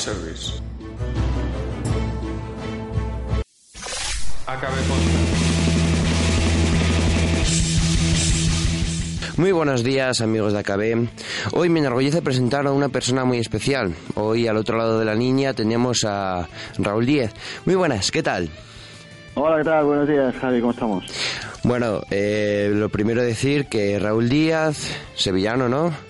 Puro 0.00 0.14
fanservice. 0.14 0.60
Acabe. 4.46 4.76
Muy 9.36 9.52
buenos 9.52 9.82
días 9.82 10.20
amigos 10.20 10.52
de 10.52 10.58
AKB. 10.60 11.08
Hoy 11.52 11.68
me 11.68 11.80
enorgullece 11.80 12.22
presentar 12.22 12.66
a 12.66 12.72
una 12.72 12.88
persona 12.88 13.24
muy 13.24 13.38
especial. 13.38 13.94
Hoy 14.14 14.46
al 14.48 14.56
otro 14.56 14.76
lado 14.76 14.98
de 14.98 15.04
la 15.04 15.14
niña 15.14 15.54
tenemos 15.54 16.04
a 16.04 16.48
Raúl 16.78 17.06
Díez. 17.06 17.32
Muy 17.64 17.74
buenas, 17.74 18.10
¿qué 18.10 18.22
tal? 18.22 18.48
Hola, 19.34 19.58
¿qué 19.58 19.64
tal? 19.64 19.84
Buenos 19.84 20.08
días, 20.08 20.34
Javi, 20.40 20.60
¿cómo 20.60 20.72
estamos? 20.72 21.04
Bueno, 21.62 22.00
eh, 22.10 22.70
lo 22.72 22.88
primero 22.88 23.22
decir 23.22 23.66
que 23.66 23.98
Raúl 23.98 24.28
Díaz, 24.28 24.90
sevillano, 25.14 25.68
¿no? 25.68 26.09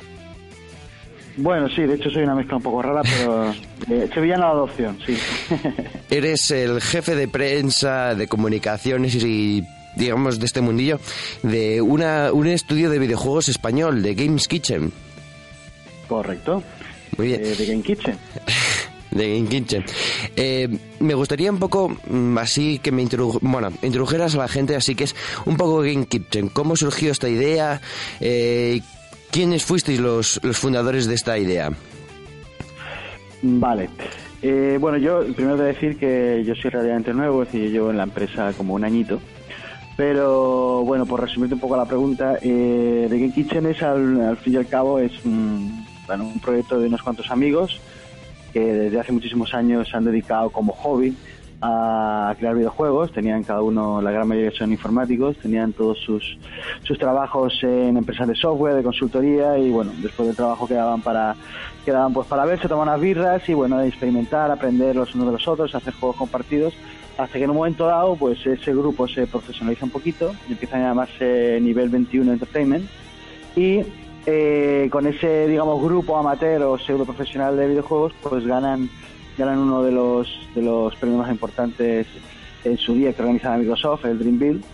Bueno, 1.41 1.69
sí, 1.70 1.83
de 1.83 1.94
hecho 1.94 2.10
soy 2.10 2.22
una 2.22 2.34
mezcla 2.34 2.56
un 2.56 2.62
poco 2.62 2.83
rara, 2.83 3.00
pero 3.02 3.50
eh, 3.91 4.08
sevillano 4.12 4.44
a 4.46 4.50
adopción, 4.50 4.98
sí. 5.06 5.16
Eres 6.10 6.50
el 6.50 6.80
jefe 6.83 7.14
de 7.14 7.28
prensa, 7.28 8.14
de 8.14 8.28
comunicaciones 8.28 9.14
y 9.14 9.64
digamos 9.96 10.38
de 10.38 10.46
este 10.46 10.61
mundillo 10.61 11.00
de 11.42 11.80
una, 11.80 12.30
un 12.33 12.46
estudio 12.46 12.91
de 12.91 12.98
videojuegos 12.98 13.48
español, 13.48 14.02
de 14.02 14.14
Games 14.14 14.48
Kitchen. 14.48 14.92
Correcto. 16.08 16.62
Muy 17.16 17.28
bien. 17.28 17.41
Eh, 17.42 17.55
de 17.56 17.66
Game 17.66 17.83
Kitchen. 17.83 18.18
de 19.11 19.36
Game 19.36 19.48
Kitchen. 19.48 19.84
Eh, 20.36 20.68
me 20.98 21.14
gustaría 21.14 21.50
un 21.50 21.58
poco 21.58 21.88
mm, 21.88 22.36
así 22.36 22.78
que 22.80 22.92
me 22.92 23.00
introdu 23.00 23.38
bueno, 23.41 23.72
introdujeras 23.83 24.34
a 24.34 24.38
la 24.38 24.48
gente, 24.48 24.77
así 24.77 24.94
que 24.94 25.05
es 25.05 25.16
un 25.46 25.56
poco 25.56 25.78
Game 25.78 26.05
Kitchen. 26.06 26.48
¿Cómo 26.50 26.77
surgió 26.77 27.11
esta 27.11 27.30
idea? 27.30 27.80
Eh, 28.20 28.83
¿Quiénes 29.31 29.64
fuisteis 29.64 30.00
los, 30.00 30.41
los 30.42 30.59
fundadores 30.59 31.06
de 31.06 31.14
esta 31.14 31.39
idea? 31.39 31.70
Vale. 33.42 33.89
Eh, 34.42 34.78
bueno, 34.81 34.98
yo 34.98 35.25
primero 35.34 35.56
de 35.56 35.67
decir 35.67 35.98
que 35.98 36.42
yo 36.45 36.55
soy 36.55 36.70
relativamente 36.70 37.12
nuevo, 37.12 37.42
es 37.42 37.53
decir, 37.53 37.69
yo 37.69 37.73
llevo 37.73 37.91
en 37.91 37.98
la 37.98 38.05
empresa 38.05 38.53
como 38.56 38.75
un 38.75 38.84
añito. 38.84 39.20
Pero 39.97 40.83
bueno, 40.84 41.05
por 41.05 41.20
resumirte 41.20 41.55
un 41.55 41.61
poco 41.61 41.77
la 41.77 41.84
pregunta, 41.84 42.39
eh, 42.41 43.06
The 43.08 43.19
Game 43.19 43.33
Kitchen 43.33 43.67
es 43.67 43.83
al, 43.83 44.36
fin 44.39 44.55
y 44.55 44.57
al 44.57 44.67
cabo 44.67 44.98
es 44.98 45.13
un, 45.24 45.85
bueno, 46.07 46.24
un 46.24 46.40
proyecto 46.40 46.80
de 46.80 46.86
unos 46.86 47.02
cuantos 47.02 47.30
amigos 47.30 47.80
que 48.52 48.61
desde 48.61 48.98
hace 48.98 49.13
muchísimos 49.13 49.55
años 49.55 49.89
se 49.89 49.96
han 49.96 50.05
dedicado 50.05 50.51
como 50.51 50.73
hobby 50.73 51.14
a 51.60 52.34
crear 52.38 52.54
videojuegos. 52.54 53.12
Tenían 53.12 53.44
cada 53.44 53.62
uno, 53.62 54.00
la 54.00 54.10
gran 54.10 54.26
mayoría 54.28 54.50
son 54.52 54.72
informáticos, 54.72 55.36
tenían 55.36 55.72
todos 55.72 55.98
sus, 55.98 56.38
sus 56.82 56.98
trabajos 56.98 57.58
en 57.62 57.96
empresas 57.96 58.28
de 58.28 58.34
software, 58.34 58.74
de 58.74 58.82
consultoría 58.82 59.58
y 59.58 59.70
bueno, 59.70 59.92
después 59.98 60.26
del 60.26 60.36
trabajo 60.36 60.66
quedaban 60.66 61.02
para 61.02 61.36
quedaban 61.84 62.12
pues 62.12 62.26
para 62.26 62.44
verse, 62.44 62.68
tomar 62.68 62.88
unas 62.88 63.00
birras 63.00 63.48
y 63.48 63.54
bueno, 63.54 63.80
experimentar, 63.82 64.50
aprender 64.50 64.94
los 64.96 65.14
unos 65.14 65.28
de 65.28 65.32
los 65.32 65.48
otros, 65.48 65.74
hacer 65.74 65.94
juegos 65.94 66.16
compartidos 66.16 66.74
hasta 67.16 67.38
que 67.38 67.44
en 67.44 67.50
un 67.50 67.56
momento 67.56 67.86
dado 67.86 68.16
pues 68.16 68.44
ese 68.46 68.72
grupo 68.72 69.06
se 69.08 69.27
profesionaliza 69.27 69.84
un 69.84 69.90
poquito 69.90 70.32
y 70.48 70.52
empieza 70.52 70.77
a 70.77 70.80
llamarse 70.80 71.58
Nivel 71.60 71.88
21 71.88 72.32
Entertainment 72.32 72.88
y 73.56 73.80
eh, 74.27 74.88
con 74.90 75.06
ese 75.06 75.48
digamos 75.48 75.82
grupo 75.82 76.16
amateur 76.16 76.62
o 76.62 76.78
pseudo 76.78 77.04
profesional 77.04 77.56
de 77.56 77.68
videojuegos 77.68 78.12
pues 78.22 78.46
ganan 78.46 78.88
ganan 79.36 79.58
uno 79.58 79.83
de 79.83 79.92
los 79.92 80.29
de 80.55 80.63
los 80.63 80.95
premios 80.96 81.20
más 81.20 81.30
importantes 81.30 82.07
en 82.64 82.77
su 82.79 82.95
día 82.95 83.13
que 83.13 83.23
organizaba 83.23 83.57
Microsoft 83.57 84.05
el 84.05 84.18
Dream 84.18 84.39
Build 84.39 84.64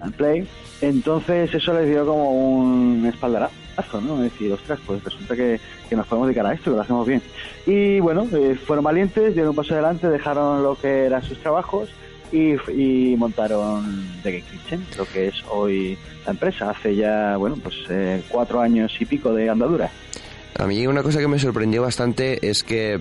and 0.00 0.14
Play 0.14 0.46
entonces 0.80 1.52
eso 1.54 1.72
les 1.74 1.88
dio 1.88 2.06
como 2.06 2.30
un 2.30 3.06
espaldarazo 3.06 4.00
¿no? 4.00 4.16
es 4.16 4.32
decir 4.32 4.52
ostras 4.52 4.78
pues 4.86 5.02
resulta 5.02 5.34
que, 5.34 5.60
que 5.88 5.96
nos 5.96 6.06
podemos 6.06 6.28
dedicar 6.28 6.46
a 6.46 6.54
esto 6.54 6.70
que 6.70 6.76
lo 6.76 6.82
hacemos 6.82 7.06
bien 7.06 7.22
y 7.66 8.00
bueno 8.00 8.26
eh, 8.32 8.54
fueron 8.54 8.84
valientes 8.84 9.34
dieron 9.34 9.50
un 9.50 9.56
paso 9.56 9.74
adelante 9.74 10.08
dejaron 10.08 10.62
lo 10.62 10.76
que 10.76 11.06
eran 11.06 11.22
sus 11.22 11.38
trabajos 11.38 11.88
y, 12.32 12.54
y 12.72 13.16
montaron 13.16 14.06
The 14.22 14.32
Game 14.32 14.44
Kitchen, 14.50 14.86
lo 14.96 15.04
que 15.04 15.28
es 15.28 15.34
hoy 15.50 15.98
la 16.24 16.32
empresa, 16.32 16.70
hace 16.70 16.96
ya, 16.96 17.36
bueno, 17.36 17.56
pues 17.62 17.76
eh, 17.90 18.22
cuatro 18.28 18.60
años 18.60 18.92
y 18.98 19.04
pico 19.04 19.34
de 19.34 19.50
andadura. 19.50 19.90
A 20.58 20.66
mí 20.66 20.86
una 20.86 21.02
cosa 21.02 21.20
que 21.20 21.28
me 21.28 21.38
sorprendió 21.38 21.82
bastante 21.82 22.48
es 22.48 22.62
que, 22.62 22.98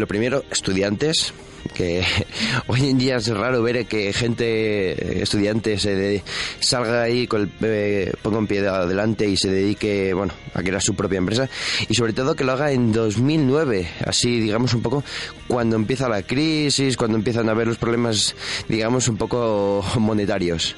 lo 0.00 0.06
primero, 0.06 0.44
estudiantes, 0.50 1.32
que 1.74 2.02
hoy 2.66 2.88
en 2.90 2.98
día 2.98 3.16
es 3.16 3.28
raro 3.28 3.62
ver 3.62 3.86
que 3.86 4.12
gente, 4.12 5.22
estudiante, 5.22 5.78
se 5.78 6.22
salga 6.60 7.02
ahí, 7.02 7.26
con 7.26 7.42
el, 7.42 7.50
eh, 7.62 8.12
ponga 8.22 8.38
un 8.38 8.46
pie 8.46 8.62
de 8.62 8.68
adelante 8.68 9.28
y 9.28 9.36
se 9.36 9.50
dedique, 9.50 10.14
bueno, 10.14 10.32
a 10.54 10.62
crear 10.62 10.82
su 10.82 10.94
propia 10.94 11.18
empresa. 11.18 11.48
Y 11.88 11.94
sobre 11.94 12.12
todo 12.12 12.34
que 12.34 12.44
lo 12.44 12.52
haga 12.52 12.72
en 12.72 12.92
2009, 12.92 13.88
así, 14.04 14.40
digamos, 14.40 14.74
un 14.74 14.82
poco 14.82 15.04
cuando 15.48 15.76
empieza 15.76 16.08
la 16.08 16.22
crisis, 16.22 16.96
cuando 16.96 17.16
empiezan 17.16 17.48
a 17.48 17.52
haber 17.52 17.66
los 17.68 17.78
problemas, 17.78 18.34
digamos, 18.68 19.08
un 19.08 19.16
poco 19.16 19.84
monetarios. 19.98 20.76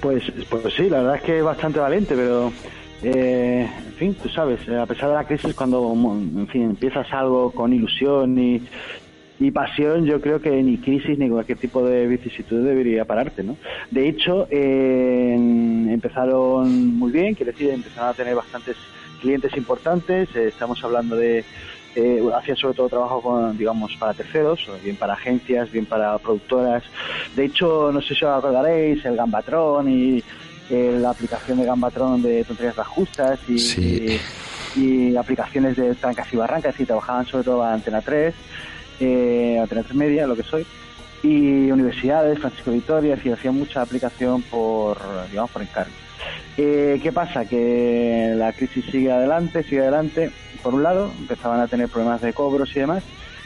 Pues, 0.00 0.24
pues 0.48 0.74
sí, 0.74 0.88
la 0.88 0.98
verdad 0.98 1.16
es 1.16 1.22
que 1.22 1.38
es 1.38 1.44
bastante 1.44 1.80
valiente, 1.80 2.14
pero 2.14 2.52
eh, 3.02 3.70
en 3.86 3.94
fin, 3.94 4.14
tú 4.14 4.28
sabes, 4.28 4.66
eh, 4.68 4.76
a 4.76 4.86
pesar 4.86 5.10
de 5.10 5.14
la 5.16 5.24
crisis, 5.24 5.54
cuando 5.54 5.92
en 5.92 6.48
fin, 6.48 6.62
empiezas 6.62 7.12
algo 7.12 7.50
con 7.52 7.72
ilusión 7.72 8.38
y, 8.38 8.62
y 9.38 9.50
pasión, 9.50 10.06
yo 10.06 10.20
creo 10.20 10.40
que 10.40 10.50
ni 10.62 10.78
crisis 10.78 11.18
ni 11.18 11.28
cualquier 11.28 11.58
tipo 11.58 11.84
de 11.84 12.06
vicisitud 12.06 12.64
debería 12.64 13.04
pararte, 13.04 13.42
¿no? 13.42 13.56
De 13.90 14.08
hecho, 14.08 14.48
eh, 14.50 15.34
empezaron 15.34 16.96
muy 16.96 17.12
bien, 17.12 17.34
quiere 17.34 17.52
decir, 17.52 17.70
empezaron 17.70 18.10
a 18.10 18.14
tener 18.14 18.34
bastantes 18.34 18.76
clientes 19.20 19.54
importantes, 19.56 20.34
eh, 20.34 20.48
estamos 20.48 20.82
hablando 20.82 21.16
de 21.16 21.44
eh, 21.96 22.20
hacían 22.34 22.58
sobre 22.58 22.74
todo 22.74 22.88
trabajo 22.90 23.22
con, 23.22 23.56
digamos, 23.56 23.96
para 23.96 24.12
terceros, 24.12 24.68
bien 24.84 24.96
para 24.96 25.14
agencias, 25.14 25.70
bien 25.70 25.86
para 25.86 26.18
productoras. 26.18 26.84
De 27.34 27.46
hecho, 27.46 27.90
no 27.90 28.02
sé 28.02 28.14
si 28.14 28.24
os 28.24 28.30
acordaréis, 28.30 29.02
el 29.06 29.16
Gambatron 29.16 29.88
y 29.88 30.22
eh, 30.70 30.96
la 31.00 31.10
aplicación 31.10 31.58
de 31.58 31.64
Gambatron 31.66 32.22
de 32.22 32.44
tonterías 32.44 32.76
las 32.76 32.86
justas 32.86 33.38
y, 33.48 33.58
Sí. 33.58 34.20
y, 34.76 34.80
y 34.80 35.16
aplicaciones 35.16 35.76
de 35.76 35.94
trancas 35.94 36.32
y 36.32 36.36
barrancas, 36.36 36.78
y 36.80 36.84
trabajaban 36.84 37.26
sobre 37.26 37.44
todo 37.44 37.62
a 37.62 37.72
Antena 37.72 38.00
3, 38.02 38.34
eh, 39.00 39.58
Antena 39.60 39.82
3 39.82 39.94
Media, 39.94 40.26
lo 40.26 40.36
que 40.36 40.42
soy, 40.42 40.66
y 41.22 41.70
universidades, 41.70 42.38
Francisco 42.38 42.70
Vitoria, 42.72 43.18
y 43.24 43.30
hacían 43.30 43.54
mucha 43.54 43.80
aplicación 43.82 44.42
por, 44.42 44.98
digamos, 45.30 45.50
por 45.50 45.62
encargo. 45.62 45.92
Eh, 46.56 46.98
¿Qué 47.02 47.12
pasa? 47.12 47.44
Que 47.44 48.32
la 48.36 48.52
crisis 48.52 48.84
sigue 48.90 49.12
adelante, 49.12 49.62
sigue 49.62 49.80
adelante. 49.82 50.30
Por 50.62 50.74
un 50.74 50.82
lado, 50.82 51.12
empezaban 51.18 51.60
a 51.60 51.68
tener 51.68 51.88
problemas 51.88 52.20
de 52.22 52.32
cobros 52.32 52.70
y 52.74 52.80
demás. 52.80 53.02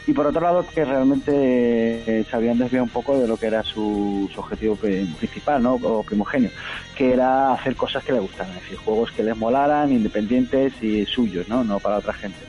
Y 0.07 0.13
por 0.13 0.25
otro 0.25 0.41
lado, 0.41 0.65
que 0.65 0.83
realmente 0.83 1.31
eh, 1.31 2.25
se 2.29 2.35
habían 2.35 2.57
desviado 2.57 2.83
un 2.85 2.89
poco 2.89 3.19
de 3.19 3.27
lo 3.27 3.37
que 3.37 3.45
era 3.45 3.63
su, 3.63 4.27
su 4.33 4.39
objetivo 4.39 4.75
pri- 4.75 5.05
principal, 5.17 5.61
¿no? 5.61 5.75
O 5.75 6.03
primogenio, 6.03 6.49
que 6.97 7.13
era 7.13 7.53
hacer 7.53 7.75
cosas 7.75 8.03
que 8.03 8.11
les 8.11 8.21
gustaran, 8.21 8.55
es 8.57 8.63
decir, 8.63 8.77
juegos 8.77 9.11
que 9.11 9.23
les 9.23 9.37
molaran, 9.37 9.91
independientes 9.91 10.73
y 10.81 11.05
suyos, 11.05 11.47
¿no? 11.47 11.63
No 11.63 11.79
para 11.79 11.97
otra 11.99 12.13
gente. 12.13 12.39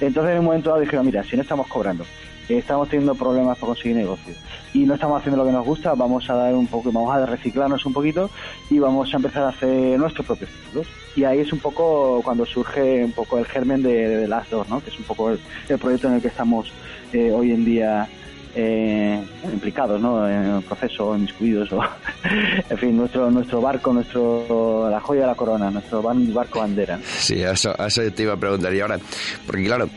Entonces, 0.00 0.32
en 0.32 0.38
un 0.38 0.46
momento 0.46 0.70
dado 0.70 0.80
dijeron, 0.80 1.04
mira, 1.04 1.22
si 1.22 1.36
no 1.36 1.42
estamos 1.42 1.66
cobrando, 1.68 2.04
estamos 2.48 2.88
teniendo 2.88 3.14
problemas 3.14 3.56
para 3.58 3.68
conseguir 3.68 3.96
negocio 3.96 4.34
y 4.74 4.80
no 4.80 4.94
estamos 4.94 5.18
haciendo 5.18 5.42
lo 5.42 5.46
que 5.46 5.52
nos 5.52 5.64
gusta, 5.64 5.94
vamos 5.94 6.28
a 6.30 6.34
dar 6.34 6.54
un 6.54 6.66
poco, 6.66 6.90
vamos 6.90 7.14
a 7.14 7.26
reciclarnos 7.26 7.84
un 7.84 7.92
poquito 7.92 8.30
y 8.70 8.78
vamos 8.78 9.12
a 9.12 9.16
empezar 9.16 9.44
a 9.44 9.48
hacer 9.48 9.98
nuestros 9.98 10.26
propios 10.26 10.50
títulos. 10.50 10.86
Y 11.14 11.24
ahí 11.24 11.40
es 11.40 11.52
un 11.52 11.58
poco 11.58 12.20
cuando 12.24 12.46
surge 12.46 13.04
un 13.04 13.12
poco 13.12 13.38
el 13.38 13.44
germen 13.44 13.82
de, 13.82 14.08
de 14.08 14.28
Last 14.28 14.50
Door, 14.50 14.68
¿no? 14.68 14.82
Que 14.82 14.90
es 14.90 14.98
un 14.98 15.04
poco 15.04 15.30
el, 15.30 15.40
el 15.68 15.78
proyecto 15.78 16.08
en 16.08 16.14
el 16.14 16.22
que 16.22 16.28
estamos 16.28 16.72
eh, 17.12 17.30
hoy 17.30 17.52
en 17.52 17.64
día 17.64 18.08
eh, 18.54 19.22
implicados 19.44 20.00
¿no? 20.00 20.28
en 20.28 20.56
el 20.56 20.62
proceso, 20.62 21.16
inmiscuidos, 21.16 21.72
o, 21.72 21.82
en 22.70 22.78
fin, 22.78 22.96
nuestro 22.96 23.30
nuestro 23.30 23.60
barco, 23.60 23.92
nuestro 23.92 24.88
la 24.90 25.00
joya 25.00 25.22
de 25.22 25.26
la 25.26 25.34
corona, 25.34 25.70
nuestro 25.70 26.02
barco 26.02 26.60
bandera. 26.60 26.98
Sí, 27.18 27.42
eso, 27.42 27.74
eso 27.78 28.02
te 28.12 28.22
iba 28.22 28.34
a 28.34 28.36
preguntar. 28.36 28.74
Y 28.74 28.80
ahora, 28.80 28.98
porque 29.46 29.64
claro, 29.64 29.88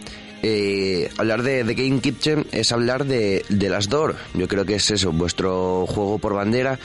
eh, 0.48 1.10
hablar 1.18 1.42
de, 1.42 1.64
Game 1.64 2.02
Kitchen 2.02 2.46
es 2.52 2.72
hablar 2.72 3.06
de, 3.06 3.44
de 3.50 3.68
las 3.70 3.90
DOR. 3.90 4.16
Yo 4.36 4.48
creo 4.48 4.64
que 4.64 4.76
es 4.76 4.92
eso, 4.92 5.12
vuestro 5.12 5.88
juego 5.88 6.20
por 6.20 6.34
bandera. 6.36 6.78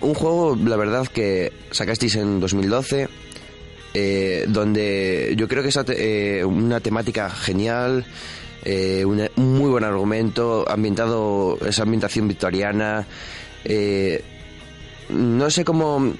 Un 0.00 0.14
juego, 0.14 0.54
la 0.54 0.76
verdad, 0.76 1.08
que 1.08 1.52
sacasteis 1.72 2.14
en 2.14 2.38
2012, 2.38 3.08
eh, 3.94 4.44
donde 4.46 5.34
yo 5.36 5.48
creo 5.48 5.64
que 5.64 5.70
es 5.70 5.78
eh, 5.88 6.44
una 6.44 6.78
temática 6.78 7.28
genial, 7.30 8.06
eh, 8.64 9.04
una- 9.04 9.28
un 9.34 9.58
muy 9.58 9.70
buen 9.70 9.82
argumento, 9.82 10.64
ambientado, 10.68 11.58
esa 11.66 11.82
ambientación 11.82 12.28
victoriana. 12.28 13.06
eh, 13.64 14.22
no 15.08 15.50
sé 15.50 15.64
cómo, 15.64 16.14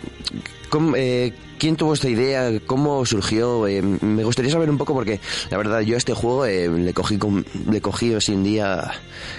cómo, 0.69 0.95
eh, 0.97 1.33
quién 1.59 1.77
tuvo 1.77 1.95
esta 1.95 2.09
idea, 2.09 2.51
cómo 2.67 3.05
surgió. 3.07 3.67
eh, 3.67 3.83
me 3.83 4.23
gustaría 4.25 4.51
saber 4.51 4.71
un 4.71 4.79
poco 4.79 4.95
porque 4.95 5.21
la 5.51 5.57
verdad 5.57 5.81
yo 5.81 5.95
a 5.95 5.99
este 5.99 6.15
juego 6.15 6.47
eh, 6.47 6.69
le 6.69 6.93
cogí 6.95 7.19
con- 7.19 7.45
le 7.71 7.81
cogí 7.81 8.15
así 8.15 8.33
un 8.33 8.45
día 8.45 8.91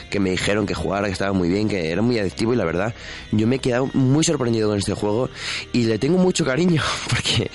que 0.09 0.19
me 0.19 0.31
dijeron 0.31 0.65
que 0.65 0.73
jugara, 0.73 1.07
que 1.07 1.13
estaba 1.13 1.31
muy 1.33 1.49
bien, 1.49 1.69
que 1.69 1.91
era 1.91 2.01
muy 2.01 2.19
adictivo 2.19 2.53
y 2.53 2.57
la 2.57 2.65
verdad 2.65 2.93
yo 3.31 3.47
me 3.47 3.57
he 3.57 3.59
quedado 3.59 3.89
muy 3.93 4.23
sorprendido 4.23 4.69
con 4.69 4.77
este 4.77 4.93
juego 4.93 5.29
y 5.71 5.83
le 5.85 5.97
tengo 5.99 6.17
mucho 6.17 6.43
cariño 6.43 6.81
porque 7.09 7.49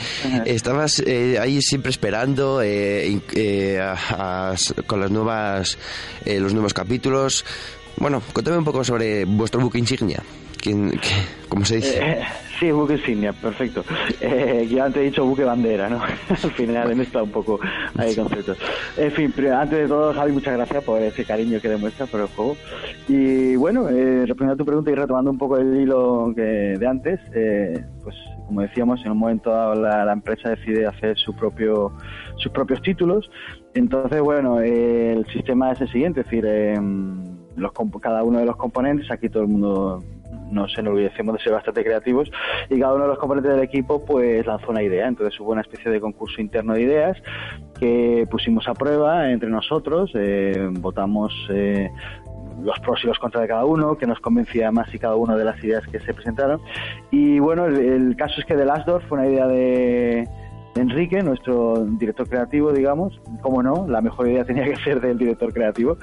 estabas 0.46 1.00
eh, 1.06 1.38
ahí 1.40 1.60
siempre 1.60 1.90
esperando 1.90 2.62
eh, 2.62 3.20
eh, 3.34 3.78
a- 3.80 4.52
a- 4.52 4.54
con 4.86 5.00
las 5.00 5.10
nuevas 5.10 5.76
eh, 6.24 6.40
los 6.40 6.52
nuevos 6.52 6.72
capítulos. 6.74 7.44
Bueno, 7.98 8.20
contame 8.32 8.58
un 8.58 8.64
poco 8.64 8.82
sobre 8.84 9.24
vuestro 9.24 9.60
buque 9.60 9.78
insignia. 9.78 10.22
¿Quién, 10.60 10.90
qué- 10.92 10.98
¿Cómo 11.48 11.64
se 11.64 11.76
dice? 11.76 11.98
Eh, 12.02 12.22
sí, 12.58 12.70
buque 12.70 12.94
insignia, 12.94 13.32
perfecto. 13.34 13.84
Eh, 14.20 14.66
yo 14.70 14.82
antes 14.82 15.02
he 15.02 15.04
dicho 15.06 15.24
buque 15.24 15.44
bandera, 15.44 15.88
¿no? 15.90 16.00
Al 16.28 16.36
final 16.52 16.90
he 16.90 16.94
mezclado 16.94 17.26
un 17.26 17.32
poco 17.32 17.60
ahí 17.96 18.16
conceptos. 18.16 18.56
En 18.96 19.12
fin, 19.12 19.32
pero 19.36 19.56
antes 19.56 19.78
de 19.78 19.86
todo, 19.88 20.12
Javi, 20.14 20.32
muchas 20.32 20.54
gracias 20.56 20.82
por 20.84 21.00
ese 21.02 21.24
cariño 21.24 21.60
que 21.60 21.68
demuestras 21.68 22.08
por 22.08 22.20
el 22.22 22.26
juego. 22.28 22.56
Y 23.08 23.56
bueno, 23.56 23.88
eh, 23.90 24.20
respondiendo 24.26 24.54
a 24.54 24.56
tu 24.56 24.64
pregunta 24.64 24.90
y 24.90 24.94
retomando 24.94 25.30
un 25.30 25.38
poco 25.38 25.58
el 25.58 25.76
hilo 25.76 26.32
que, 26.34 26.42
de 26.42 26.86
antes, 26.86 27.20
eh, 27.34 27.84
pues 28.02 28.16
como 28.46 28.60
decíamos, 28.62 29.00
en 29.04 29.12
un 29.12 29.18
momento 29.18 29.50
dado 29.50 29.74
la, 29.74 30.04
la 30.04 30.12
empresa 30.12 30.50
decide 30.50 30.86
hacer 30.86 31.16
su 31.18 31.34
propio, 31.34 31.92
sus 32.38 32.50
propios 32.52 32.80
títulos. 32.82 33.30
Entonces, 33.74 34.20
bueno, 34.22 34.60
eh, 34.60 35.12
el 35.12 35.26
sistema 35.26 35.72
es 35.72 35.80
el 35.82 35.88
siguiente, 35.90 36.20
es 36.20 36.26
decir, 36.26 36.44
eh, 36.46 36.78
los, 37.56 37.72
cada 38.00 38.22
uno 38.22 38.38
de 38.38 38.46
los 38.46 38.56
componentes, 38.56 39.10
aquí 39.10 39.28
todo 39.28 39.42
el 39.42 39.48
mundo 39.48 40.02
nos 40.50 40.76
enorgullecemos 40.78 41.36
de 41.36 41.42
ser 41.42 41.52
bastante 41.52 41.82
creativos 41.82 42.30
y 42.70 42.78
cada 42.78 42.94
uno 42.94 43.04
de 43.04 43.08
los 43.08 43.18
componentes 43.18 43.52
del 43.52 43.62
equipo 43.62 44.04
pues 44.04 44.46
lanzó 44.46 44.70
una 44.70 44.82
idea, 44.82 45.06
entonces 45.06 45.38
hubo 45.40 45.52
una 45.52 45.62
especie 45.62 45.90
de 45.90 46.00
concurso 46.00 46.40
interno 46.40 46.74
de 46.74 46.82
ideas 46.82 47.16
que 47.78 48.26
pusimos 48.30 48.68
a 48.68 48.74
prueba 48.74 49.30
entre 49.30 49.48
nosotros, 49.48 50.10
eh, 50.14 50.68
votamos 50.70 51.32
eh, 51.50 51.90
los 52.62 52.78
pros 52.80 53.00
y 53.04 53.06
los 53.06 53.18
contras 53.18 53.42
de 53.42 53.48
cada 53.48 53.64
uno, 53.64 53.96
que 53.96 54.06
nos 54.06 54.20
convencía 54.20 54.70
más 54.70 54.92
y 54.94 54.98
cada 54.98 55.16
una 55.16 55.36
de 55.36 55.44
las 55.44 55.62
ideas 55.62 55.86
que 55.86 56.00
se 56.00 56.14
presentaron. 56.14 56.60
Y 57.10 57.38
bueno, 57.38 57.66
el, 57.66 58.16
caso 58.16 58.40
es 58.40 58.46
que 58.46 58.54
The 58.54 58.64
Last 58.64 58.86
Door 58.86 59.02
fue 59.08 59.18
una 59.18 59.28
idea 59.28 59.46
de, 59.46 59.56
de 59.56 60.28
Enrique, 60.76 61.22
nuestro 61.22 61.84
director 61.84 62.28
creativo, 62.28 62.72
digamos. 62.72 63.20
Como 63.40 63.62
no, 63.62 63.86
la 63.88 64.00
mejor 64.00 64.28
idea 64.28 64.44
tenía 64.46 64.64
que 64.64 64.76
ser 64.76 65.00
del 65.00 65.18
director 65.18 65.52
creativo. 65.52 65.96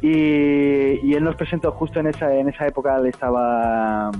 Y, 0.00 1.14
él 1.14 1.24
nos 1.24 1.36
presentó 1.36 1.72
justo 1.72 2.00
en 2.00 2.08
esa, 2.08 2.34
en 2.34 2.48
esa 2.48 2.66
época, 2.66 2.98
le 2.98 3.10
estaba 3.10 4.10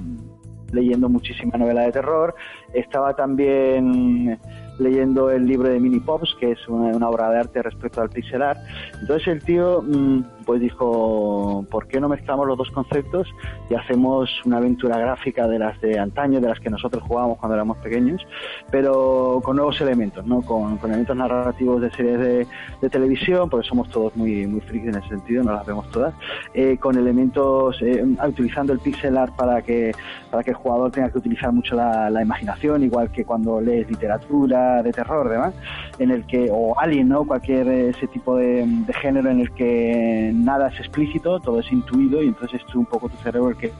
leyendo 0.72 1.08
muchísima 1.08 1.58
novela 1.58 1.82
de 1.82 1.92
terror, 1.92 2.34
estaba 2.72 3.14
también 3.14 4.38
leyendo 4.78 5.30
el 5.30 5.46
libro 5.46 5.68
de 5.68 5.78
Mini 5.78 6.00
Pops, 6.00 6.34
que 6.40 6.52
es 6.52 6.68
una, 6.68 6.96
una 6.96 7.08
obra 7.08 7.30
de 7.30 7.40
arte 7.40 7.62
respecto 7.62 8.00
al 8.00 8.08
pixel 8.08 8.42
art. 8.42 8.58
Entonces 9.00 9.28
el 9.28 9.42
tío 9.42 9.82
mm, 9.82 10.41
pues 10.42 10.60
dijo, 10.60 11.64
¿por 11.70 11.86
qué 11.86 12.00
no 12.00 12.08
mezclamos 12.08 12.46
los 12.46 12.58
dos 12.58 12.70
conceptos 12.70 13.28
y 13.70 13.74
hacemos 13.74 14.30
una 14.44 14.58
aventura 14.58 14.98
gráfica 14.98 15.46
de 15.46 15.58
las 15.58 15.80
de 15.80 15.98
antaño, 15.98 16.40
de 16.40 16.48
las 16.48 16.60
que 16.60 16.70
nosotros 16.70 17.02
jugábamos 17.02 17.38
cuando 17.38 17.54
éramos 17.54 17.78
pequeños, 17.78 18.26
pero 18.70 19.40
con 19.42 19.56
nuevos 19.56 19.80
elementos, 19.80 20.26
¿no? 20.26 20.42
con, 20.42 20.78
con 20.78 20.90
elementos 20.90 21.16
narrativos 21.16 21.80
de 21.80 21.90
series 21.90 22.18
de, 22.18 22.46
de 22.80 22.90
televisión, 22.90 23.48
porque 23.48 23.66
somos 23.68 23.88
todos 23.90 24.14
muy, 24.16 24.46
muy 24.46 24.60
frikis 24.60 24.88
en 24.88 24.96
ese 24.96 25.08
sentido, 25.08 25.44
no 25.44 25.52
las 25.52 25.66
vemos 25.66 25.90
todas, 25.90 26.14
eh, 26.54 26.76
con 26.78 26.96
elementos, 26.96 27.80
eh, 27.82 28.04
utilizando 28.26 28.72
el 28.72 28.78
pixel 28.78 29.16
art 29.16 29.34
para 29.36 29.62
que, 29.62 29.92
para 30.30 30.42
que 30.42 30.50
el 30.50 30.56
jugador 30.56 30.90
tenga 30.90 31.10
que 31.10 31.18
utilizar 31.18 31.52
mucho 31.52 31.74
la, 31.76 32.10
la 32.10 32.22
imaginación, 32.22 32.82
igual 32.82 33.10
que 33.10 33.24
cuando 33.24 33.60
lees 33.60 33.88
literatura 33.88 34.82
de 34.82 34.92
terror, 34.92 35.28
demás, 35.28 35.54
en 35.98 36.10
el 36.10 36.26
que, 36.26 36.48
o 36.50 36.78
Alien, 36.78 37.08
¿no? 37.08 37.24
Cualquier 37.24 37.68
eh, 37.68 37.88
ese 37.90 38.06
tipo 38.08 38.36
de, 38.36 38.64
de 38.66 38.92
género 38.94 39.30
en 39.30 39.40
el 39.40 39.52
que 39.52 40.31
nada 40.32 40.68
es 40.68 40.78
explícito, 40.80 41.40
todo 41.40 41.60
es 41.60 41.70
intuido 41.72 42.22
y 42.22 42.28
entonces 42.28 42.60
es 42.66 42.74
un 42.74 42.86
poco 42.86 43.08
tu 43.08 43.16
cerebro 43.18 43.50
el 43.50 43.56
que, 43.56 43.72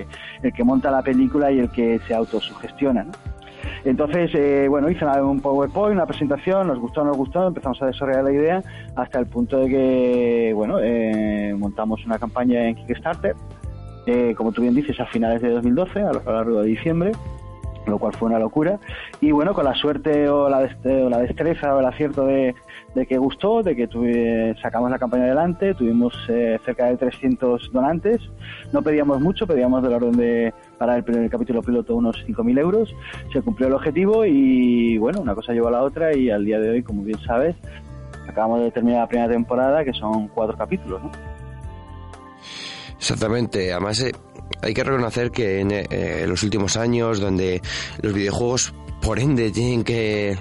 el 0.43 0.52
que 0.52 0.64
monta 0.64 0.90
la 0.90 1.02
película 1.02 1.50
y 1.50 1.58
el 1.60 1.70
que 1.70 1.99
se 2.06 2.14
autosugestiona, 2.14 3.04
¿no? 3.04 3.12
Entonces, 3.84 4.31
eh, 4.34 4.66
bueno, 4.69 4.88
hice 4.90 5.04
un 5.04 5.40
PowerPoint, 5.40 5.94
una 5.94 6.06
presentación, 6.06 6.69
nos 6.69 6.78
gustó, 6.78 7.04
nos 7.04 7.16
gustó, 7.16 7.49
empezamos 7.49 7.81
a 7.82 7.87
desarrollar 7.87 8.25
la 8.25 8.32
idea 8.32 8.62
hasta 8.94 9.19
el 9.19 9.26
punto 9.26 9.58
de 9.58 9.69
que, 9.69 10.52
bueno, 10.54 10.78
eh, 10.81 11.54
montamos 11.56 12.04
una 12.04 12.19
campaña 12.19 12.69
en 12.69 12.76
Kickstarter, 12.76 13.34
eh, 14.06 14.34
como 14.37 14.52
tú 14.52 14.62
bien 14.62 14.75
dices, 14.75 14.99
a 15.00 15.06
finales 15.06 15.43
de 15.43 15.50
2012, 15.50 16.00
a 16.00 16.12
lo 16.12 16.32
largo 16.32 16.62
de 16.62 16.69
diciembre, 16.69 17.12
lo 17.87 17.99
cual 17.99 18.12
fue 18.14 18.28
una 18.28 18.38
locura. 18.38 18.78
Y 19.20 19.32
bueno, 19.32 19.54
con 19.54 19.64
la 19.64 19.75
suerte 19.75 20.28
o 20.28 20.49
la, 20.49 20.58
o 20.84 21.08
la 21.08 21.19
destreza 21.19 21.75
o 21.75 21.81
el 21.81 21.87
acierto 21.87 22.26
de, 22.26 22.54
de 22.94 23.06
que 23.06 23.16
gustó, 23.18 23.62
de 23.62 23.74
que 23.74 23.88
tuve- 23.88 24.54
sacamos 24.60 24.90
la 24.90 24.98
campaña 24.98 25.24
adelante, 25.24 25.74
tuvimos 25.74 26.14
eh, 26.28 26.58
cerca 26.64 26.86
de 26.86 26.96
300 26.96 27.70
donantes, 27.72 28.20
no 28.72 28.82
pedíamos 28.82 29.20
mucho, 29.20 29.46
pedíamos 29.46 29.82
del 29.82 29.94
orden 29.94 30.12
de, 30.12 30.52
para 30.78 30.96
el 30.96 31.04
primer 31.04 31.30
capítulo 31.30 31.62
piloto, 31.62 31.96
unos 31.96 32.16
5.000 32.26 32.58
euros, 32.58 32.94
se 33.32 33.40
cumplió 33.42 33.68
el 33.68 33.74
objetivo 33.74 34.24
y 34.26 34.98
bueno, 34.98 35.20
una 35.20 35.34
cosa 35.34 35.52
llevó 35.52 35.68
a 35.68 35.72
la 35.72 35.82
otra 35.82 36.14
y 36.16 36.30
al 36.30 36.44
día 36.44 36.58
de 36.60 36.68
hoy, 36.70 36.82
como 36.82 37.02
bien 37.02 37.18
sabes, 37.26 37.56
acabamos 38.28 38.60
de 38.60 38.70
terminar 38.70 39.00
la 39.00 39.08
primera 39.08 39.30
temporada, 39.32 39.84
que 39.84 39.92
son 39.94 40.28
cuatro 40.28 40.56
capítulos, 40.56 41.02
¿no? 41.02 41.10
Exactamente, 42.98 43.72
además 43.72 44.00
eh, 44.00 44.12
hay 44.62 44.74
que 44.74 44.84
reconocer 44.84 45.30
que 45.30 45.61
en 45.61 45.70
eh, 45.72 46.25
los 46.28 46.42
últimos 46.42 46.76
años, 46.76 47.20
donde 47.20 47.61
los 48.00 48.12
videojuegos, 48.12 48.75
por 49.00 49.18
ende, 49.18 49.50
tienen 49.50 49.82
que, 49.82 50.37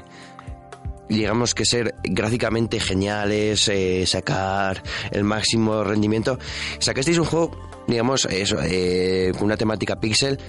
digamos 1.11 1.53
que 1.53 1.65
ser 1.65 1.95
gráficamente 2.03 2.79
geniales, 2.79 3.67
eh, 3.67 4.05
sacar 4.05 4.81
el 5.11 5.23
máximo 5.23 5.83
rendimiento, 5.83 6.39
sacasteis 6.79 7.17
un 7.17 7.25
juego, 7.25 7.51
digamos, 7.87 8.25
eso, 8.25 8.57
eh, 8.63 9.31
con 9.33 9.45
una 9.45 9.57
temática 9.57 9.99
pixel, 9.99 10.39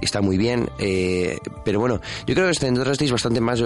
está 0.00 0.20
muy 0.20 0.36
bien, 0.36 0.68
eh, 0.78 1.38
pero 1.64 1.80
bueno, 1.80 2.00
yo 2.26 2.34
creo 2.34 2.46
que 2.46 2.50
os 2.50 2.58
centrasteis 2.58 3.10
bastante 3.10 3.40
más, 3.40 3.62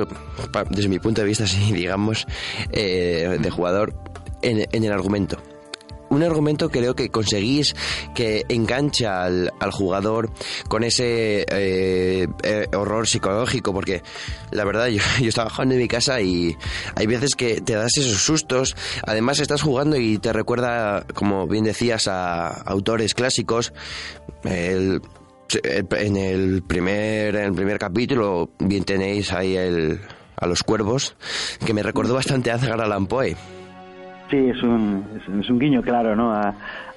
desde 0.70 0.88
mi 0.88 0.98
punto 0.98 1.20
de 1.20 1.26
vista, 1.26 1.46
sí, 1.48 1.72
digamos, 1.72 2.26
eh, 2.72 3.38
de 3.40 3.50
jugador, 3.50 3.94
en, 4.42 4.66
en 4.70 4.84
el 4.84 4.92
argumento 4.92 5.53
un 6.14 6.22
argumento 6.22 6.70
creo 6.70 6.94
que 6.94 7.10
conseguís 7.10 7.74
que 8.14 8.44
engancha 8.48 9.24
al, 9.24 9.52
al 9.60 9.70
jugador 9.70 10.30
con 10.68 10.84
ese 10.84 11.44
eh, 11.50 12.26
eh, 12.42 12.66
horror 12.74 13.06
psicológico, 13.06 13.72
porque 13.72 14.02
la 14.50 14.64
verdad 14.64 14.86
yo, 14.88 15.00
estaba 15.28 15.50
jugando 15.50 15.74
en 15.74 15.80
mi 15.80 15.88
casa 15.88 16.20
y 16.20 16.56
hay 16.94 17.06
veces 17.06 17.34
que 17.34 17.60
te 17.60 17.74
das 17.74 17.96
esos 17.96 18.22
sustos, 18.22 18.76
además 19.06 19.40
estás 19.40 19.62
jugando 19.62 19.96
y 19.96 20.18
te 20.18 20.32
recuerda, 20.32 21.04
como 21.14 21.46
bien 21.46 21.64
decías, 21.64 22.08
a 22.08 22.48
autores 22.48 23.14
clásicos. 23.14 23.72
El- 24.44 25.00
en 25.62 26.16
el 26.16 26.62
primer 26.62 27.36
en 27.36 27.44
el 27.44 27.52
primer 27.52 27.78
capítulo 27.78 28.50
bien 28.58 28.82
tenéis 28.82 29.30
ahí 29.32 29.56
el, 29.56 30.00
a 30.36 30.46
los 30.46 30.62
cuervos 30.64 31.14
que 31.64 31.72
me 31.74 31.82
recordó 31.82 32.14
bastante 32.14 32.50
a 32.50 32.56
Edgar 32.56 32.80
Allan 32.80 33.06
Sí, 34.30 34.36
es 34.48 34.62
un, 34.62 35.04
es, 35.40 35.50
un 35.50 35.58
guiño 35.58 35.82
claro, 35.82 36.16
¿no? 36.16 36.32
A, 36.32 36.56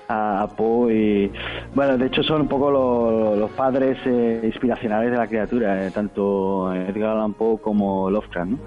a, 0.10 0.42
a 0.44 0.48
Poe 0.56 0.94
y 0.94 1.32
bueno, 1.76 1.98
de 1.98 2.06
hecho 2.08 2.24
son 2.24 2.42
un 2.44 2.48
poco 2.48 2.72
lo- 2.72 3.36
los 3.36 3.52
padres 3.52 3.98
eh, 4.06 4.40
inspiracionales 4.46 5.12
de 5.12 5.18
la 5.18 5.28
criatura, 5.28 5.86
eh, 5.86 5.92
tanto 5.92 6.74
Edgar 6.74 7.18
Allan 7.18 7.34
Poe 7.34 7.60
como 7.60 8.10
Lovecraft, 8.10 8.50
¿no? 8.52 8.60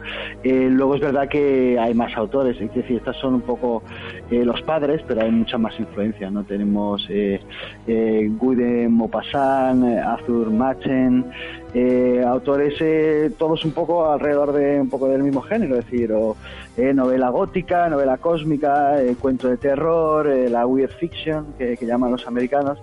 Eh, 0.45 0.69
luego 0.71 0.97
es 0.97 1.01
verdad 1.01 1.29
que 1.31 1.79
hay 1.81 1.95
más 1.95 2.15
autores, 2.19 2.61
es 2.61 2.73
decir, 2.75 2.99
estas 2.99 3.17
son 3.17 3.35
un 3.37 3.41
poco 3.41 3.83
eh, 4.31 4.45
los 4.45 4.61
padres, 4.63 5.03
pero 5.09 5.23
hay 5.23 5.31
mucha 5.31 5.57
más 5.57 5.81
influencia, 5.81 6.31
¿no? 6.31 6.45
Tenemos 6.45 7.07
eh, 7.09 7.41
eh, 7.87 8.29
Guy 8.31 8.57
de 8.57 8.89
Maupassant, 8.91 9.83
Arthur 10.05 10.51
Machen, 10.51 11.25
eh, 11.75 12.25
autores 12.27 12.75
eh, 12.81 13.31
todos 13.39 13.65
un 13.65 13.73
poco 13.73 14.11
alrededor 14.11 14.53
de 14.53 14.81
un 14.81 14.91
poco 14.91 15.09
del 15.09 15.23
mismo 15.23 15.43
género, 15.43 15.79
es 15.79 15.85
decir, 15.85 16.13
o, 16.13 16.37
eh, 16.77 16.93
novela 16.95 17.31
gótica, 17.31 17.89
novela 17.89 18.17
cósmica, 18.19 19.03
eh, 19.03 19.17
cuento 19.21 19.49
de 19.49 19.57
terror, 19.57 20.27
eh, 20.29 20.49
la 20.49 20.67
weird 20.67 20.93
fiction 20.93 21.55
que, 21.59 21.77
que 21.77 21.87
llaman 21.87 22.13
los 22.13 22.27
americanos. 22.27 22.79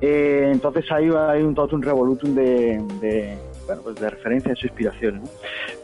Eh, 0.00 0.50
entonces 0.52 0.90
ahí 0.90 1.08
hay 1.16 1.42
un 1.42 1.54
totum 1.54 1.80
revolutum 1.80 2.34
de, 2.34 2.82
de, 3.00 3.38
bueno, 3.66 3.82
pues 3.82 3.96
de 3.96 4.10
referencias 4.10 4.58
e 4.62 4.66
inspiraciones. 4.66 5.22
¿no? 5.22 5.28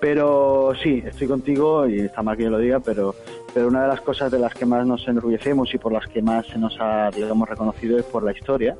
Pero 0.00 0.72
sí, 0.82 1.02
estoy 1.06 1.28
contigo 1.28 1.86
y 1.86 2.00
está 2.00 2.22
mal 2.22 2.36
que 2.36 2.44
yo 2.44 2.50
lo 2.50 2.58
diga, 2.58 2.80
pero, 2.80 3.14
pero 3.54 3.68
una 3.68 3.82
de 3.82 3.88
las 3.88 4.00
cosas 4.00 4.30
de 4.30 4.38
las 4.38 4.54
que 4.54 4.66
más 4.66 4.86
nos 4.86 5.06
enorgullecemos 5.08 5.72
y 5.74 5.78
por 5.78 5.92
las 5.92 6.06
que 6.06 6.22
más 6.22 6.46
se 6.46 6.58
nos 6.58 6.76
ha, 6.80 7.10
digamos, 7.10 7.48
reconocido 7.48 7.98
es 7.98 8.04
por 8.04 8.22
la 8.22 8.32
historia. 8.32 8.76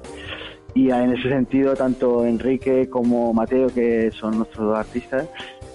Y 0.75 0.91
en 0.91 1.13
ese 1.13 1.29
sentido, 1.29 1.75
tanto 1.75 2.25
Enrique 2.25 2.89
como 2.89 3.33
Mateo, 3.33 3.69
que 3.69 4.11
son 4.13 4.39
nuestros 4.39 4.69
dos 4.69 4.79
artistas, 4.79 5.29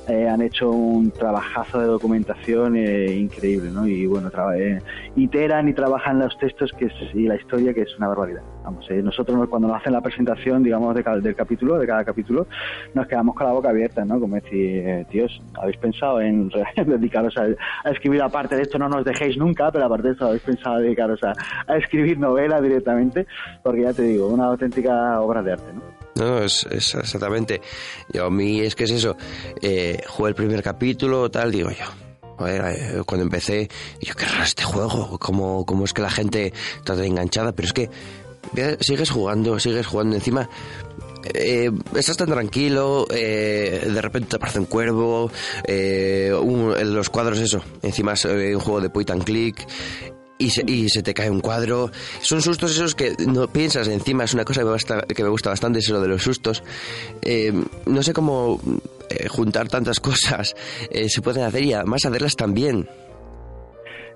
eh, 0.08 0.28
han 0.28 0.42
hecho 0.42 0.72
un 0.72 1.12
trabajazo 1.12 1.80
de 1.80 1.88
documentación 1.88 2.76
eh, 2.76 3.14
increíble, 3.14 3.72
¿no? 3.72 3.88
Y 3.88 4.06
bueno, 4.06 4.30
eh, 4.56 4.80
iteran 5.16 5.68
y 5.68 5.74
trabajan 5.74 6.20
los 6.20 6.38
textos 6.38 6.72
que 6.74 6.86
es, 6.86 6.94
y 7.14 7.28
la 7.28 7.36
historia, 7.36 7.74
que 7.74 7.82
es 7.82 7.98
una 7.98 8.08
barbaridad. 8.08 8.44
Vamos, 8.66 8.90
eh, 8.90 9.02
nosotros 9.04 9.48
cuando 9.48 9.68
nos 9.68 9.78
hacen 9.78 9.94
la 9.94 10.02
presentación, 10.02 10.64
digamos, 10.64 10.96
del 10.96 11.36
capítulo, 11.36 11.78
de 11.78 11.86
cada 11.86 12.04
capítulo, 12.04 12.48
nos 12.96 13.06
quedamos 13.08 13.36
con 13.36 13.46
la 13.46 13.54
boca 13.54 13.70
abierta, 13.70 14.04
¿no? 14.04 14.20
Como 14.20 14.36
decir, 14.36 14.88
eh, 14.88 15.06
tíos, 15.12 15.40
¿habéis 15.54 15.78
pensado 15.78 16.20
en 16.20 16.50
dedicaros 16.76 17.38
a, 17.38 17.90
escribir 17.92 18.24
aparte 18.24 18.56
de 18.56 18.64
esto? 18.64 18.80
No 18.80 18.90
nos 18.90 19.06
dejéis 19.06 19.38
nunca, 19.38 19.72
pero 19.72 19.86
aparte 19.86 20.08
de 20.08 20.14
esto, 20.14 20.26
¿habéis 20.26 20.42
pensado 20.42 20.78
en 20.78 20.84
dedicaros 20.84 21.24
a, 21.24 21.34
a 21.68 21.78
escribir 21.78 22.18
novela 22.18 22.60
directamente? 22.60 23.28
Porque 23.64 23.84
ya 23.84 23.94
te 23.94 24.02
digo, 24.02 24.30
una 24.30 24.46
auténtica 24.46 25.22
obra 25.22 25.44
de 25.44 25.54
arte, 25.54 25.72
¿no? 25.72 25.95
No, 26.16 26.42
es, 26.42 26.66
es 26.72 26.96
exactamente. 26.96 27.62
Yo, 28.14 28.26
a 28.26 28.30
mí 28.30 28.62
es 28.62 28.76
que 28.76 28.86
es 28.86 28.92
eso. 28.92 29.18
Eh, 29.62 30.02
el 30.26 30.36
primer 30.36 30.64
capítulo, 30.64 31.30
tal, 31.30 31.52
digo 31.52 31.70
yo. 31.72 31.86
Joder, 32.38 32.62
eh, 32.66 33.02
cuando 33.06 33.24
empecé, 33.24 33.70
yo, 34.02 34.14
qué 34.16 34.26
raro 34.26 34.44
este 34.44 34.64
juego, 34.64 35.18
cómo, 35.20 35.66
cómo 35.66 35.86
es 35.86 35.94
que 35.94 36.02
la 36.02 36.10
gente 36.10 36.54
está 36.78 36.96
tan 36.96 37.06
enganchada, 37.06 37.54
pero 37.54 37.68
es 37.68 37.74
que 37.74 37.90
sigues 38.80 39.10
jugando, 39.10 39.60
sigues 39.60 39.88
jugando 39.88 40.16
encima. 40.16 40.50
eh, 41.34 41.72
estás 41.96 42.18
tan 42.18 42.30
tranquilo, 42.30 43.08
eh, 43.10 43.88
de 43.92 44.02
repente 44.02 44.30
te 44.30 44.36
aparece 44.36 44.60
un 44.60 44.66
cuervo, 44.66 45.32
eh, 45.66 46.32
los 46.84 47.10
cuadros 47.10 47.40
eso, 47.40 47.64
encima 47.82 48.14
es 48.14 48.26
eh, 48.26 48.56
un 48.56 48.62
juego 48.62 48.82
de 48.82 48.90
point 48.90 49.10
and 49.12 49.24
click, 49.24 49.66
y 50.38 50.50
se, 50.50 50.64
y 50.70 50.90
se 50.90 51.02
te 51.04 51.14
cae 51.14 51.30
un 51.30 51.40
cuadro. 51.42 51.90
Son 52.22 52.42
sustos 52.42 52.72
esos 52.72 52.96
que 52.96 53.14
no 53.28 53.48
piensas 53.48 53.88
encima, 53.88 54.24
es 54.26 54.34
una 54.34 54.44
cosa 54.46 54.62
que 54.62 54.66
me, 54.66 54.72
basta- 54.72 55.02
que 55.04 55.24
me 55.24 55.30
gusta 55.30 55.50
bastante, 55.50 55.80
es 55.80 55.90
lo 55.90 56.02
de 56.02 56.08
los 56.08 56.22
sustos. 56.24 56.64
Eh, 57.22 57.54
no 57.86 58.04
sé 58.04 58.14
cómo 58.14 58.60
eh, 59.10 59.28
juntar 59.28 59.68
tantas 59.70 60.00
cosas 60.02 60.56
eh, 60.90 61.10
se 61.10 61.22
pueden 61.22 61.44
hacer 61.44 61.64
y 61.64 61.74
además 61.74 62.06
hacerlas 62.06 62.36
también. 62.36 62.88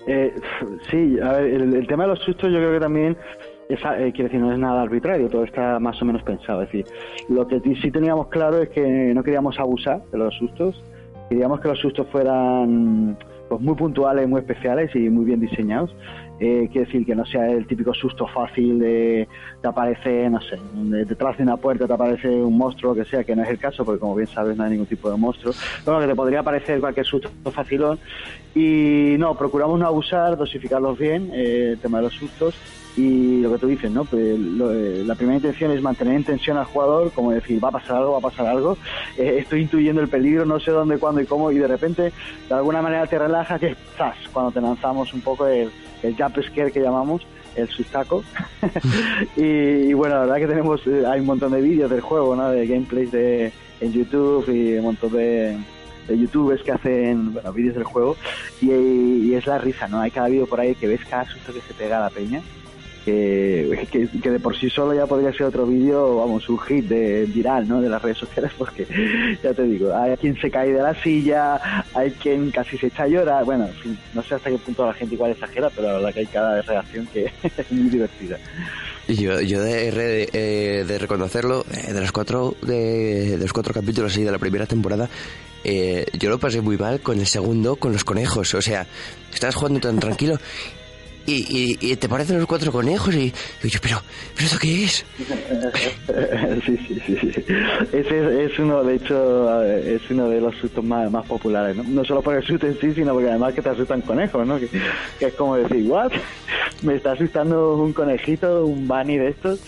Eh, 0.06 0.34
sí, 0.90 1.16
el, 1.20 1.86
tema 1.86 2.04
de 2.04 2.08
los 2.10 2.18
sustos 2.20 2.50
yo 2.50 2.58
creo 2.58 2.72
que 2.72 2.80
también 2.80 3.16
es, 3.68 3.78
eh, 3.78 4.10
quiere 4.12 4.24
decir, 4.24 4.40
no 4.40 4.52
es 4.52 4.58
nada 4.58 4.82
arbitrario, 4.82 5.28
todo 5.28 5.44
está 5.44 5.78
más 5.78 6.00
o 6.02 6.04
menos 6.04 6.22
pensado. 6.22 6.62
Es 6.62 6.72
decir, 6.72 6.86
lo 7.28 7.46
que 7.46 7.60
sí 7.80 7.90
teníamos 7.90 8.28
claro 8.28 8.62
es 8.62 8.70
que 8.70 8.80
no 9.14 9.22
queríamos 9.22 9.58
abusar 9.58 10.02
de 10.10 10.18
los 10.18 10.34
sustos, 10.36 10.82
queríamos 11.28 11.60
que 11.60 11.68
los 11.68 11.78
sustos 11.78 12.06
fueran 12.10 13.16
pues 13.50 13.60
muy 13.60 13.74
puntuales, 13.74 14.28
muy 14.28 14.40
especiales 14.40 14.94
y 14.94 15.10
muy 15.10 15.24
bien 15.24 15.40
diseñados. 15.40 15.92
Eh, 16.42 16.68
quiere 16.72 16.86
decir 16.86 17.04
que 17.04 17.14
no 17.14 17.26
sea 17.26 17.50
el 17.50 17.66
típico 17.66 17.92
susto 17.92 18.26
fácil 18.26 18.78
de 18.78 19.28
te 19.60 19.68
aparece, 19.68 20.30
no 20.30 20.40
sé, 20.40 20.58
de- 20.72 21.04
detrás 21.04 21.36
de 21.36 21.42
una 21.42 21.58
puerta 21.58 21.86
te 21.86 21.92
aparece 21.92 22.28
un 22.30 22.56
monstruo 22.56 22.94
lo 22.94 23.02
que 23.04 23.10
sea, 23.10 23.24
que 23.24 23.36
no 23.36 23.42
es 23.42 23.50
el 23.50 23.58
caso, 23.58 23.84
porque 23.84 24.00
como 24.00 24.14
bien 24.14 24.26
sabes 24.28 24.56
no 24.56 24.64
hay 24.64 24.70
ningún 24.70 24.86
tipo 24.86 25.10
de 25.10 25.18
monstruo. 25.18 25.52
Bueno, 25.84 26.00
que 26.00 26.06
te 26.06 26.14
podría 26.14 26.40
aparecer 26.40 26.80
cualquier 26.80 27.04
susto 27.04 27.30
facilón. 27.52 27.98
Y 28.54 29.16
no, 29.18 29.34
procuramos 29.36 29.78
no 29.78 29.86
abusar, 29.86 30.36
dosificarlos 30.38 30.98
bien, 30.98 31.30
eh, 31.34 31.72
el 31.72 31.78
tema 31.78 31.98
de 31.98 32.04
los 32.04 32.14
sustos. 32.14 32.54
Y 32.96 33.40
lo 33.40 33.52
que 33.52 33.58
tú 33.58 33.66
dices, 33.68 33.90
¿no? 33.92 34.04
Pues 34.06 34.38
lo- 34.38 34.72
eh, 34.74 35.04
la 35.04 35.14
primera 35.14 35.36
intención 35.36 35.70
es 35.72 35.80
mantener 35.82 36.16
en 36.16 36.24
tensión 36.24 36.56
al 36.56 36.64
jugador, 36.64 37.12
como 37.12 37.30
decir, 37.32 37.62
va 37.62 37.68
a 37.68 37.72
pasar 37.72 37.96
algo, 37.96 38.12
va 38.12 38.18
a 38.18 38.22
pasar 38.22 38.46
algo. 38.46 38.78
Eh, 39.18 39.38
estoy 39.40 39.60
intuyendo 39.62 40.00
el 40.00 40.08
peligro, 40.08 40.46
no 40.46 40.58
sé 40.58 40.70
dónde, 40.70 40.96
cuándo 40.98 41.20
y 41.20 41.26
cómo, 41.26 41.52
y 41.52 41.58
de 41.58 41.66
repente, 41.66 42.12
de 42.48 42.54
alguna 42.54 42.80
manera 42.80 43.06
te 43.06 43.18
relajas, 43.18 43.60
que 43.60 43.76
¡zas! 43.98 44.16
cuando 44.32 44.50
te 44.52 44.60
lanzamos 44.62 45.12
un 45.12 45.20
poco 45.20 45.46
el, 45.46 45.70
el 46.02 46.16
jump 46.16 46.38
scare 46.42 46.72
que 46.72 46.80
llamamos, 46.80 47.22
el 47.56 47.68
sustaco. 47.68 48.24
y, 49.36 49.42
y 49.42 49.92
bueno, 49.92 50.16
la 50.16 50.20
verdad 50.22 50.36
que 50.36 50.46
tenemos, 50.46 50.86
eh, 50.86 51.04
hay 51.06 51.20
un 51.20 51.26
montón 51.26 51.52
de 51.52 51.60
vídeos 51.60 51.90
del 51.90 52.00
juego, 52.00 52.36
¿no? 52.36 52.50
De 52.50 52.66
gameplays 52.66 53.10
de, 53.10 53.52
en 53.80 53.92
YouTube 53.92 54.48
y 54.48 54.78
un 54.78 54.84
montón 54.84 55.12
de, 55.12 55.56
de 56.06 56.18
youtubers 56.18 56.62
que 56.62 56.72
hacen 56.72 57.32
bueno, 57.32 57.52
vídeos 57.52 57.74
del 57.74 57.84
juego 57.84 58.16
y, 58.60 58.70
y 58.70 59.34
es 59.34 59.46
la 59.46 59.58
risa, 59.58 59.88
¿no? 59.88 60.00
Hay 60.00 60.10
cada 60.10 60.28
vídeo 60.28 60.46
por 60.46 60.60
ahí 60.60 60.74
que 60.74 60.86
ves 60.86 61.04
cada 61.08 61.24
susto 61.26 61.52
que 61.52 61.60
se 61.60 61.74
pega 61.74 61.98
a 61.98 62.00
la 62.00 62.10
peña. 62.10 62.42
Que, 63.04 63.88
que, 64.22 64.30
de 64.30 64.38
por 64.40 64.54
sí 64.56 64.68
solo 64.68 64.92
ya 64.94 65.06
podría 65.06 65.32
ser 65.32 65.44
otro 65.46 65.64
vídeo, 65.66 66.16
vamos, 66.16 66.46
un 66.50 66.58
hit 66.58 66.84
de 66.86 67.24
viral, 67.24 67.66
¿no? 67.66 67.80
De 67.80 67.88
las 67.88 68.00
redes 68.02 68.18
sociales, 68.18 68.52
porque 68.58 68.86
ya 69.42 69.54
te 69.54 69.62
digo, 69.64 69.94
hay 69.96 70.14
quien 70.18 70.36
se 70.38 70.50
cae 70.50 70.72
de 70.72 70.82
la 70.82 70.94
silla, 71.02 71.84
hay 71.94 72.10
quien 72.12 72.50
casi 72.50 72.76
se 72.76 72.88
echa 72.88 73.04
a 73.04 73.08
llorar, 73.08 73.44
bueno, 73.44 73.66
en 73.66 73.74
fin, 73.74 73.98
no 74.12 74.22
sé 74.22 74.34
hasta 74.34 74.50
qué 74.50 74.58
punto 74.58 74.86
la 74.86 74.92
gente 74.92 75.14
igual 75.14 75.30
exagera, 75.30 75.70
pero 75.74 75.88
la 75.88 75.94
verdad 75.94 76.12
que 76.14 76.20
hay 76.20 76.26
cada 76.26 76.60
reacción 76.62 77.06
que 77.12 77.24
es 77.42 77.72
muy 77.72 77.88
divertida. 77.88 78.38
Yo, 79.08 79.40
yo 79.40 79.62
de, 79.62 79.90
re- 79.90 80.28
eh, 80.32 80.84
de 80.86 80.98
reconocerlo, 80.98 81.64
eh, 81.72 81.92
de 81.92 82.00
los 82.00 82.12
cuatro 82.12 82.54
de, 82.62 83.30
de 83.30 83.38
los 83.38 83.52
cuatro 83.52 83.72
capítulos 83.74 84.12
así 84.12 84.22
de 84.22 84.30
la 84.30 84.38
primera 84.38 84.66
temporada, 84.66 85.08
eh, 85.64 86.06
yo 86.18 86.30
lo 86.30 86.38
pasé 86.38 86.60
muy 86.60 86.76
mal 86.78 87.00
con 87.00 87.18
el 87.18 87.26
segundo, 87.26 87.76
con 87.76 87.92
los 87.92 88.04
conejos. 88.04 88.54
O 88.54 88.62
sea, 88.62 88.86
estás 89.32 89.54
jugando 89.56 89.80
tan 89.80 89.98
tranquilo 89.98 90.38
y, 91.26 91.32
y, 91.80 91.92
y 91.92 91.96
te 91.96 92.08
parecen 92.08 92.38
los 92.38 92.46
cuatro 92.46 92.72
conejos 92.72 93.14
y, 93.14 93.32
y 93.62 93.68
yo, 93.68 93.78
pero, 93.82 93.98
pero 94.34 94.46
¿esto 94.46 94.58
qué 94.60 94.84
es? 94.84 95.04
sí, 96.66 96.76
sí, 96.88 97.02
sí, 97.06 97.16
sí. 97.20 97.44
Ese 97.92 97.98
es, 98.44 98.50
es 98.52 98.58
uno, 98.58 98.82
de 98.82 98.96
hecho, 98.96 99.62
es 99.64 100.02
uno 100.10 100.28
de 100.28 100.40
los 100.40 100.54
sustos 100.56 100.84
más, 100.84 101.10
más 101.10 101.26
populares, 101.26 101.76
¿no? 101.76 101.84
No 101.84 102.04
solo 102.04 102.22
por 102.22 102.34
el 102.36 102.42
susto 102.44 102.66
en 102.66 102.78
sí, 102.80 102.92
sino 102.94 103.12
porque 103.12 103.28
además 103.28 103.54
que 103.54 103.62
te 103.62 103.68
asustan 103.68 104.00
conejos, 104.02 104.46
¿no? 104.46 104.58
Que, 104.58 104.68
que 105.18 105.26
es 105.26 105.34
como 105.34 105.56
decir, 105.56 105.88
¿what? 105.88 106.12
Me 106.82 106.94
está 106.96 107.12
asustando 107.12 107.76
un 107.76 107.92
conejito, 107.92 108.64
un 108.64 108.88
bunny 108.88 109.18
de 109.18 109.28
estos. 109.28 109.60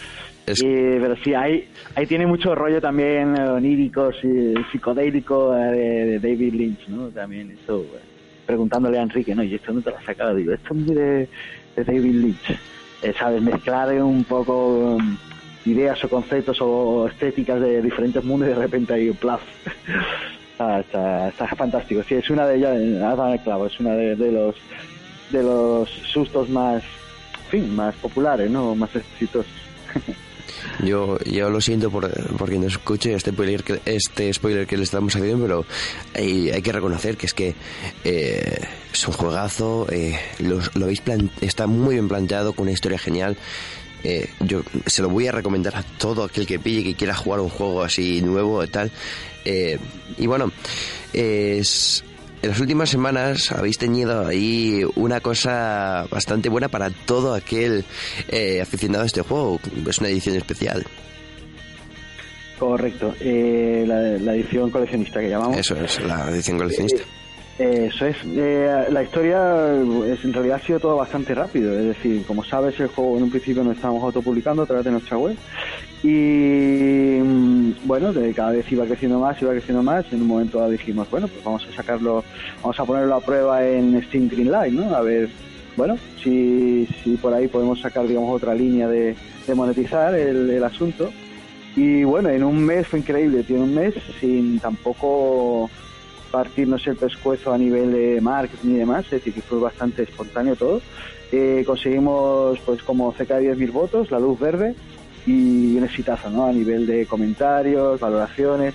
Es- 0.46 0.60
Y, 0.60 0.64
pero 0.64 1.14
sí, 1.22 1.34
ahí, 1.34 1.68
ahí 1.94 2.06
tiene 2.06 2.26
mucho 2.26 2.54
rollo 2.54 2.80
también 2.80 3.38
onírico, 3.38 4.10
sí, 4.20 4.54
psicodélico 4.72 5.54
eh, 5.56 5.70
de, 5.70 6.18
David 6.18 6.54
Lynch, 6.54 6.88
¿no? 6.88 7.08
También 7.08 7.56
eso, 7.62 7.84
preguntándole 8.46 8.98
a 8.98 9.02
Enrique, 9.02 9.34
¿no? 9.34 9.42
¿Y 9.42 9.54
esto 9.54 9.72
dónde 9.72 9.84
te 9.84 9.90
lo 9.90 9.98
has 9.98 10.04
sacado? 10.04 10.34
Digo, 10.34 10.52
esto 10.52 10.74
es 10.74 10.86
de, 10.86 11.28
de 11.76 11.84
David 11.84 12.14
Lynch. 12.14 12.50
Eh, 13.02 13.12
¿Sabes? 13.18 13.42
Mezclar 13.42 13.92
un 14.02 14.24
poco 14.24 14.96
um, 14.96 15.16
ideas 15.64 16.02
o 16.04 16.08
conceptos 16.08 16.58
o 16.60 17.08
estéticas 17.08 17.60
de 17.60 17.82
diferentes 17.82 18.22
mundos 18.24 18.48
y 18.48 18.52
de 18.52 18.58
repente 18.58 18.94
hay 18.94 19.08
un 19.08 19.16
plaf. 19.16 19.42
Ah, 20.58 20.78
está, 20.78 21.28
está 21.28 21.48
fantástico. 21.56 22.04
Sí, 22.06 22.14
es 22.14 22.30
una 22.30 22.46
de 22.46 22.56
ellas, 22.56 22.76
eh, 22.78 23.02
has 23.02 23.16
dado 23.16 23.32
el 23.32 23.40
clavo, 23.40 23.66
es 23.66 23.80
una 23.80 23.94
de, 23.94 24.14
de 24.14 24.30
los 24.30 24.54
de 25.30 25.42
los 25.42 25.90
sustos 25.90 26.48
más, 26.50 26.84
fin, 27.50 27.74
más 27.74 27.94
populares, 27.96 28.48
¿no? 28.48 28.74
Más 28.76 28.94
exitosos. 28.94 29.50
Yo, 30.84 31.18
yo 31.20 31.50
lo 31.50 31.60
siento 31.60 31.90
por, 31.90 32.10
por 32.36 32.48
quien 32.48 32.64
escuche 32.64 33.14
este 33.14 33.32
spoiler, 33.32 33.62
que, 33.62 33.80
este 33.84 34.32
spoiler 34.32 34.66
que 34.66 34.76
le 34.76 34.84
estamos 34.84 35.14
haciendo, 35.14 35.44
pero 35.44 35.66
hay, 36.14 36.50
hay 36.50 36.62
que 36.62 36.72
reconocer 36.72 37.16
que 37.16 37.26
es 37.26 37.34
que 37.34 37.54
eh, 38.04 38.60
es 38.92 39.08
un 39.08 39.14
juegazo, 39.14 39.86
eh, 39.90 40.18
lo, 40.38 40.60
lo 40.74 40.88
está 40.88 41.66
muy 41.66 41.94
bien 41.94 42.08
planteado, 42.08 42.52
con 42.52 42.64
una 42.64 42.72
historia 42.72 42.98
genial. 42.98 43.36
Eh, 44.04 44.28
yo 44.40 44.62
se 44.86 45.02
lo 45.02 45.08
voy 45.08 45.28
a 45.28 45.32
recomendar 45.32 45.76
a 45.76 45.82
todo 45.82 46.24
aquel 46.24 46.46
que 46.46 46.58
pille 46.58 46.82
que 46.82 46.94
quiera 46.94 47.14
jugar 47.14 47.40
un 47.40 47.48
juego 47.48 47.82
así 47.82 48.20
nuevo 48.20 48.62
y 48.64 48.68
tal. 48.68 48.90
Eh, 49.44 49.78
y 50.18 50.26
bueno, 50.26 50.52
es, 51.12 52.04
en 52.42 52.50
las 52.50 52.60
últimas 52.60 52.90
semanas 52.90 53.52
habéis 53.52 53.78
tenido 53.78 54.26
ahí 54.26 54.82
una 54.96 55.20
cosa 55.20 56.06
bastante 56.10 56.48
buena 56.48 56.68
para 56.68 56.90
todo 56.90 57.34
aquel 57.34 57.84
eh, 58.28 58.60
aficionado 58.60 59.04
a 59.04 59.06
este 59.06 59.22
juego. 59.22 59.60
Es 59.88 59.98
una 59.98 60.08
edición 60.08 60.36
especial. 60.36 60.84
Correcto. 62.58 63.14
Eh, 63.20 63.84
la, 63.86 64.00
la 64.18 64.34
edición 64.34 64.70
coleccionista 64.70 65.20
que 65.20 65.30
llamamos. 65.30 65.56
Eso 65.56 65.76
es, 65.76 66.00
la 66.02 66.30
edición 66.30 66.58
coleccionista. 66.58 67.02
Eh, 67.02 67.21
Eso 67.62 68.06
es. 68.06 68.16
Eh, 68.24 68.86
la 68.90 69.04
historia 69.04 69.72
es, 70.06 70.24
en 70.24 70.32
realidad 70.32 70.58
ha 70.60 70.66
sido 70.66 70.80
todo 70.80 70.96
bastante 70.96 71.32
rápido. 71.32 71.78
Es 71.78 71.86
decir, 71.86 72.24
como 72.26 72.42
sabes, 72.42 72.78
el 72.80 72.88
juego 72.88 73.16
en 73.16 73.22
un 73.22 73.30
principio 73.30 73.62
no 73.62 73.70
estábamos 73.70 74.02
autopublicando 74.02 74.62
a 74.62 74.66
través 74.66 74.84
de 74.84 74.90
nuestra 74.90 75.16
web. 75.16 75.36
Y 76.02 77.20
mm, 77.22 77.72
bueno, 77.84 78.12
de 78.12 78.34
cada 78.34 78.50
vez 78.50 78.70
iba 78.72 78.84
creciendo 78.84 79.20
más, 79.20 79.40
iba 79.40 79.52
creciendo 79.52 79.80
más. 79.80 80.04
En 80.12 80.22
un 80.22 80.26
momento 80.26 80.68
dijimos, 80.68 81.08
bueno, 81.08 81.28
pues 81.28 81.44
vamos 81.44 81.64
a 81.70 81.76
sacarlo, 81.76 82.24
vamos 82.62 82.80
a 82.80 82.84
ponerlo 82.84 83.14
a 83.14 83.20
prueba 83.20 83.64
en 83.64 84.02
Steam 84.08 84.28
Greenlight, 84.28 84.72
¿no? 84.72 84.92
A 84.96 85.02
ver, 85.02 85.28
bueno, 85.76 85.96
si, 86.20 86.88
si 87.04 87.16
por 87.16 87.32
ahí 87.32 87.46
podemos 87.46 87.80
sacar, 87.80 88.08
digamos, 88.08 88.34
otra 88.34 88.56
línea 88.56 88.88
de, 88.88 89.14
de 89.46 89.54
monetizar 89.54 90.12
el, 90.16 90.50
el 90.50 90.64
asunto. 90.64 91.12
Y 91.76 92.02
bueno, 92.02 92.28
en 92.28 92.42
un 92.42 92.64
mes 92.64 92.88
fue 92.88 92.98
increíble, 92.98 93.44
tiene 93.44 93.62
un 93.62 93.74
mes 93.74 93.94
sin 94.20 94.58
tampoco 94.58 95.70
partirnos 96.32 96.84
el 96.88 96.96
pescuezo 96.96 97.52
a 97.52 97.58
nivel 97.58 97.92
de 97.92 98.20
marketing 98.20 98.70
y 98.70 98.78
demás, 98.78 99.04
es 99.04 99.10
decir, 99.12 99.34
que 99.34 99.42
fue 99.42 99.60
bastante 99.60 100.02
espontáneo 100.02 100.56
todo. 100.56 100.80
Eh, 101.30 101.62
conseguimos 101.64 102.58
pues 102.66 102.82
como 102.82 103.12
cerca 103.12 103.36
de 103.36 103.54
10.000 103.54 103.72
votos, 103.72 104.10
la 104.10 104.18
luz 104.18 104.40
verde 104.40 104.74
y 105.26 105.76
un 105.76 105.84
exitazo, 105.84 106.30
¿no? 106.30 106.46
A 106.46 106.52
nivel 106.52 106.86
de 106.86 107.06
comentarios, 107.06 108.00
valoraciones. 108.00 108.74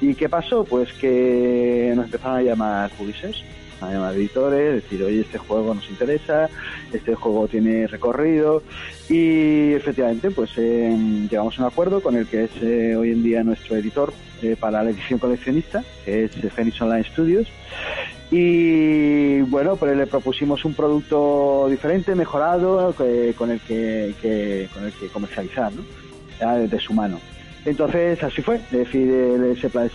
¿Y 0.00 0.14
qué 0.14 0.28
pasó? 0.28 0.64
Pues 0.64 0.92
que 0.92 1.92
nos 1.96 2.06
empezaron 2.06 2.38
a 2.38 2.42
llamar 2.42 2.90
publishers, 2.90 3.42
a 3.80 3.90
llamar 3.92 4.14
editores, 4.14 4.82
decir, 4.82 5.02
oye, 5.02 5.20
este 5.20 5.38
juego 5.38 5.74
nos 5.74 5.88
interesa, 5.90 6.48
este 6.92 7.14
juego 7.14 7.46
tiene 7.48 7.86
recorrido. 7.86 8.62
Y 9.08 9.72
efectivamente, 9.74 10.30
pues 10.30 10.50
eh, 10.56 10.96
llegamos 11.30 11.58
a 11.58 11.62
un 11.62 11.68
acuerdo 11.68 12.00
con 12.00 12.16
el 12.16 12.26
que 12.26 12.44
es 12.44 12.50
eh, 12.62 12.96
hoy 12.96 13.10
en 13.10 13.22
día 13.22 13.42
nuestro 13.44 13.76
editor 13.76 14.12
eh, 14.42 14.56
para 14.58 14.82
la 14.82 14.90
edición 14.90 15.18
coleccionista, 15.18 15.84
que 16.04 16.24
es 16.24 16.36
eh, 16.42 16.50
Phoenix 16.50 16.80
Online 16.80 17.04
Studios. 17.04 17.48
Y 18.30 19.40
bueno, 19.42 19.76
pues 19.76 19.96
le 19.96 20.06
propusimos 20.06 20.64
un 20.64 20.74
producto 20.74 21.68
diferente, 21.70 22.14
mejorado, 22.14 22.92
con 23.36 23.50
el 23.50 23.60
que, 23.60 24.14
que- 24.20 24.68
con 24.74 24.84
el 24.84 24.92
que 24.92 25.06
comercializar, 25.08 25.72
¿no? 25.72 25.82
Ya 26.40 26.56
de 26.56 26.80
su 26.80 26.92
mano. 26.92 27.20
Entonces 27.64 28.22
así 28.22 28.42
fue, 28.42 28.60
es 28.70 28.88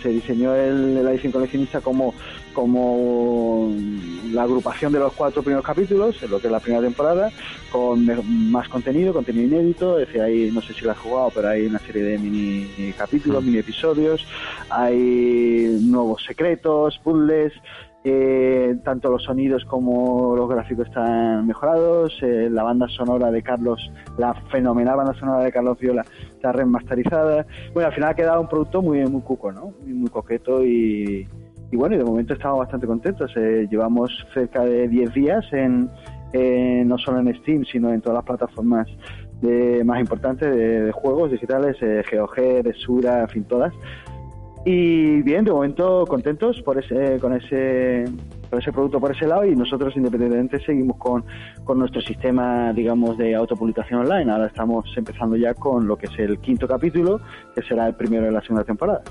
se 0.02 0.08
diseñó 0.10 0.54
el, 0.54 1.02
la 1.04 1.10
edición 1.12 1.32
coleccionista 1.32 1.80
como, 1.80 2.14
como 2.52 3.70
la 4.32 4.42
agrupación 4.42 4.92
de 4.92 4.98
los 4.98 5.12
cuatro 5.12 5.42
primeros 5.42 5.64
capítulos, 5.64 6.22
en 6.22 6.30
lo 6.30 6.40
que 6.40 6.46
es 6.46 6.52
la 6.52 6.60
primera 6.60 6.82
temporada, 6.82 7.30
con 7.70 8.06
más 8.50 8.68
contenido, 8.68 9.12
contenido 9.12 9.46
inédito, 9.46 9.98
es 9.98 10.06
decir, 10.06 10.22
hay, 10.22 10.50
no 10.50 10.60
sé 10.60 10.72
si 10.72 10.84
lo 10.84 10.92
has 10.92 10.98
jugado, 10.98 11.30
pero 11.34 11.48
hay 11.48 11.66
una 11.66 11.78
serie 11.80 12.02
de 12.02 12.18
mini 12.18 12.92
capítulos, 12.96 13.44
mini 13.44 13.58
episodios, 13.58 14.26
hay 14.70 15.78
nuevos 15.82 16.22
secretos, 16.24 16.98
puzzles, 17.02 17.52
eh, 18.04 18.78
tanto 18.84 19.10
los 19.10 19.22
sonidos 19.22 19.64
como 19.64 20.34
los 20.34 20.48
gráficos 20.48 20.88
están 20.88 21.46
mejorados. 21.46 22.18
eh, 22.22 22.48
la 22.50 22.64
banda 22.64 22.88
sonora 22.88 23.30
de 23.30 23.42
Carlos, 23.42 23.92
la 24.18 24.34
fenomenal 24.50 24.96
banda 24.96 25.14
sonora 25.14 25.44
de 25.44 25.52
Carlos 25.52 25.78
Viola, 25.78 26.04
está 26.32 26.52
remasterizada. 26.52 27.46
Bueno, 27.72 27.88
al 27.88 27.94
final 27.94 28.10
ha 28.10 28.14
quedado 28.14 28.40
un 28.40 28.48
producto 28.48 28.82
muy, 28.82 29.04
muy 29.06 29.22
cuco, 29.22 29.52
¿no? 29.52 29.72
Muy, 29.82 29.92
muy 29.94 30.10
coqueto 30.10 30.64
y, 30.64 31.28
y 31.72 31.76
bueno, 31.76 31.94
y 31.94 31.98
de 31.98 32.04
momento 32.04 32.34
estamos 32.34 32.58
bastante 32.58 32.86
contentos. 32.86 33.32
Eh, 33.34 33.66
llevamos 33.70 34.10
cerca 34.34 34.62
de 34.62 34.86
10 34.88 35.14
días 35.14 35.44
en, 35.52 35.88
en- 36.34 36.86
no 36.86 36.98
solo 36.98 37.18
en 37.20 37.34
Steam, 37.40 37.64
sino 37.64 37.90
en 37.92 38.02
todas 38.02 38.16
las 38.16 38.24
plataformas 38.26 38.86
de, 39.40 39.82
más 39.82 39.98
importantes 39.98 40.54
de, 40.54 40.92
juegos 40.92 41.32
digitales, 41.32 41.76
eh, 41.80 42.02
GOG, 42.12 42.62
Desura, 42.62 43.22
en 43.22 43.28
fin, 43.28 43.44
todas. 43.44 43.72
Y 44.66 45.22
bien, 45.22 45.44
de 45.46 45.50
momento 45.50 46.04
contentos 46.06 46.60
por 46.62 46.78
ese, 46.78 47.18
con 47.18 47.32
ese 47.32 48.04
ese 48.58 48.72
producto 48.72 49.00
por 49.00 49.14
ese 49.14 49.26
lado 49.26 49.44
y 49.44 49.54
nosotros 49.56 49.94
independientemente 49.96 50.64
seguimos 50.64 50.96
con, 50.98 51.24
con 51.64 51.78
nuestro 51.78 52.00
sistema 52.00 52.72
digamos 52.72 53.16
de 53.16 53.34
autopublicación 53.34 54.00
online 54.00 54.30
ahora 54.30 54.46
estamos 54.46 54.84
empezando 54.96 55.36
ya 55.36 55.54
con 55.54 55.86
lo 55.86 55.96
que 55.96 56.06
es 56.06 56.18
el 56.18 56.38
quinto 56.38 56.66
capítulo 56.68 57.20
que 57.54 57.62
será 57.62 57.86
el 57.86 57.94
primero 57.94 58.26
de 58.26 58.32
la 58.32 58.40
segunda 58.40 58.64
temporada 58.64 59.02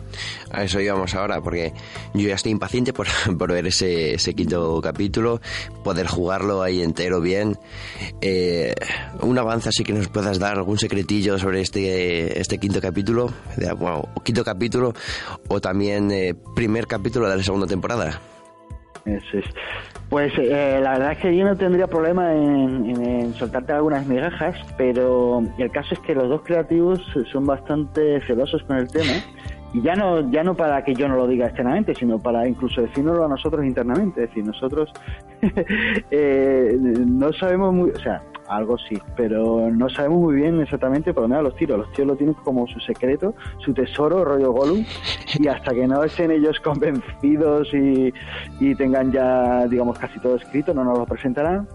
A 0.52 0.64
eso 0.64 0.80
íbamos 0.80 1.16
ahora, 1.16 1.42
porque 1.42 1.74
yo 2.14 2.28
ya 2.28 2.36
estoy 2.36 2.52
impaciente 2.52 2.94
por, 2.94 3.08
por 3.38 3.52
ver 3.52 3.68
ese, 3.68 4.16
ese 4.16 4.34
quinto 4.34 4.82
capítulo, 4.82 5.42
poder 5.84 6.08
jugarlo 6.08 6.62
ahí 6.62 6.82
entero 6.82 7.22
bien. 7.22 7.58
Eh, 8.22 8.74
un 9.22 9.38
avance 9.38 9.70
así 9.70 9.84
que 9.84 9.94
nos 9.94 10.08
puedas 10.08 10.40
dar 10.40 10.58
algún 10.58 10.78
secretillo 10.78 11.38
sobre 11.38 11.62
este, 11.62 12.40
este 12.40 12.58
quinto 12.58 12.82
capítulo, 12.82 13.32
quinto 14.24 14.44
capítulo, 14.44 14.94
o 15.48 15.62
también 15.62 16.12
eh, 16.12 16.36
primer 16.56 16.88
capítulo 16.88 17.30
de 17.30 17.38
la 17.38 17.44
segunda 17.44 17.68
temporada. 17.68 18.20
Pues 20.10 20.34
eh, 20.38 20.80
la 20.82 20.94
verdad 20.94 21.12
es 21.14 21.18
que 21.20 21.36
yo 21.36 21.46
no 21.46 21.56
tendría 21.56 21.88
problema 21.88 22.34
en 22.34 23.34
soltarte 23.36 23.74
algunas 23.74 24.06
migajas, 24.06 24.56
pero 24.78 25.42
el 25.58 25.72
caso 25.72 25.94
es 25.94 26.00
que 26.02 26.14
los 26.14 26.30
dos 26.30 26.42
creativos 26.44 27.02
son 27.32 27.46
bastante 27.46 28.22
celosos 28.22 28.62
con 28.64 28.78
el 28.78 28.88
tema. 28.90 29.14
Y 29.74 29.82
ya 29.82 29.96
no, 29.96 30.30
ya 30.32 30.44
no 30.44 30.56
para 30.56 30.84
que 30.84 30.94
yo 30.94 31.08
no 31.08 31.16
lo 31.16 31.28
diga 31.28 31.46
externamente, 31.46 31.96
sino 31.96 32.20
para 32.20 32.46
incluso 32.46 32.82
decírnoslo 32.82 33.24
a 33.24 33.30
nosotros 33.30 33.66
internamente. 33.66 34.24
Es 34.24 34.30
decir, 34.30 34.46
nosotros 34.46 34.92
eh, 36.12 36.76
no 36.78 37.32
sabemos 37.32 37.74
muy, 37.74 37.92
o 37.92 38.00
sea, 38.00 38.22
algo 38.56 38.78
sí, 38.78 39.00
pero 39.16 39.70
no 39.72 39.90
sabemos 39.90 40.20
muy 40.20 40.36
bien 40.36 40.60
exactamente 40.62 41.14
por 41.14 41.24
dónde 41.24 41.38
van 41.38 41.46
los 41.46 41.56
tiros. 41.56 41.78
Los 41.80 41.92
tíos 41.94 42.08
lo 42.08 42.16
tienen 42.16 42.36
como 42.36 42.68
su 42.68 42.80
secreto, 42.80 43.34
su 43.60 43.74
tesoro, 43.74 44.24
rollo 44.26 44.52
Gollum, 44.52 44.84
y 45.40 45.48
hasta 45.48 45.74
que 45.74 45.88
no 45.88 46.04
estén 46.04 46.32
ellos 46.32 46.60
convencidos 46.64 47.74
y, 47.74 48.14
y 48.60 48.76
tengan 48.76 49.12
ya, 49.12 49.68
digamos, 49.68 49.98
casi 49.98 50.20
todo 50.20 50.36
escrito, 50.36 50.74
no 50.74 50.84
nos 50.84 50.98
lo 50.98 51.06
presentarán. 51.06 51.68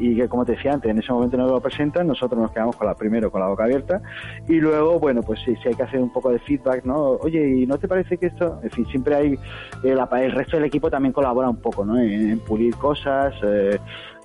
Y 0.00 0.14
que, 0.14 0.28
como 0.28 0.44
te 0.44 0.52
decía 0.52 0.74
antes, 0.74 0.88
en 0.92 0.98
ese 1.00 1.12
momento 1.12 1.36
no 1.36 1.48
lo 1.48 1.60
presentan, 1.60 2.06
nosotros 2.06 2.40
nos 2.40 2.52
quedamos 2.52 2.76
con 2.76 2.86
la 2.86 2.94
primero 2.94 3.32
con 3.32 3.40
la 3.40 3.48
boca 3.48 3.64
abierta. 3.64 4.00
Y 4.46 4.60
luego, 4.60 5.00
bueno, 5.00 5.22
pues 5.22 5.40
sí, 5.44 5.56
sí 5.60 5.70
hay 5.70 5.74
que 5.74 5.82
hacer 5.82 5.98
un 6.00 6.12
poco 6.12 6.30
de 6.30 6.38
feedback, 6.38 6.84
¿no? 6.84 6.96
Oye, 7.20 7.44
¿y 7.62 7.66
no 7.66 7.78
te 7.78 7.88
parece 7.88 8.16
que 8.16 8.26
esto.? 8.26 8.60
En 8.62 8.70
fin, 8.70 8.86
siempre 8.86 9.16
hay. 9.16 9.38
la- 9.82 10.08
el 10.22 10.30
resto 10.30 10.56
del 10.56 10.66
equipo 10.66 10.88
también 10.88 11.12
colabora 11.12 11.48
un 11.50 11.56
poco, 11.56 11.84
¿no? 11.84 11.98
En, 11.98 12.30
en 12.30 12.38
pulir 12.38 12.76
cosas. 12.76 13.34
eh, 13.42 13.76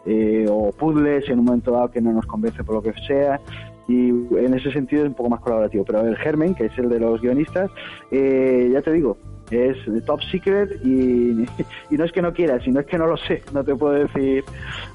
eh, 0.06 0.46
o 0.50 0.72
puzzles 0.72 1.28
en 1.30 1.40
un 1.40 1.46
momento 1.46 1.72
dado 1.72 1.90
que 1.92 2.02
no 2.02 2.12
nos 2.12 2.26
convence 2.26 2.64
por 2.64 2.76
lo 2.76 2.82
que 2.82 2.94
sea. 3.08 3.40
Y 3.88 4.10
en 4.10 4.54
ese 4.54 4.72
sentido 4.72 5.04
es 5.04 5.10
un 5.10 5.14
poco 5.16 5.30
más 5.30 5.42
colaborativo. 5.42 5.84
Pero 5.86 6.02
el 6.08 6.16
Germen 6.18 6.56
que 6.56 6.66
es 6.68 6.78
el 6.78 6.88
de 6.90 7.00
los 7.00 7.22
guionistas 7.22 7.70
eh, 8.12 8.70
ya 8.72 8.82
te 8.82 8.92
digo 8.94 9.18
es 9.52 9.78
top 10.06 10.22
secret 10.32 10.80
y, 10.86 11.46
y 11.92 11.98
no 11.98 12.06
es 12.06 12.12
que 12.14 12.22
no 12.22 12.34
quiera 12.34 12.60
sino 12.62 12.80
es 12.80 12.86
que 12.88 12.98
no 12.98 13.06
lo 13.06 13.18
sé 13.18 13.42
no 13.54 13.62
te 13.64 13.76
puedo 13.76 13.94
decir 13.94 14.44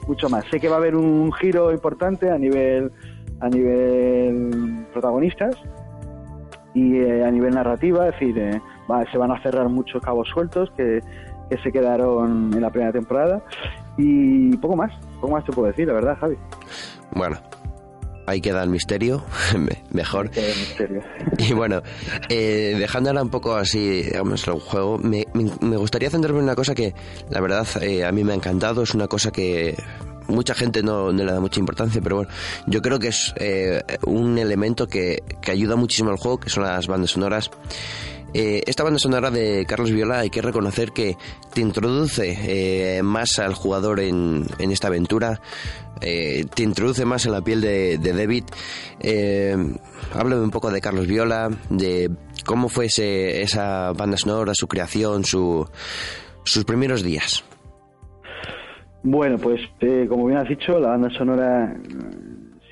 mucho 0.08 0.28
más. 0.30 0.44
Sé 0.50 0.58
que 0.58 0.68
va 0.68 0.76
a 0.76 0.78
haber 0.78 0.96
un 0.96 1.30
giro 1.32 1.70
importante 1.70 2.30
a 2.30 2.38
nivel 2.38 2.90
a 3.40 3.48
nivel 3.48 4.84
protagonistas 4.92 5.54
y 6.74 6.96
eh, 6.98 7.24
a 7.24 7.30
nivel 7.30 7.54
narrativa, 7.54 8.08
es 8.08 8.12
decir, 8.18 8.38
eh, 8.38 8.60
va- 8.90 9.04
se 9.10 9.18
van 9.18 9.30
a 9.32 9.40
cerrar 9.42 9.68
muchos 9.68 10.02
cabos 10.02 10.28
sueltos 10.28 10.70
que, 10.76 11.00
que 11.50 11.58
se 11.58 11.70
quedaron 11.70 12.50
en 12.54 12.60
la 12.60 12.70
primera 12.70 12.92
temporada 12.92 13.42
y 13.98 14.56
poco 14.56 14.76
más, 14.76 14.92
poco 15.20 15.32
más 15.34 15.44
te 15.44 15.52
puedo 15.52 15.68
decir, 15.68 15.86
la 15.88 15.94
verdad, 15.94 16.16
Javi. 16.20 16.36
Bueno, 17.10 17.38
ahí 18.26 18.40
queda 18.40 18.62
el 18.62 18.70
misterio, 18.70 19.22
me- 19.58 19.82
mejor. 19.90 20.30
Misterio. 20.30 21.02
Y 21.38 21.52
bueno, 21.52 21.82
eh, 22.28 22.76
dejando 22.78 23.10
ahora 23.10 23.22
un 23.22 23.30
poco 23.30 23.54
así, 23.54 24.02
digamos, 24.02 24.46
el 24.48 24.54
juego, 24.54 24.98
me, 24.98 25.26
me- 25.34 25.50
me 25.60 25.76
gustaría 25.76 26.10
centrarme 26.10 26.38
en 26.38 26.44
una 26.44 26.54
cosa 26.54 26.74
que, 26.74 26.94
la 27.30 27.40
verdad, 27.40 27.66
eh, 27.82 28.04
a 28.04 28.12
mí 28.12 28.24
me 28.24 28.32
ha 28.32 28.36
encantado. 28.36 28.82
Es 28.82 28.94
una 28.94 29.06
cosa 29.08 29.30
que 29.30 29.76
mucha 30.28 30.54
gente 30.54 30.82
no, 30.82 31.10
no 31.12 31.24
le 31.24 31.32
da 31.32 31.40
mucha 31.40 31.58
importancia, 31.60 32.00
pero 32.02 32.16
bueno, 32.16 32.30
yo 32.66 32.82
creo 32.82 32.98
que 32.98 33.08
es 33.08 33.32
eh, 33.36 33.82
un 34.04 34.36
elemento 34.38 34.86
que, 34.86 35.22
que 35.40 35.50
ayuda 35.52 35.74
muchísimo 35.76 36.10
al 36.10 36.18
juego, 36.18 36.38
que 36.38 36.50
son 36.50 36.64
las 36.64 36.86
bandas 36.86 37.12
sonoras. 37.12 37.50
Eh, 38.34 38.62
esta 38.66 38.82
banda 38.84 38.98
sonora 38.98 39.30
de 39.30 39.64
Carlos 39.66 39.90
Viola 39.90 40.18
hay 40.18 40.30
que 40.30 40.42
reconocer 40.42 40.92
que 40.92 41.16
te 41.54 41.60
introduce 41.62 42.36
eh, 42.98 43.02
más 43.02 43.38
al 43.38 43.54
jugador 43.54 44.00
en, 44.00 44.44
esta 44.58 44.88
aventura, 44.88 45.40
eh, 46.02 46.44
te 46.54 46.62
introduce 46.62 47.04
más 47.06 47.24
en 47.24 47.32
la 47.32 47.40
piel 47.40 47.60
de, 47.62 47.96
de 47.98 48.12
David. 48.12 48.44
Eh, 49.00 49.56
háblame 50.14 50.42
un 50.42 50.50
poco 50.50 50.70
de 50.70 50.80
Carlos 50.80 51.06
Viola, 51.06 51.48
de 51.70 52.10
cómo 52.44 52.68
fue 52.68 52.86
ese- 52.86 53.40
esa 53.42 53.92
banda 53.92 54.16
sonora, 54.18 54.52
su 54.54 54.68
creación, 54.68 55.24
su, 55.24 55.66
sus 56.44 56.64
primeros 56.64 57.02
días. 57.02 57.42
Bueno, 59.02 59.38
pues 59.38 59.60
eh, 59.80 60.06
como 60.08 60.26
bien 60.26 60.38
has 60.38 60.48
dicho, 60.48 60.78
la 60.78 60.88
banda 60.88 61.08
sonora, 61.16 61.74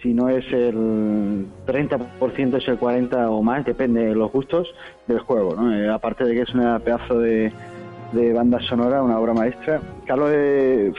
si 0.06 0.14
no 0.14 0.28
es 0.28 0.44
el 0.52 1.46
30%, 1.66 2.56
es 2.58 2.68
el 2.68 2.78
40% 2.78 3.26
o 3.28 3.42
más, 3.42 3.64
depende 3.64 4.04
de 4.06 4.14
los 4.14 4.30
gustos 4.30 4.72
del 5.08 5.18
juego. 5.18 5.56
¿no? 5.56 5.74
Eh, 5.74 5.90
aparte 5.90 6.22
de 6.24 6.32
que 6.32 6.42
es 6.42 6.54
una 6.54 6.78
pedazo 6.78 7.18
de, 7.18 7.52
de 8.12 8.32
banda 8.32 8.60
sonora, 8.60 9.02
una 9.02 9.18
obra 9.18 9.34
maestra. 9.34 9.80
Carlos, 10.06 10.30
eh, 10.32 10.92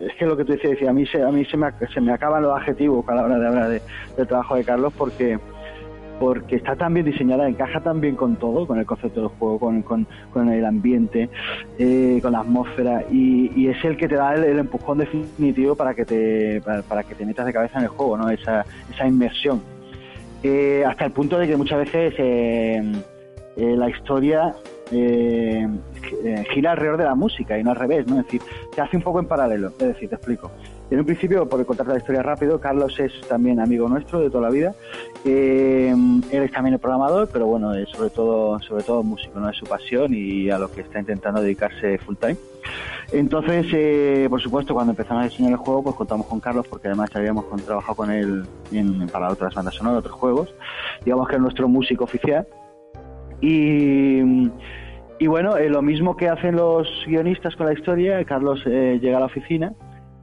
es 0.00 0.14
que 0.14 0.24
lo 0.24 0.38
que 0.38 0.44
tú 0.46 0.52
decías, 0.52 0.70
decía, 0.72 0.88
a 0.88 0.94
mí, 0.94 1.04
se, 1.04 1.22
a 1.22 1.30
mí 1.30 1.44
se, 1.44 1.58
me, 1.58 1.66
se 1.92 2.00
me 2.00 2.12
acaban 2.14 2.42
los 2.44 2.56
adjetivos 2.58 3.04
a 3.08 3.14
la 3.14 3.24
hora 3.24 3.38
de 3.38 3.46
hablar 3.46 3.68
de- 3.68 3.82
del 4.16 4.26
trabajo 4.26 4.56
de 4.56 4.64
Carlos 4.64 4.94
porque 4.96 5.38
porque 6.24 6.56
está 6.56 6.74
tan 6.74 6.94
bien 6.94 7.04
diseñada, 7.04 7.46
encaja 7.46 7.80
tan 7.82 8.00
bien 8.00 8.16
con 8.16 8.36
todo, 8.36 8.66
con 8.66 8.78
el 8.78 8.86
concepto 8.86 9.20
del 9.20 9.28
juego, 9.28 9.58
con, 9.58 9.82
con, 9.82 10.06
con 10.32 10.48
el 10.48 10.64
ambiente, 10.64 11.28
eh, 11.78 12.18
con 12.22 12.32
la 12.32 12.38
atmósfera, 12.40 13.04
y, 13.10 13.52
y 13.54 13.68
es 13.68 13.84
el 13.84 13.98
que 13.98 14.08
te 14.08 14.14
da 14.14 14.34
el, 14.34 14.58
empujón 14.58 14.96
definitivo 14.96 15.76
para 15.76 15.92
que 15.92 16.06
te 16.06 16.62
para, 16.62 16.80
para 16.80 17.02
que 17.02 17.14
te 17.14 17.26
metas 17.26 17.44
de 17.44 17.52
cabeza 17.52 17.76
en 17.76 17.84
el 17.84 17.90
juego, 17.90 18.16
¿no? 18.16 18.30
Esa, 18.30 18.64
esa 18.90 19.06
inmersión. 19.06 19.60
Eh, 20.42 20.82
hasta 20.86 21.04
el 21.04 21.12
punto 21.12 21.36
de 21.38 21.46
que 21.46 21.58
muchas 21.58 21.80
veces 21.80 22.14
eh, 22.16 22.82
eh, 23.58 23.74
la 23.76 23.90
historia 23.90 24.54
gi- 24.90 26.44
gira 26.54 26.70
alrededor 26.72 26.96
de 26.96 27.04
la 27.04 27.14
música 27.14 27.58
y 27.58 27.62
no 27.64 27.70
al 27.70 27.76
revés, 27.76 28.06
¿no? 28.06 28.18
Es 28.18 28.24
decir, 28.24 28.40
se 28.74 28.80
hace 28.80 28.96
un 28.96 29.02
poco 29.02 29.20
en 29.20 29.26
paralelo, 29.26 29.68
es 29.78 29.88
decir, 29.88 30.08
te 30.08 30.14
explico. 30.14 30.50
En 30.94 31.00
un 31.00 31.06
principio, 31.06 31.48
por 31.48 31.66
contarte 31.66 31.92
la 31.92 31.98
historia 31.98 32.22
rápido, 32.22 32.60
Carlos 32.60 32.96
es 33.00 33.20
también 33.26 33.58
amigo 33.58 33.88
nuestro 33.88 34.20
de 34.20 34.30
toda 34.30 34.44
la 34.44 34.50
vida. 34.50 34.76
Eh, 35.24 35.92
él 36.30 36.42
es 36.44 36.52
también 36.52 36.74
el 36.74 36.78
programador, 36.78 37.28
pero 37.32 37.46
bueno, 37.46 37.74
es 37.74 37.88
sobre 37.88 38.10
todo, 38.10 38.60
sobre 38.60 38.84
todo 38.84 39.02
músico, 39.02 39.40
no 39.40 39.50
es 39.50 39.56
su 39.56 39.66
pasión 39.66 40.14
y 40.14 40.50
a 40.50 40.58
lo 40.58 40.70
que 40.70 40.82
está 40.82 41.00
intentando 41.00 41.42
dedicarse 41.42 41.98
full 41.98 42.14
time. 42.14 42.36
Entonces, 43.10 43.66
eh, 43.72 44.28
por 44.30 44.40
supuesto, 44.40 44.72
cuando 44.72 44.92
empezamos 44.92 45.24
a 45.24 45.28
diseñar 45.28 45.50
el 45.50 45.58
juego, 45.58 45.82
pues 45.82 45.96
contamos 45.96 46.28
con 46.28 46.38
Carlos, 46.38 46.64
porque 46.68 46.86
además 46.86 47.10
habíamos 47.12 47.44
trabajado 47.64 47.96
con 47.96 48.12
él 48.12 48.44
para 49.10 49.30
otras 49.30 49.52
bandas 49.52 49.74
sonoras, 49.74 49.98
otros 49.98 50.14
juegos. 50.14 50.54
Digamos 51.04 51.26
que 51.26 51.34
es 51.34 51.42
nuestro 51.42 51.66
músico 51.66 52.04
oficial. 52.04 52.46
Y, 53.40 54.48
y 55.18 55.26
bueno, 55.26 55.56
eh, 55.56 55.68
lo 55.68 55.82
mismo 55.82 56.16
que 56.16 56.28
hacen 56.28 56.54
los 56.54 56.86
guionistas 57.04 57.56
con 57.56 57.66
la 57.66 57.72
historia, 57.72 58.24
Carlos 58.24 58.62
eh, 58.64 59.00
llega 59.02 59.16
a 59.16 59.20
la 59.20 59.26
oficina 59.26 59.74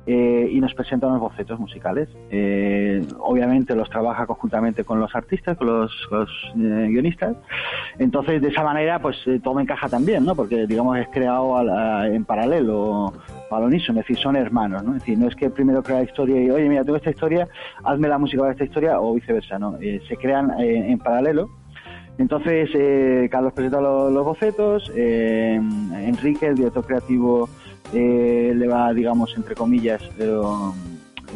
eh, 0.08 0.50
y 0.52 0.60
nos 0.60 0.74
presenta 0.74 1.08
unos 1.08 1.20
bocetos 1.20 1.60
musicales. 1.60 2.10
Eh, 2.32 3.06
obviamente 3.20 3.76
los 3.76 3.90
trabaja 3.90 4.26
conjuntamente 4.26 4.84
con 4.84 5.00
los 5.00 5.14
artistas, 5.16 5.58
con 5.58 5.68
los, 5.68 5.92
los, 6.12 6.30
eh, 6.58 6.88
guionistas. 6.90 7.36
Entonces, 8.00 8.42
de 8.42 8.48
esa 8.48 8.64
manera, 8.64 9.00
pues 9.00 9.18
eh, 9.28 9.40
todo 9.44 9.60
encaja 9.60 9.88
también, 9.90 10.26
¿no? 10.26 10.36
Porque, 10.36 10.66
digamos, 10.66 10.98
es 10.98 11.08
creado 11.10 11.56
a 11.58 11.64
la- 11.64 12.08
en 12.08 12.26
paralelo, 12.26 13.14
al 13.52 13.64
unísono, 13.64 14.00
es 14.00 14.08
decir, 14.08 14.22
son 14.24 14.36
hermanos, 14.36 14.84
¿no? 14.84 14.96
Es 14.96 15.00
decir, 15.02 15.18
no 15.20 15.28
es 15.28 15.36
que 15.36 15.50
primero 15.50 15.84
crea 15.84 15.98
la 15.98 16.04
historia 16.04 16.42
y, 16.42 16.50
oye, 16.50 16.68
mira, 16.68 16.84
tengo 16.84 16.98
esta 16.98 17.10
historia, 17.12 17.48
hazme 17.84 18.08
la 18.08 18.18
música 18.18 18.40
para 18.42 18.54
esta 18.54 18.64
historia, 18.64 19.00
o 19.00 19.14
viceversa, 19.14 19.60
¿no? 19.60 19.78
Eh, 19.82 20.02
se 20.08 20.18
crean 20.18 20.52
eh, 20.60 20.92
en 20.92 20.98
paralelo. 20.98 21.50
Entonces, 22.18 22.70
Carlos 23.32 23.54
presenta 23.54 23.82
lo- 23.82 24.10
los, 24.12 24.24
bocetos, 24.26 24.92
Enrique, 24.96 26.48
el 26.48 26.56
director 26.56 26.86
creativo, 26.86 27.50
eh, 27.94 28.54
le 28.56 28.68
va, 28.68 28.94
digamos, 28.94 29.36
entre 29.36 29.56
comillas, 29.56 30.02
eh, 30.20 30.40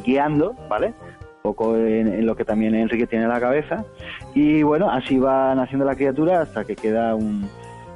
guiando, 0.04 0.56
¿vale? 0.70 0.94
Poco 1.42 1.76
en, 1.78 2.26
lo 2.26 2.36
que 2.36 2.44
también 2.46 2.74
Enrique 2.76 3.08
tiene 3.08 3.26
en 3.26 3.30
la 3.32 3.40
cabeza. 3.40 3.86
Y 4.34 4.64
bueno, 4.64 4.90
así 4.90 5.20
van 5.20 5.60
haciendo 5.60 5.86
la 5.86 5.96
criatura 5.96 6.42
hasta 6.42 6.66
que 6.66 6.76
queda 6.76 7.16
un- 7.16 7.48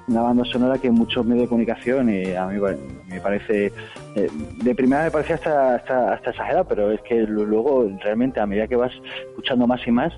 una 0.08 0.22
banda 0.22 0.44
sonora 0.46 0.80
que 0.80 0.90
muchos 0.90 1.24
medios 1.24 1.44
de 1.44 1.50
comunicación 1.50 2.10
eh, 2.10 2.36
a 2.36 2.48
mí 2.48 2.60
me 3.08 3.20
parece 3.22 3.72
eh, 4.16 4.28
de 4.64 4.74
primera 4.76 5.04
me 5.04 5.12
parecía 5.12 5.36
hasta, 5.36 5.76
hasta, 5.76 6.14
hasta 6.14 6.30
exagerado 6.32 6.66
pero 6.66 6.90
es 6.92 7.00
que 7.02 7.22
luego 7.28 7.88
realmente 8.04 8.40
a 8.40 8.48
medida 8.48 8.66
que 8.68 8.76
vas 8.76 8.92
escuchando 9.30 9.68
más 9.68 9.86
y 9.88 9.92
más 9.92 10.12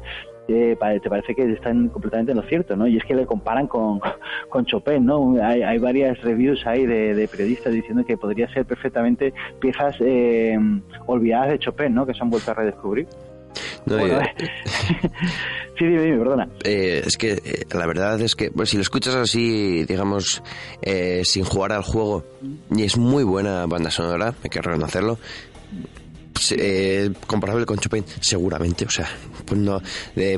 pa- 0.79 0.97
te 0.99 1.09
parece 1.09 1.33
que 1.35 1.51
están 1.51 1.89
completamente 1.89 2.31
en 2.31 2.37
lo 2.37 2.43
cierto, 2.43 2.75
¿no? 2.75 2.87
Y 2.87 2.97
es 2.97 3.03
que 3.03 3.13
le 3.15 3.25
comparan 3.25 3.67
con, 3.67 3.99
con 4.49 4.65
Chopin, 4.65 5.05
¿no? 5.05 5.35
Hay, 5.43 5.61
hay 5.63 5.77
varias 5.77 6.19
reviews 6.21 6.65
ahí 6.65 6.85
de, 6.85 7.13
de 7.15 7.27
periodistas 7.27 7.73
diciendo 7.73 8.03
que 8.05 8.17
podría 8.17 8.47
ser 8.53 8.65
perfectamente 8.65 9.33
piezas 9.59 9.95
eh, 9.99 10.57
olvidadas 11.07 11.49
de 11.51 11.59
Chopin, 11.59 11.93
¿no? 11.93 12.05
Que 12.05 12.13
se 12.13 12.19
han 12.21 12.29
vuelto 12.29 12.51
a 12.51 12.53
redescubrir. 12.55 13.07
No, 13.85 13.97
Bueno, 13.97 14.21
eh, 14.21 14.27
sí, 15.77 15.85
dime, 15.85 16.03
dime, 16.03 16.17
perdona. 16.19 16.47
eh, 16.63 17.01
es 17.05 17.17
que 17.17 17.31
eh, 17.33 17.65
la 17.73 17.85
verdad 17.87 18.21
es 18.21 18.35
que 18.35 18.51
pues, 18.51 18.69
si 18.69 18.77
lo 18.77 18.81
escuchas 18.81 19.15
así, 19.15 19.83
digamos, 19.85 20.41
eh, 20.81 21.21
sin 21.25 21.43
jugar 21.43 21.71
al 21.73 21.81
juego, 21.83 22.23
y 22.75 22.83
es 22.83 22.97
muy 22.97 23.23
buena 23.23 23.65
banda 23.65 23.89
sonora, 23.91 24.33
hay 24.43 24.49
que 24.49 24.61
reconocerlo. 24.61 25.17
Eh, 26.51 27.11
comparable 27.27 27.65
con 27.65 27.77
Chopin, 27.77 28.03
seguramente, 28.19 28.85
o 28.85 28.89
sea, 28.89 29.07
pues 29.45 29.59
no, 29.59 29.81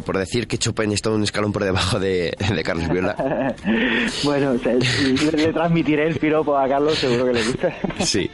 por 0.06 0.18
decir 0.18 0.48
que 0.48 0.58
Chopin 0.58 0.92
está 0.92 1.10
un 1.10 1.24
escalón 1.24 1.52
por 1.52 1.64
debajo 1.64 2.00
de, 2.00 2.36
de 2.54 2.64
Carlos 2.64 2.90
Viola. 2.90 3.16
bueno, 4.24 4.54
le, 4.56 5.32
le 5.38 5.54
transmitiré 5.54 6.08
el 6.08 6.18
piropo 6.18 6.58
a 6.58 6.68
Carlos, 6.68 6.98
seguro 6.98 7.26
que 7.28 7.34
le 7.34 7.44
gusta. 7.44 7.74
Sí. 8.06 8.30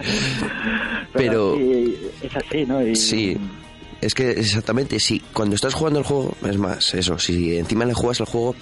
Pero- 1.13 1.55
sí, 1.55 1.97
es 2.21 2.35
así, 2.35 2.65
¿no? 2.65 2.85
Y- 2.85 2.95
Sí, 2.95 3.37
es 4.01 4.13
que 4.13 4.31
exactamente, 4.31 4.99
sí, 4.99 5.21
cuando 5.33 5.55
estás 5.55 5.73
jugando 5.73 5.99
el 5.99 6.05
juego, 6.05 6.35
es 6.47 6.57
más, 6.57 6.93
eso, 6.93 7.17
si 7.19 7.57
encima 7.57 7.85
le 7.85 7.93
juegas 7.93 8.19
el 8.21 8.25
juego, 8.25 8.55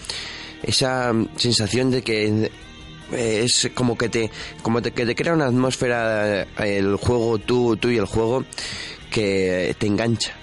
esa 0.64 1.14
sensación 1.36 1.92
de 1.92 2.02
que 2.02 2.52
es 3.14 3.70
como 3.74 3.98
que 3.98 4.10
te 4.10 4.30
como 4.62 4.82
te, 4.82 4.92
que 4.92 5.06
te 5.06 5.16
crea 5.16 5.34
una 5.34 5.46
atmósfera 5.46 6.42
eh, 6.44 6.48
el 6.60 6.96
juego 6.98 7.38
tú 7.40 7.78
tú 7.78 7.90
y 7.90 7.98
el 7.98 8.06
juego 8.06 8.44
que 9.12 9.76
te 9.78 9.88
engancha 9.88 10.34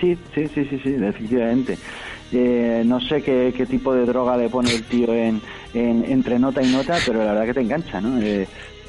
Sí, 0.00 0.18
sí, 0.34 0.48
sí, 0.52 0.64
sí, 0.68 0.80
sí, 0.82 0.96
efectivamente. 1.00 1.78
Eh, 2.32 2.82
no 2.84 2.98
sé 3.00 3.22
qué, 3.22 3.54
qué 3.56 3.66
tipo 3.66 3.94
de 3.94 4.04
droga 4.04 4.36
le 4.36 4.48
pone 4.48 4.74
el 4.74 4.82
tío 4.82 5.14
en, 5.14 5.40
en- 5.74 6.04
entre 6.10 6.40
nota 6.40 6.60
y 6.60 6.66
nota, 6.66 6.98
pero 7.06 7.20
la 7.24 7.32
verdad 7.34 7.46
que 7.46 7.54
te 7.54 7.60
engancha, 7.60 8.00
¿no? 8.00 8.20
Eh, 8.20 8.48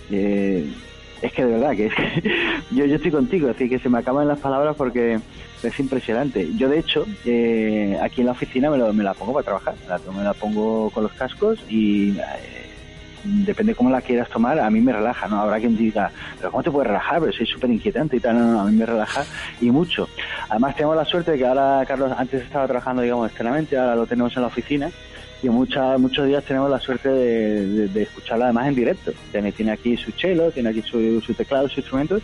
eh, 0.10 0.74
es 1.22 1.32
que 1.34 1.46
de 1.46 1.52
verdad 1.52 1.76
que 1.78 1.86
es 1.86 1.94
yo, 2.72 2.86
yo 2.86 2.96
estoy 2.96 3.12
contigo, 3.12 3.48
decir, 3.48 3.70
que 3.70 3.78
se 3.78 3.90
me 3.90 4.00
acaban 4.00 4.28
las 4.28 4.40
palabras 4.40 4.76
porque 4.76 5.20
es 5.62 5.80
impresionante. 5.80 6.50
Yo, 6.56 6.68
de 6.68 6.80
hecho, 6.80 7.06
eh, 7.26 7.96
aquí 8.02 8.22
en 8.22 8.26
la 8.28 8.32
oficina 8.34 8.72
me, 8.72 8.80
lo- 8.80 8.92
me 8.92 9.04
la 9.04 9.14
pongo 9.14 9.34
para 9.34 9.44
trabajar, 9.46 9.76
me 10.18 10.24
la, 10.24 10.34
pongo 10.34 10.90
con 10.90 11.04
los 11.04 11.14
cascos 11.14 11.64
y 11.70 12.18
eh, 12.18 12.24
depende 13.24 13.76
cómo 13.76 13.90
la 13.90 14.02
quieras 14.02 14.30
tomar, 14.30 14.60
a 14.60 14.70
mí 14.70 14.82
me 14.82 14.92
relaja, 14.94 15.28
¿no? 15.28 15.40
Habrá 15.40 15.60
quien 15.60 15.78
diga, 15.78 16.12
pero 16.38 16.52
¿cómo 16.52 16.64
te 16.64 16.72
puedes 16.72 16.88
relajar? 16.88 17.20
Pero 17.20 17.32
soy 17.34 17.46
súper 17.46 17.70
inquietante 17.70 18.18
y 18.18 18.20
tal, 18.20 18.38
no, 18.38 18.46
no, 18.52 18.62
a 18.62 18.66
mí 18.66 18.76
me 18.76 18.86
relaja 18.86 19.26
y 19.62 19.72
mucho. 19.72 20.08
Además 20.50 20.76
tenemos 20.76 20.96
la 20.96 21.06
suerte 21.06 21.32
de 21.32 21.38
que 21.38 21.48
ahora, 21.48 21.84
Carlos, 21.88 22.12
antes 22.18 22.42
estaba 22.44 22.68
trabajando, 22.68 23.02
digamos, 23.02 23.28
externamente, 23.28 23.78
ahora 23.78 23.96
lo 23.96 24.06
tenemos 24.06 24.36
en 24.36 24.42
la 24.42 24.48
oficina 24.48 24.92
y 25.42 25.50
muchas, 25.50 26.00
muchos 26.00 26.26
días 26.28 26.44
tenemos 26.46 26.70
la 26.70 26.80
suerte 26.80 27.10
de, 27.10 28.02
escucharla 28.02 28.46
además 28.46 28.68
en 28.68 28.76
directo. 28.76 29.12
Tiene, 29.32 29.54
aquí 29.72 29.98
su 29.98 30.12
chelo, 30.12 30.52
tiene 30.52 30.70
aquí 30.70 30.82
su, 30.82 31.22
su 31.22 31.34
teclado, 31.34 31.68
sus 31.68 31.80
instrumentos 31.80 32.22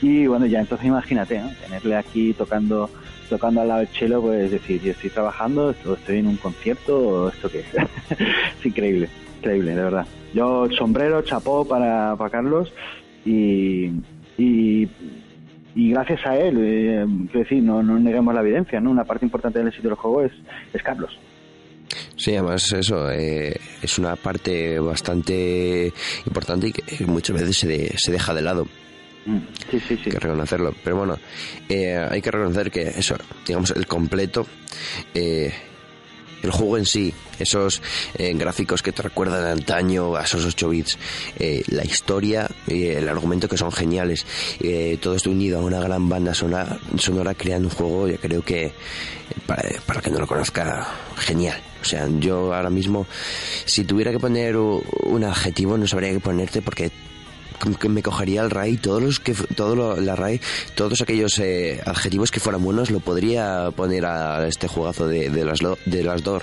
y 0.00 0.26
bueno, 0.26 0.46
ya 0.46 0.60
entonces 0.60 0.86
imagínate, 0.86 1.38
¿no? 1.40 1.50
Tenerle 1.64 1.96
aquí 1.96 2.32
tocando 2.34 2.90
tocando 3.28 3.62
al 3.62 3.68
lado 3.68 3.80
del 3.80 3.90
chelo, 3.92 4.20
pues 4.20 4.50
decir, 4.50 4.82
yo 4.82 4.90
estoy 4.92 5.08
trabajando, 5.08 5.70
esto- 5.70 5.94
estoy 5.94 6.18
en 6.18 6.26
un 6.26 6.36
concierto, 6.36 6.98
o 6.98 7.28
esto 7.30 7.48
qué 7.50 7.60
es. 7.60 7.66
es 8.60 8.66
increíble, 8.66 9.08
increíble, 9.42 9.74
de 9.74 9.82
verdad. 9.82 10.06
Yo 10.32 10.68
sombrero, 10.78 11.22
chapó 11.22 11.66
para, 11.66 12.14
para 12.16 12.30
Carlos 12.30 12.72
y, 13.24 13.86
y, 14.38 14.88
y 15.74 15.90
gracias 15.90 16.20
a 16.26 16.36
él, 16.36 16.56
eh, 16.60 17.06
quiero 17.30 17.40
decir, 17.40 17.62
no, 17.62 17.82
no 17.82 17.98
neguemos 17.98 18.34
la 18.34 18.40
evidencia, 18.40 18.80
¿no? 18.80 18.90
Una 18.90 19.04
parte 19.04 19.24
importante 19.24 19.58
del 19.58 19.68
éxito 19.68 19.88
del 19.88 19.96
juego 19.96 20.22
es, 20.22 20.32
es 20.72 20.82
Carlos. 20.82 21.18
sí 22.16 22.34
además 22.36 22.72
eso 22.72 23.10
eh, 23.10 23.54
es 23.82 23.98
una 23.98 24.16
parte 24.16 24.78
bastante 24.78 25.92
importante 26.26 26.68
y 26.68 26.72
que 26.72 27.04
muchas 27.06 27.38
veces 27.40 27.56
se, 27.56 27.68
de- 27.68 27.94
se 27.96 28.12
deja 28.12 28.32
de 28.34 28.42
lado 28.42 28.66
Mm, 29.24 29.38
Sí, 29.70 29.78
sí, 29.78 29.96
sí. 29.98 30.02
hay 30.06 30.10
que 30.14 30.18
reconocerlo. 30.18 30.74
Pero 30.82 30.96
bueno, 30.96 31.16
eh, 31.68 31.94
hay 32.10 32.20
que 32.20 32.28
reconocer 32.32 32.72
que 32.72 32.82
eso, 32.88 33.14
digamos, 33.46 33.70
el 33.70 33.86
completo, 33.86 34.44
eh, 35.14 35.52
el 36.42 36.50
juego 36.50 36.76
en 36.76 36.86
sí, 36.86 37.12
esos 37.38 37.82
eh, 38.14 38.32
gráficos 38.34 38.82
que 38.82 38.92
te 38.92 39.02
recuerdan 39.02 39.44
antaño 39.44 40.16
a 40.16 40.22
esos 40.22 40.44
8 40.44 40.68
bits, 40.68 40.98
eh, 41.38 41.62
la 41.68 41.84
historia, 41.84 42.48
eh, 42.66 42.96
el 42.98 43.08
argumento 43.08 43.48
que 43.48 43.56
son 43.56 43.72
geniales, 43.72 44.26
eh, 44.60 44.98
todo 45.00 45.14
esto 45.14 45.30
unido 45.30 45.60
a 45.60 45.62
una 45.62 45.80
gran 45.80 46.08
banda 46.08 46.34
sonora, 46.34 46.78
sonora 46.98 47.34
creando 47.34 47.68
un 47.68 47.74
juego, 47.74 48.08
yo 48.08 48.18
creo 48.18 48.42
que 48.42 48.72
para, 49.46 49.62
para 49.86 50.00
que 50.00 50.10
no 50.10 50.18
lo 50.18 50.26
conozca, 50.26 50.86
genial. 51.16 51.60
O 51.80 51.84
sea, 51.84 52.08
yo 52.20 52.54
ahora 52.54 52.70
mismo, 52.70 53.06
si 53.64 53.84
tuviera 53.84 54.12
que 54.12 54.20
poner 54.20 54.56
un 54.56 55.24
adjetivo, 55.24 55.76
no 55.76 55.86
sabría 55.88 56.12
qué 56.12 56.20
ponerte 56.20 56.62
porque 56.62 56.92
me 57.88 58.02
cogería 58.02 58.42
el 58.42 58.50
RAI 58.50 58.76
todos 58.76 59.02
los 59.02 59.20
que 59.20 59.34
todo 59.34 59.74
lo- 59.76 59.96
la 59.96 60.16
RAI 60.16 60.40
todos 60.74 61.00
aquellos 61.02 61.38
eh, 61.38 61.80
adjetivos 61.86 62.30
que 62.30 62.40
fueran 62.40 62.62
buenos 62.62 62.90
lo 62.90 63.00
podría 63.00 63.70
poner 63.74 64.04
a 64.06 64.46
este 64.46 64.68
juegazo 64.68 65.06
de, 65.08 65.30
de 65.30 65.44
las 65.44 65.60
de 65.86 66.02
las 66.04 66.22
DOR 66.22 66.42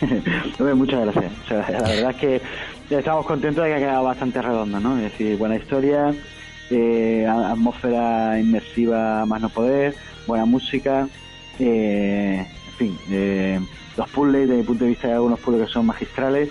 muchas 0.74 1.00
gracias. 1.02 1.32
La 1.50 1.82
verdad 1.82 2.10
es 2.12 2.16
que 2.16 2.40
estamos 2.90 3.26
contentos 3.26 3.62
de 3.64 3.70
que 3.70 3.76
ha 3.76 3.78
quedado 3.80 4.04
bastante 4.04 4.40
redondo, 4.40 4.80
¿no? 4.80 4.96
Buena 5.38 5.56
historia, 5.56 6.14
eh, 6.70 7.26
atmósfera 7.26 8.40
inmersiva 8.40 9.26
más 9.26 9.42
no 9.42 9.48
poder, 9.50 9.94
buena 10.26 10.46
música, 10.46 11.06
eh, 11.58 12.46
en 12.68 12.74
fin, 12.78 12.98
eh, 13.10 13.60
los 13.96 14.08
puzzles, 14.08 14.48
desde 14.48 14.56
mi 14.62 14.66
punto 14.66 14.84
de 14.84 14.90
vista 14.90 15.08
hay 15.08 15.14
algunos 15.14 15.38
puzzles 15.40 15.66
que 15.66 15.72
son 15.74 15.84
magistrales. 15.86 16.48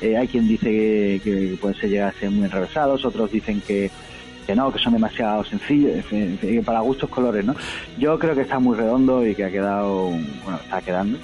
Eh, 0.00 0.16
hay 0.16 0.28
quien 0.28 0.46
dice 0.46 0.66
que, 0.66 1.20
que 1.24 1.56
pueden 1.60 1.76
ser 1.78 1.90
llegar 1.90 2.14
a 2.14 2.18
ser 2.20 2.30
muy 2.30 2.44
enrevesados, 2.44 3.04
otros 3.04 3.30
dicen 3.32 3.60
que, 3.66 3.90
no, 4.54 4.72
que 4.72 4.78
son 4.78 4.92
demasiado 4.94 5.44
sencillos, 5.44 6.04
para 6.64 6.80
gustos 6.80 7.10
colores, 7.10 7.44
¿no? 7.44 7.54
Yo 7.98 8.18
creo 8.18 8.34
que 8.34 8.42
está 8.42 8.58
muy 8.58 8.76
redondo 8.76 9.26
y 9.26 9.34
que 9.34 9.44
ha 9.44 9.50
quedado, 9.50 10.10
bueno, 10.44 10.60
está 10.62 10.80
quedando 10.80 11.18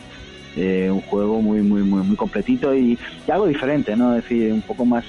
eh, 0.57 0.89
un 0.91 1.01
juego 1.03 1.41
muy 1.43 1.63
muy 1.63 1.83
muy 1.83 2.03
muy 2.03 2.17
completito 2.17 2.75
y, 2.77 2.99
algo 3.29 3.47
diferente 3.47 3.97
no 3.97 4.15
es 4.17 4.23
decir 4.23 4.53
un 4.53 4.63
poco 4.63 4.85
más 4.85 5.05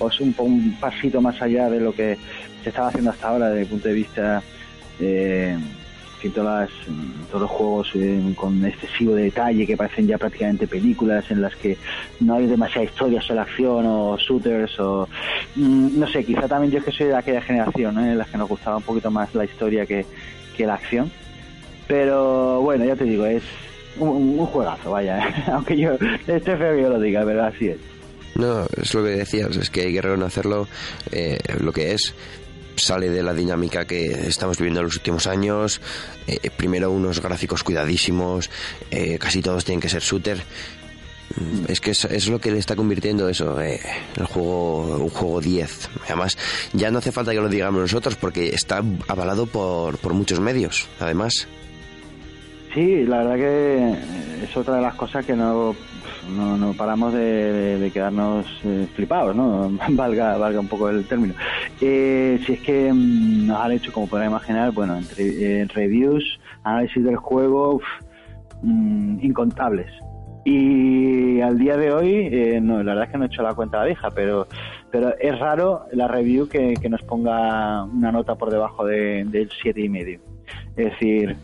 o 0.00 0.08
es 0.08 0.20
un, 0.20 0.32
po- 0.32 0.42
un 0.44 0.76
pasito 0.80 1.20
más 1.20 1.40
allá 1.40 1.68
de 1.70 1.78
lo 1.80 1.92
que 1.92 2.16
se 2.64 2.70
estaba 2.70 2.88
haciendo 2.88 3.10
hasta 3.10 3.28
ahora 3.28 3.48
desde 3.48 3.62
el 3.62 3.68
punto 3.68 3.88
de 3.88 3.94
vista 3.94 4.42
eh, 4.98 5.56
fin, 6.18 6.32
todas 6.32 6.68
las- 6.70 6.96
todos 7.28 7.42
los 7.42 7.50
juegos 7.50 7.90
eh, 7.94 8.20
con 8.36 8.64
excesivo 8.64 9.14
detalle 9.14 9.66
que 9.66 9.76
parecen 9.76 10.06
ya 10.06 10.18
prácticamente 10.18 10.66
películas 10.66 11.30
en 11.30 11.40
las 11.42 11.54
que 11.56 11.76
no 12.20 12.34
hay 12.34 12.46
demasiada 12.46 12.84
historia, 12.84 13.20
solo 13.22 13.40
acción 13.42 13.84
o 13.86 14.16
shooters 14.18 14.78
o 14.80 15.08
mm, 15.56 15.98
no 15.98 16.06
sé, 16.08 16.24
quizá 16.24 16.46
también 16.48 16.72
yo 16.72 16.78
es 16.78 16.84
que 16.84 16.92
soy 16.92 17.06
de 17.08 17.16
aquella 17.16 17.40
generación 17.42 17.94
¿no? 17.94 18.04
en 18.04 18.18
las 18.18 18.28
que 18.28 18.38
nos 18.38 18.48
gustaba 18.48 18.76
un 18.78 18.82
poquito 18.82 19.10
más 19.10 19.34
la 19.34 19.44
historia 19.44 19.86
que, 19.86 20.04
que 20.56 20.66
la 20.66 20.74
acción. 20.74 21.10
Pero 21.86 22.60
bueno, 22.60 22.84
ya 22.84 22.96
te 22.96 23.04
digo, 23.04 23.24
es 23.26 23.42
un, 23.98 24.08
un 24.38 24.46
juegazo, 24.46 24.90
vaya, 24.90 25.46
aunque 25.52 25.76
yo 25.76 25.92
esté 26.26 26.56
feo 26.56 26.74
que 26.76 26.82
yo 26.82 26.88
lo 26.90 27.00
diga, 27.00 27.22
pero 27.24 27.44
así 27.44 27.68
es. 27.68 27.78
No, 28.34 28.64
es 28.80 28.94
lo 28.94 29.02
que 29.02 29.10
decías, 29.10 29.56
es 29.56 29.70
que 29.70 29.88
Guerrero 29.90 30.16
no 30.16 30.26
hacerlo 30.26 30.68
eh, 31.10 31.38
lo 31.60 31.72
que 31.72 31.92
es 31.92 32.14
sale 32.78 33.10
de 33.10 33.22
la 33.22 33.34
dinámica 33.34 33.84
que 33.86 34.06
estamos 34.28 34.56
viviendo 34.58 34.80
en 34.80 34.86
los 34.86 34.96
últimos 34.96 35.26
años. 35.26 35.80
Eh, 36.26 36.50
primero 36.56 36.90
unos 36.90 37.20
gráficos 37.20 37.62
cuidadísimos, 37.62 38.50
eh, 38.90 39.18
casi 39.18 39.42
todos 39.42 39.64
tienen 39.64 39.80
que 39.80 39.88
ser 39.88 40.02
shooter. 40.02 40.38
Mm, 41.36 41.64
Es 41.70 41.80
que 41.80 41.90
es, 41.90 42.04
es 42.06 42.28
lo 42.28 42.40
que 42.40 42.50
le 42.50 42.58
está 42.58 42.74
convirtiendo 42.74 43.28
eso, 43.28 43.60
eh, 43.60 43.80
el 44.16 44.24
juego, 44.26 44.96
un 44.96 45.10
juego 45.10 45.40
10. 45.40 45.88
Además, 46.06 46.38
ya 46.72 46.90
no 46.90 46.98
hace 46.98 47.12
falta 47.12 47.32
que 47.32 47.40
lo 47.40 47.48
digamos 47.48 47.80
nosotros 47.82 48.16
porque 48.16 48.48
está 48.48 48.82
avalado 49.08 49.46
por, 49.46 49.98
por 49.98 50.14
muchos 50.14 50.40
medios, 50.40 50.88
además. 51.00 51.46
Sí, 52.74 53.04
la 53.06 53.18
verdad 53.18 53.36
que 53.36 54.44
es 54.44 54.56
otra 54.56 54.76
de 54.76 54.82
las 54.82 54.94
cosas 54.94 55.24
que 55.24 55.34
no, 55.34 55.74
no, 56.30 56.56
no 56.56 56.72
paramos 56.74 57.12
de, 57.12 57.90
quedarnos 57.92 58.46
eh, 58.64 58.86
flipados, 58.94 59.34
¿no? 59.34 59.70
valga, 59.90 60.36
valga 60.36 60.60
un 60.60 60.68
poco 60.68 60.88
el 60.90 61.06
término. 61.06 61.34
Eh, 61.80 62.38
si 62.44 62.54
es 62.54 62.60
que 62.60 62.92
mm, 62.92 63.46
nos 63.46 63.60
han 63.60 63.72
hecho, 63.72 63.92
como 63.92 64.06
podrán 64.06 64.30
imaginar, 64.30 64.72
bueno, 64.72 64.96
entre 64.96 65.62
eh, 65.62 65.66
reviews, 65.66 66.38
análisis 66.64 67.02
del 67.02 67.16
juego, 67.16 67.76
uf, 67.76 67.84
mm, 68.62 69.18
incontables. 69.22 69.90
Y 70.44 71.40
al 71.40 71.58
día 71.58 71.76
de 71.76 71.92
hoy, 71.92 72.28
eh, 72.32 72.60
no, 72.60 72.82
la 72.82 72.92
verdad 72.92 73.04
es 73.04 73.10
que 73.10 73.18
no 73.18 73.24
he 73.24 73.26
hecho 73.26 73.42
la 73.42 73.54
cuenta 73.54 73.84
vieja, 73.84 74.10
pero, 74.10 74.46
pero 74.90 75.14
es 75.18 75.38
raro 75.38 75.84
la 75.92 76.08
review 76.08 76.48
que, 76.48 76.74
que 76.80 76.88
nos 76.88 77.02
ponga 77.02 77.84
una 77.84 78.12
nota 78.12 78.34
por 78.36 78.50
debajo 78.50 78.86
de, 78.86 79.24
del 79.26 79.50
siete 79.60 79.82
y 79.82 79.88
medio. 79.88 80.20
Es 80.76 80.92
decir, 80.92 81.36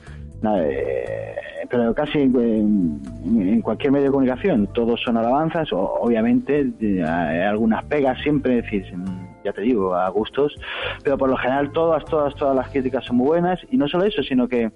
eh, 0.46 1.34
pero 1.68 1.94
casi 1.94 2.18
en, 2.20 3.60
cualquier 3.62 3.92
medio 3.92 4.06
de 4.06 4.10
comunicación, 4.12 4.68
todos 4.72 5.00
son 5.00 5.16
alabanzas, 5.16 5.68
obviamente 5.72 6.70
eh, 6.80 7.02
algunas 7.02 7.84
pegas 7.84 8.20
siempre, 8.22 8.58
es 8.58 8.64
decir, 8.64 8.94
ya 9.44 9.52
te 9.52 9.62
digo, 9.62 9.94
a 9.94 10.08
gustos, 10.08 10.54
pero 11.02 11.18
por 11.18 11.30
lo 11.30 11.36
general 11.36 11.72
todas, 11.72 12.04
todas, 12.04 12.34
todas 12.34 12.56
las 12.56 12.68
críticas 12.68 13.04
son 13.04 13.16
muy 13.16 13.26
buenas, 13.28 13.60
y 13.70 13.76
no 13.76 13.88
solo 13.88 14.04
eso, 14.04 14.22
sino 14.22 14.48
que 14.48 14.70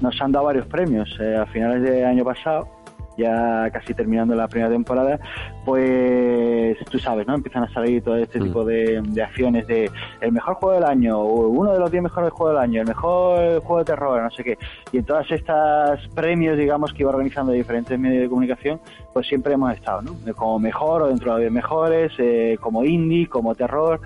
nos 0.00 0.20
han 0.20 0.32
dado 0.32 0.46
varios 0.46 0.66
premios 0.66 1.08
eh, 1.20 1.36
a 1.36 1.46
finales 1.46 1.82
del 1.82 2.04
año 2.04 2.24
pasado 2.24 2.83
ya 3.16 3.70
casi 3.72 3.94
terminando 3.94 4.34
la 4.34 4.48
primera 4.48 4.70
temporada, 4.70 5.18
pues 5.64 6.76
tú 6.90 6.98
sabes, 6.98 7.26
¿no? 7.26 7.34
Empiezan 7.34 7.64
a 7.64 7.72
salir 7.72 8.02
todo 8.02 8.16
este 8.16 8.38
Mm. 8.40 8.42
tipo 8.44 8.64
de, 8.64 9.00
de 9.02 9.22
acciones 9.22 9.66
de 9.66 9.90
el 10.20 10.32
mejor 10.32 10.54
juego 10.54 10.74
del 10.74 10.84
año, 10.84 11.18
o 11.18 11.48
uno 11.48 11.72
de 11.72 11.78
los 11.78 11.90
10 11.90 12.02
mejores 12.02 12.30
juegos 12.32 12.54
del 12.54 12.62
año, 12.62 12.80
el 12.82 12.88
mejor 12.88 13.60
juego 13.60 13.78
de 13.78 13.84
terror, 13.84 14.22
no 14.22 14.30
sé 14.30 14.44
qué. 14.44 14.58
Y 14.92 14.98
en 14.98 15.04
todas 15.04 15.30
estas 15.30 16.06
premios, 16.08 16.56
digamos, 16.58 16.92
que 16.92 17.02
iba 17.02 17.10
organizando 17.10 17.52
diferentes 17.52 17.98
medios 17.98 18.22
de 18.22 18.28
comunicación, 18.28 18.80
pues 19.12 19.26
siempre 19.26 19.54
hemos 19.54 19.72
estado, 19.74 20.02
¿no? 20.02 20.12
Como 20.34 20.58
mejor 20.58 21.02
o 21.02 21.08
dentro 21.08 21.26
de 21.26 21.32
los 21.32 21.40
10 21.40 21.52
mejores, 21.52 22.12
eh, 22.18 22.56
como 22.60 22.84
indie, 22.84 23.28
como 23.28 23.54
terror. 23.54 24.00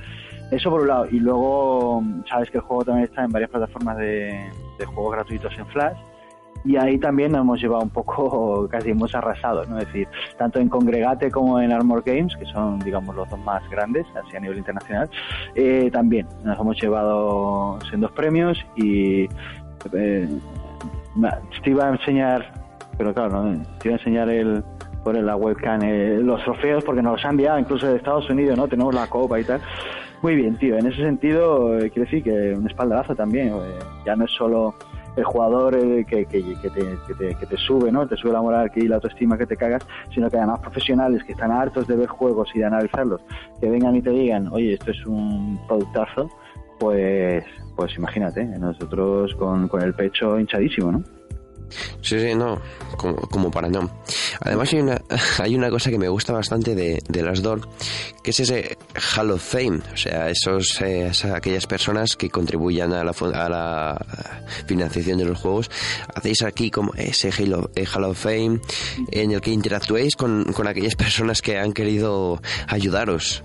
Eso 0.50 0.70
por 0.70 0.80
un 0.82 0.88
lado. 0.88 1.06
Y 1.10 1.20
luego, 1.20 2.02
sabes 2.28 2.50
que 2.50 2.56
el 2.58 2.62
juego 2.62 2.84
también 2.84 3.04
está 3.04 3.22
en 3.24 3.30
varias 3.30 3.50
plataformas 3.50 3.98
de, 3.98 4.48
de 4.78 4.86
juegos 4.86 5.12
gratuitos 5.12 5.52
en 5.58 5.66
Flash 5.66 5.96
y 6.64 6.76
ahí 6.76 6.98
también 6.98 7.32
nos 7.32 7.42
hemos 7.42 7.60
llevado 7.60 7.82
un 7.82 7.90
poco, 7.90 8.68
casi 8.70 8.90
hemos 8.90 9.14
arrasado, 9.14 9.64
¿no? 9.66 9.78
Es 9.78 9.86
decir, 9.86 10.08
tanto 10.36 10.58
en 10.58 10.68
Congregate 10.68 11.30
como 11.30 11.60
en 11.60 11.72
Armor 11.72 12.02
Games, 12.04 12.36
que 12.36 12.46
son, 12.46 12.78
digamos, 12.80 13.14
los 13.14 13.28
dos 13.28 13.38
más 13.40 13.68
grandes, 13.70 14.06
así 14.14 14.36
a 14.36 14.40
nivel 14.40 14.58
internacional, 14.58 15.08
eh, 15.54 15.90
también 15.92 16.26
nos 16.44 16.58
hemos 16.58 16.80
llevado 16.80 17.78
en 17.92 18.00
premios 18.12 18.64
y 18.76 19.28
eh, 19.92 20.28
te 21.62 21.70
iba 21.70 21.86
a 21.86 21.90
enseñar, 21.90 22.52
pero 22.96 23.12
claro, 23.14 23.54
te 23.80 23.88
iba 23.88 23.96
a 23.96 23.98
enseñar 23.98 24.28
el 24.28 24.62
por 25.04 25.16
la 25.16 25.36
webcam 25.36 25.80
eh, 25.82 26.18
los 26.22 26.42
trofeos 26.44 26.84
porque 26.84 27.00
nos 27.00 27.12
los 27.14 27.24
han 27.24 27.30
enviado 27.32 27.58
incluso 27.58 27.86
de 27.86 27.96
Estados 27.96 28.28
Unidos, 28.28 28.58
¿no? 28.58 28.68
Tenemos 28.68 28.94
la 28.94 29.06
copa 29.06 29.40
y 29.40 29.44
tal. 29.44 29.60
Muy 30.20 30.34
bien, 30.34 30.56
tío. 30.56 30.76
En 30.76 30.86
ese 30.86 31.02
sentido, 31.02 31.78
eh, 31.78 31.90
quiero 31.90 32.10
decir 32.10 32.22
que 32.22 32.54
un 32.54 32.66
espaldarazo 32.66 33.14
también. 33.14 33.48
eh, 33.48 33.78
ya 34.04 34.16
no 34.16 34.24
es 34.24 34.30
solo 34.32 34.74
el 35.16 35.24
jugador 35.24 35.76
eh, 35.76 36.04
que, 36.08 36.26
que, 36.26 36.42
te, 36.42 36.98
que, 37.06 37.14
te, 37.14 37.34
que 37.34 37.46
te 37.46 37.56
sube, 37.56 37.90
¿no? 37.90 38.06
Te 38.06 38.16
sube 38.16 38.32
la 38.32 38.42
moral 38.42 38.70
y 38.74 38.88
la 38.88 38.96
autoestima 38.96 39.36
que 39.36 39.46
te 39.46 39.56
cagas, 39.56 39.82
sino 40.14 40.30
que 40.30 40.36
además 40.36 40.60
profesionales 40.60 41.22
que 41.24 41.32
están 41.32 41.50
hartos 41.50 41.86
de 41.86 41.96
ver 41.96 42.08
juegos 42.08 42.50
y 42.54 42.60
de 42.60 42.66
analizarlos, 42.66 43.20
que 43.60 43.68
vengan 43.68 43.96
y 43.96 44.02
te 44.02 44.10
digan, 44.10 44.48
oye, 44.48 44.74
esto 44.74 44.90
es 44.90 45.06
un 45.06 45.58
productazo, 45.66 46.30
pues, 46.78 47.44
pues 47.76 47.96
imagínate, 47.96 48.44
nosotros 48.44 49.34
con, 49.34 49.68
con 49.68 49.82
el 49.82 49.94
pecho 49.94 50.38
hinchadísimo, 50.38 50.92
¿no? 50.92 51.17
Sí, 52.02 52.18
sí, 52.20 52.34
no, 52.34 52.60
como, 52.96 53.50
para 53.50 53.68
no. 53.68 53.90
Además 54.40 54.72
hay 54.72 54.80
una, 54.80 55.00
hay 55.38 55.54
una 55.54 55.70
cosa 55.70 55.90
que 55.90 55.98
me 55.98 56.08
gusta 56.08 56.32
bastante 56.32 56.74
de, 56.74 57.02
de 57.08 57.22
las 57.22 57.42
DOR, 57.42 57.68
que 58.22 58.30
es 58.30 58.40
ese 58.40 58.76
Hall 59.16 59.30
of 59.30 59.42
Fame, 59.42 59.80
o 59.92 59.96
sea, 59.96 60.30
esos, 60.30 60.80
eh, 60.80 61.10
aquellas 61.34 61.66
personas 61.66 62.16
que 62.16 62.30
contribuyan 62.30 62.92
a 62.92 63.04
la, 63.04 63.12
a 63.12 63.48
la 63.48 64.06
financiación 64.66 65.18
de 65.18 65.24
los 65.24 65.38
juegos. 65.38 65.70
Hacéis 66.14 66.42
aquí 66.42 66.70
como 66.70 66.92
ese 66.94 67.30
Hall 67.30 67.54
of, 67.54 67.66
eh, 67.74 67.86
Hall 67.86 68.04
of 68.04 68.18
Fame 68.18 68.60
en 69.10 69.32
el 69.32 69.40
que 69.40 69.50
interactuéis 69.50 70.16
con, 70.16 70.44
con 70.52 70.66
aquellas 70.66 70.94
personas 70.96 71.42
que 71.42 71.58
han 71.58 71.72
querido 71.72 72.40
ayudaros. 72.66 73.42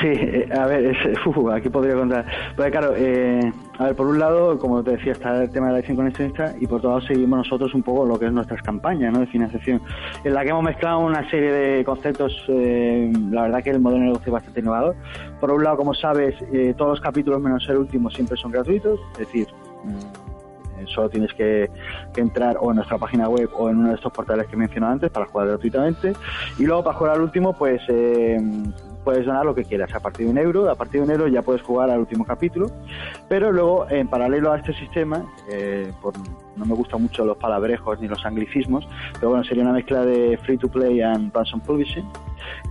Sí, 0.00 0.08
eh, 0.08 0.48
a 0.52 0.66
ver, 0.66 0.86
es, 0.86 1.26
uf, 1.26 1.36
aquí 1.52 1.68
podría 1.68 1.94
contar. 1.94 2.24
Pues 2.56 2.70
claro, 2.70 2.94
eh, 2.96 3.52
a 3.78 3.84
ver, 3.84 3.96
por 3.96 4.06
un 4.06 4.18
lado, 4.18 4.58
como 4.58 4.82
te 4.82 4.92
decía, 4.92 5.12
está 5.12 5.42
el 5.42 5.50
tema 5.50 5.66
de 5.66 5.72
la 5.72 5.78
edición 5.80 5.96
coleccionista 5.96 6.54
y 6.58 6.66
por 6.66 6.78
otro 6.78 6.90
lado 6.90 7.02
seguimos 7.02 7.38
nosotros 7.38 7.74
un 7.74 7.82
poco 7.82 8.06
lo 8.06 8.18
que 8.18 8.26
es 8.26 8.32
nuestras 8.32 8.62
campañas 8.62 9.12
¿no? 9.12 9.20
de 9.20 9.26
financiación, 9.26 9.80
en 10.24 10.34
la 10.34 10.42
que 10.42 10.50
hemos 10.50 10.62
mezclado 10.64 11.00
una 11.00 11.28
serie 11.30 11.52
de 11.52 11.84
conceptos, 11.84 12.44
eh, 12.48 13.12
la 13.30 13.42
verdad 13.42 13.62
que 13.62 13.70
el 13.70 13.80
modelo 13.80 14.00
de 14.00 14.06
negocio 14.06 14.26
es 14.26 14.32
bastante 14.32 14.60
innovador. 14.60 14.96
Por 15.40 15.50
un 15.50 15.62
lado, 15.62 15.76
como 15.76 15.94
sabes, 15.94 16.34
eh, 16.52 16.74
todos 16.76 16.92
los 16.92 17.00
capítulos 17.00 17.40
menos 17.40 17.66
el 17.68 17.78
último 17.78 18.10
siempre 18.10 18.36
son 18.36 18.50
gratuitos, 18.50 18.98
es 19.12 19.18
decir, 19.18 19.48
mm, 19.84 20.80
eh, 20.80 20.84
solo 20.86 21.08
tienes 21.08 21.32
que, 21.34 21.70
que 22.14 22.20
entrar 22.20 22.56
o 22.60 22.70
en 22.70 22.76
nuestra 22.76 22.98
página 22.98 23.28
web 23.28 23.48
o 23.54 23.68
en 23.68 23.78
uno 23.78 23.88
de 23.90 23.94
estos 23.94 24.12
portales 24.12 24.46
que 24.46 24.54
he 24.54 24.58
mencionado 24.58 24.92
antes 24.92 25.10
para 25.10 25.26
jugar 25.26 25.48
gratuitamente. 25.48 26.12
Y 26.58 26.64
luego 26.64 26.82
para 26.82 26.96
jugar 26.96 27.14
al 27.16 27.22
último, 27.22 27.52
pues 27.52 27.80
eh, 27.88 28.40
puedes 29.02 29.26
donar 29.26 29.44
lo 29.44 29.54
que 29.54 29.64
quieras, 29.64 29.94
a 29.94 30.00
partir 30.00 30.26
de 30.26 30.32
un 30.32 30.38
euro, 30.38 30.70
a 30.70 30.74
partir 30.74 31.00
de 31.00 31.06
un 31.06 31.10
euro 31.10 31.28
ya 31.28 31.42
puedes 31.42 31.62
jugar 31.62 31.90
al 31.90 32.00
último 32.00 32.24
capítulo, 32.24 32.66
pero 33.28 33.52
luego 33.52 33.86
en 33.90 34.08
paralelo 34.08 34.52
a 34.52 34.58
este 34.58 34.72
sistema, 34.74 35.24
eh, 35.50 35.92
por, 36.00 36.14
no 36.56 36.64
me 36.64 36.74
gustan 36.74 37.02
mucho 37.02 37.24
los 37.24 37.36
palabrejos 37.36 38.00
ni 38.00 38.08
los 38.08 38.24
anglicismos, 38.24 38.86
pero 39.14 39.30
bueno, 39.30 39.44
sería 39.44 39.62
una 39.62 39.72
mezcla 39.72 40.04
de 40.04 40.38
free 40.38 40.58
to 40.58 40.68
play 40.68 41.00
and 41.00 41.34
Ransom 41.34 41.60
Publishing. 41.60 42.08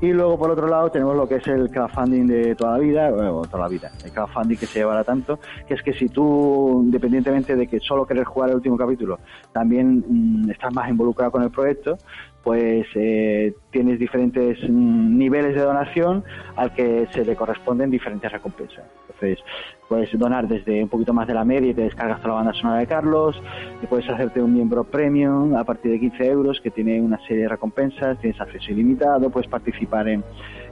Y 0.01 0.11
luego 0.11 0.37
por 0.37 0.51
otro 0.51 0.67
lado 0.67 0.89
tenemos 0.91 1.15
lo 1.15 1.27
que 1.27 1.35
es 1.35 1.47
el 1.47 1.69
crowdfunding 1.69 2.27
de 2.27 2.55
toda 2.55 2.73
la 2.73 2.79
vida, 2.79 3.09
bueno, 3.11 3.41
toda 3.43 3.63
la 3.63 3.69
vida, 3.69 3.91
el 4.03 4.11
crowdfunding 4.11 4.57
que 4.57 4.65
se 4.65 4.79
llevará 4.79 5.03
tanto, 5.03 5.39
que 5.67 5.75
es 5.75 5.81
que 5.81 5.93
si 5.93 6.09
tú, 6.09 6.81
independientemente 6.83 7.55
de 7.55 7.67
que 7.67 7.79
solo 7.79 8.05
querer 8.05 8.25
jugar 8.25 8.49
el 8.49 8.57
último 8.57 8.77
capítulo, 8.77 9.19
también 9.53 10.03
mm, 10.07 10.49
estás 10.49 10.73
más 10.73 10.89
involucrado 10.89 11.31
con 11.31 11.43
el 11.43 11.51
proyecto, 11.51 11.97
pues 12.43 12.87
eh, 12.95 13.53
tienes 13.71 13.99
diferentes 13.99 14.57
mm, 14.67 15.17
niveles 15.17 15.55
de 15.55 15.61
donación 15.61 16.23
al 16.55 16.73
que 16.73 17.07
se 17.11 17.23
le 17.23 17.35
corresponden 17.35 17.89
diferentes 17.89 18.31
recompensas. 18.31 18.83
Entonces, 19.01 19.39
puedes 19.87 20.09
donar 20.17 20.47
desde 20.47 20.81
un 20.81 20.89
poquito 20.89 21.13
más 21.13 21.27
de 21.27 21.33
la 21.33 21.45
media 21.45 21.71
y 21.71 21.73
te 21.73 21.81
descargas 21.81 22.21
toda 22.21 22.29
la 22.29 22.35
banda 22.35 22.53
sonora 22.53 22.79
de 22.79 22.87
Carlos, 22.87 23.41
y 23.83 23.85
puedes 23.85 24.09
hacerte 24.09 24.41
un 24.41 24.53
miembro 24.53 24.83
premium 24.83 25.55
a 25.55 25.63
partir 25.63 25.91
de 25.91 25.99
15 25.99 26.25
euros 26.27 26.61
que 26.61 26.71
tiene 26.71 26.99
una 27.01 27.19
serie 27.27 27.43
de 27.43 27.49
recompensas, 27.49 28.17
tienes 28.19 28.39
acceso 28.39 28.71
ilimitado, 28.71 29.29
puedes 29.29 29.49
participar 29.49 30.07
en, 30.07 30.23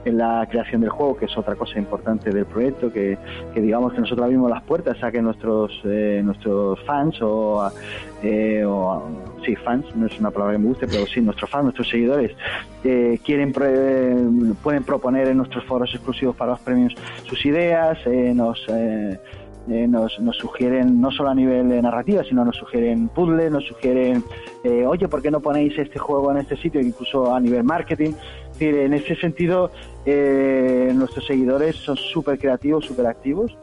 en 0.04 0.18
la 0.18 0.46
creación 0.50 0.80
del 0.80 0.90
juego, 0.90 1.16
que 1.16 1.26
es 1.26 1.36
otra 1.36 1.54
cosa 1.54 1.78
importante 1.78 2.30
del 2.30 2.46
proyecto, 2.46 2.92
que, 2.92 3.18
que 3.52 3.60
digamos 3.60 3.92
que 3.92 4.00
nosotros 4.00 4.24
abrimos 4.24 4.50
las 4.50 4.62
puertas 4.62 5.02
a 5.02 5.10
que 5.12 5.20
nuestros 5.20 5.80
eh, 5.84 6.22
nuestros 6.24 6.80
fans 6.84 7.20
o, 7.22 7.70
eh, 8.22 8.64
o 8.64 9.02
sí 9.44 9.56
fans 9.56 9.84
no 9.94 10.06
es 10.06 10.18
una 10.18 10.30
palabra 10.30 10.54
que 10.54 10.58
me 10.58 10.68
guste 10.68 10.86
pero 10.86 11.06
sí 11.06 11.20
nuestros 11.20 11.50
fans 11.50 11.64
nuestros 11.64 11.88
seguidores 11.88 12.36
eh, 12.84 13.18
quieren 13.24 13.52
eh, 13.62 14.54
pueden 14.62 14.84
proponer 14.84 15.28
en 15.28 15.38
nuestros 15.38 15.64
foros 15.64 15.92
exclusivos 15.94 16.36
para 16.36 16.52
los 16.52 16.60
premios 16.60 16.94
sus 17.24 17.44
ideas 17.44 17.98
eh, 18.06 18.32
nos 18.34 18.64
eh, 18.68 19.18
eh, 19.68 19.86
nos, 19.86 20.18
nos 20.18 20.36
sugieren 20.38 21.00
no 21.00 21.10
solo 21.10 21.28
a 21.28 21.34
nivel 21.34 21.68
de 21.68 21.82
narrativa, 21.82 22.24
sino 22.24 22.44
nos 22.44 22.56
sugieren 22.56 23.08
puzzles, 23.08 23.52
nos 23.52 23.64
sugieren, 23.66 24.24
eh, 24.64 24.86
oye, 24.86 25.06
¿por 25.06 25.20
qué 25.20 25.30
no 25.30 25.40
ponéis 25.40 25.78
este 25.78 25.98
juego 25.98 26.30
en 26.32 26.38
este 26.38 26.56
sitio? 26.56 26.80
Incluso 26.80 27.32
a 27.32 27.38
nivel 27.38 27.62
marketing. 27.62 28.12
En 28.58 28.92
ese 28.94 29.14
sentido, 29.16 29.70
eh, 30.06 30.90
nuestros 30.94 31.26
seguidores 31.26 31.76
son 31.76 31.96
súper 31.96 32.38
creativos, 32.38 32.84
súper 32.86 33.06
activos. 33.06 33.56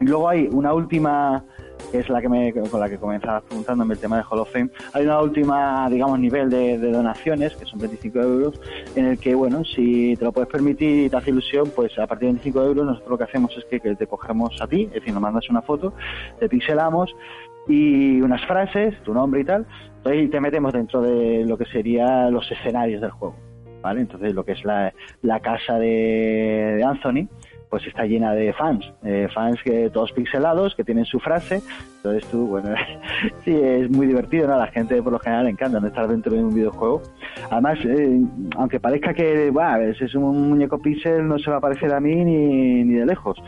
Y 0.00 0.04
luego 0.04 0.28
hay 0.28 0.48
una 0.50 0.74
última 0.74 1.44
es 1.92 2.08
la 2.08 2.20
que 2.20 2.28
me, 2.28 2.52
con 2.52 2.80
la 2.80 2.88
que 2.88 2.98
comenzabas 2.98 3.42
preguntándome 3.44 3.94
el 3.94 4.00
tema 4.00 4.16
de 4.16 4.24
Hall 4.28 4.40
of 4.40 4.52
Fame, 4.52 4.70
hay 4.92 5.04
una 5.04 5.20
última, 5.20 5.88
digamos, 5.90 6.18
nivel 6.18 6.50
de, 6.50 6.78
de 6.78 6.92
donaciones, 6.92 7.54
que 7.56 7.64
son 7.66 7.78
25 7.78 8.18
euros, 8.20 8.60
en 8.96 9.06
el 9.06 9.18
que, 9.18 9.34
bueno, 9.34 9.64
si 9.64 10.16
te 10.16 10.24
lo 10.24 10.32
puedes 10.32 10.50
permitir 10.50 11.06
y 11.06 11.10
te 11.10 11.16
hace 11.16 11.30
ilusión, 11.30 11.70
pues 11.74 11.98
a 11.98 12.06
partir 12.06 12.28
de 12.28 12.34
25 12.34 12.62
euros 12.62 12.86
nosotros 12.86 13.10
lo 13.10 13.18
que 13.18 13.24
hacemos 13.24 13.56
es 13.56 13.64
que, 13.66 13.80
te 13.94 14.06
cogemos 14.06 14.60
a 14.60 14.66
ti, 14.66 14.84
es 14.84 14.94
decir, 14.94 15.12
nos 15.12 15.22
mandas 15.22 15.48
una 15.50 15.62
foto, 15.62 15.92
te 16.38 16.48
pixelamos 16.48 17.14
y 17.68 18.20
unas 18.20 18.44
frases, 18.46 18.94
tu 19.02 19.14
nombre 19.14 19.40
y 19.40 19.44
tal, 19.44 19.66
entonces 19.96 20.30
te 20.30 20.40
metemos 20.40 20.72
dentro 20.72 21.00
de 21.00 21.44
lo 21.44 21.56
que 21.56 21.64
serían 21.66 22.32
los 22.32 22.50
escenarios 22.50 23.00
del 23.00 23.10
juego. 23.10 23.36
¿Vale? 23.82 24.00
Entonces 24.00 24.34
lo 24.34 24.46
que 24.46 24.52
es 24.52 24.64
la, 24.64 24.92
casa 25.42 25.78
de 25.78 26.82
Anthony, 26.86 27.28
pues 27.74 27.88
está 27.88 28.04
llena 28.04 28.32
de 28.34 28.52
fans, 28.52 28.88
eh, 29.02 29.26
fans 29.34 29.60
que 29.64 29.90
todos 29.90 30.12
pixelados, 30.12 30.76
que 30.76 30.84
tienen 30.84 31.04
su 31.04 31.18
frase, 31.18 31.60
entonces 31.96 32.24
tú, 32.30 32.46
bueno, 32.46 32.72
sí, 33.44 33.50
es 33.52 33.90
muy 33.90 34.06
divertido, 34.06 34.46
¿no? 34.46 34.56
La 34.56 34.68
gente 34.68 35.02
por 35.02 35.12
lo 35.12 35.18
general 35.18 35.46
le 35.46 35.50
encanta 35.50 35.80
¿no? 35.80 35.88
estar 35.88 36.06
dentro 36.06 36.32
de 36.34 36.44
un 36.44 36.54
videojuego. 36.54 37.02
Además, 37.50 37.80
eh, 37.84 38.20
aunque 38.56 38.78
parezca 38.78 39.12
que, 39.12 39.48
es, 39.48 40.14
un 40.14 40.50
muñeco 40.50 40.78
pixel, 40.78 41.26
no 41.26 41.36
se 41.40 41.50
va 41.50 41.56
a 41.56 41.60
parecer 41.60 41.92
a 41.92 41.98
mí 41.98 42.14
ni, 42.14 42.84
ni 42.84 42.94
de 42.94 43.06
lejos. 43.06 43.42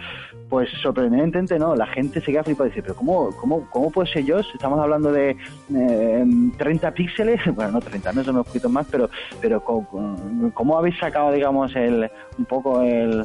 Pues 0.49 0.69
sorprendentemente 0.83 1.57
no, 1.57 1.77
la 1.77 1.87
gente 1.87 2.21
se 2.21 2.33
queda 2.33 2.43
flipada 2.43 2.67
y 2.67 2.71
dice, 2.71 2.83
pero 2.83 2.97
¿cómo, 2.97 3.31
cómo, 3.37 3.71
cómo 3.71 3.93
puede 3.93 4.11
ser 4.11 4.25
yo? 4.25 4.43
Si 4.43 4.53
estamos 4.55 4.81
hablando 4.81 5.13
de 5.13 5.37
eh, 5.73 6.25
30 6.57 6.91
píxeles, 6.95 7.41
bueno, 7.55 7.71
no 7.73 7.81
30, 7.81 8.13
no 8.13 8.25
son 8.25 8.35
unos 8.35 8.47
poquitos 8.49 8.73
más, 8.73 8.89
pero, 8.91 9.09
pero 9.41 9.63
¿cómo, 9.63 10.51
cómo 10.53 10.77
habéis 10.77 10.99
sacado, 10.99 11.31
digamos, 11.31 11.77
el, 11.77 12.11
un 12.39 12.45
poco 12.45 12.83
el, 12.83 13.25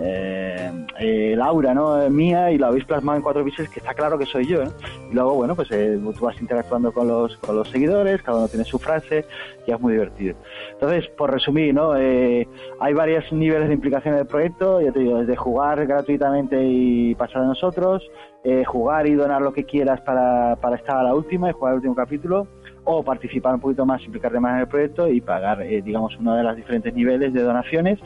eh, 0.00 0.70
el 0.98 1.40
aura 1.40 1.74
¿no? 1.74 2.08
mía 2.10 2.50
y 2.50 2.58
lo 2.58 2.66
habéis 2.66 2.84
plasmado 2.84 3.16
en 3.16 3.22
cuatro 3.22 3.44
píxeles 3.44 3.70
que 3.70 3.80
está 3.80 3.94
claro 3.94 4.18
que 4.18 4.26
soy 4.26 4.46
yo 4.46 4.64
¿no? 4.64 4.72
y 5.10 5.14
luego 5.14 5.34
bueno 5.34 5.54
pues 5.54 5.68
eh, 5.70 5.98
tú 6.16 6.24
vas 6.24 6.40
interactuando 6.40 6.92
con 6.92 7.08
los 7.08 7.36
con 7.38 7.56
los 7.56 7.68
seguidores 7.68 8.22
cada 8.22 8.38
uno 8.38 8.48
tiene 8.48 8.64
su 8.64 8.78
frase 8.78 9.24
y 9.66 9.72
es 9.72 9.80
muy 9.80 9.92
divertido 9.92 10.36
entonces 10.72 11.08
por 11.16 11.32
resumir 11.32 11.74
no 11.74 11.96
eh, 11.96 12.46
hay 12.80 12.94
varios 12.94 13.32
niveles 13.32 13.68
de 13.68 13.74
implicación 13.74 14.16
del 14.16 14.26
proyecto 14.26 14.80
ya 14.80 14.92
te 14.92 15.00
digo 15.00 15.18
desde 15.18 15.36
jugar 15.36 15.86
gratuitamente 15.86 16.62
y 16.62 17.14
pasar 17.14 17.42
a 17.42 17.46
nosotros 17.46 18.02
eh, 18.44 18.64
jugar 18.64 19.08
y 19.08 19.14
donar 19.14 19.42
lo 19.42 19.52
que 19.52 19.64
quieras 19.64 20.00
para, 20.02 20.56
para 20.56 20.76
estar 20.76 20.96
a 20.96 21.02
la 21.02 21.14
última 21.14 21.50
y 21.50 21.52
jugar 21.52 21.72
el 21.72 21.76
último 21.78 21.94
capítulo 21.96 22.46
o 22.84 23.02
participar 23.02 23.54
un 23.54 23.60
poquito 23.60 23.84
más, 23.84 24.02
implicarte 24.04 24.40
más 24.40 24.54
en 24.54 24.60
el 24.60 24.68
proyecto 24.68 25.08
y 25.08 25.20
pagar, 25.20 25.60
eh, 25.60 25.82
digamos, 25.82 26.16
uno 26.16 26.34
de 26.34 26.42
los 26.42 26.56
diferentes 26.56 26.94
niveles 26.94 27.34
de 27.34 27.42
donaciones 27.42 27.98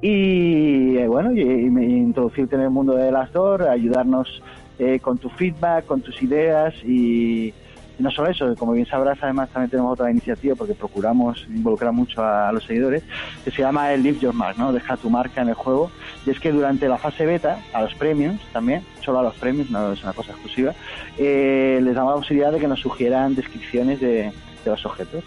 y 0.00 0.96
eh, 0.98 1.08
bueno, 1.08 1.32
y, 1.32 1.40
y 1.40 1.96
introducirte 1.96 2.56
en 2.56 2.62
el 2.62 2.70
mundo 2.70 2.94
de 2.94 3.10
las 3.10 3.32
DOR, 3.32 3.68
ayudarnos 3.68 4.42
eh, 4.78 4.98
con 5.00 5.18
tu 5.18 5.28
feedback, 5.30 5.86
con 5.86 6.00
tus 6.00 6.20
ideas 6.22 6.74
y, 6.84 7.54
y 7.98 8.02
no 8.02 8.10
solo 8.10 8.28
eso, 8.28 8.54
como 8.56 8.72
bien 8.72 8.86
sabrás, 8.86 9.18
además 9.22 9.50
también 9.50 9.70
tenemos 9.70 9.92
otra 9.92 10.10
iniciativa 10.10 10.56
porque 10.56 10.74
procuramos 10.74 11.46
involucrar 11.48 11.92
mucho 11.92 12.22
a, 12.22 12.48
a 12.48 12.52
los 12.52 12.64
seguidores, 12.64 13.04
que 13.44 13.52
se 13.52 13.62
llama 13.62 13.92
el 13.92 14.02
Leave 14.02 14.18
Your 14.18 14.34
Mark, 14.34 14.56
¿no? 14.58 14.72
Deja 14.72 14.96
tu 14.96 15.10
marca 15.10 15.42
en 15.42 15.48
el 15.48 15.54
juego. 15.54 15.90
Y 16.26 16.30
es 16.30 16.40
que 16.40 16.50
durante 16.50 16.88
la 16.88 16.98
fase 16.98 17.24
beta, 17.24 17.60
a 17.72 17.82
los 17.82 17.94
premiums 17.94 18.40
también, 18.52 18.82
solo 19.00 19.20
a 19.20 19.22
los 19.22 19.34
premiums, 19.36 19.70
no 19.70 19.92
es 19.92 20.02
una 20.02 20.12
cosa 20.12 20.32
exclusiva, 20.32 20.74
eh, 21.18 21.78
les 21.82 21.94
damos 21.94 22.14
la 22.14 22.18
posibilidad 22.18 22.50
de 22.50 22.58
que 22.58 22.68
nos 22.68 22.80
sugieran 22.80 23.36
descripciones 23.36 24.00
de, 24.00 24.32
de 24.64 24.70
los 24.70 24.84
objetos. 24.84 25.22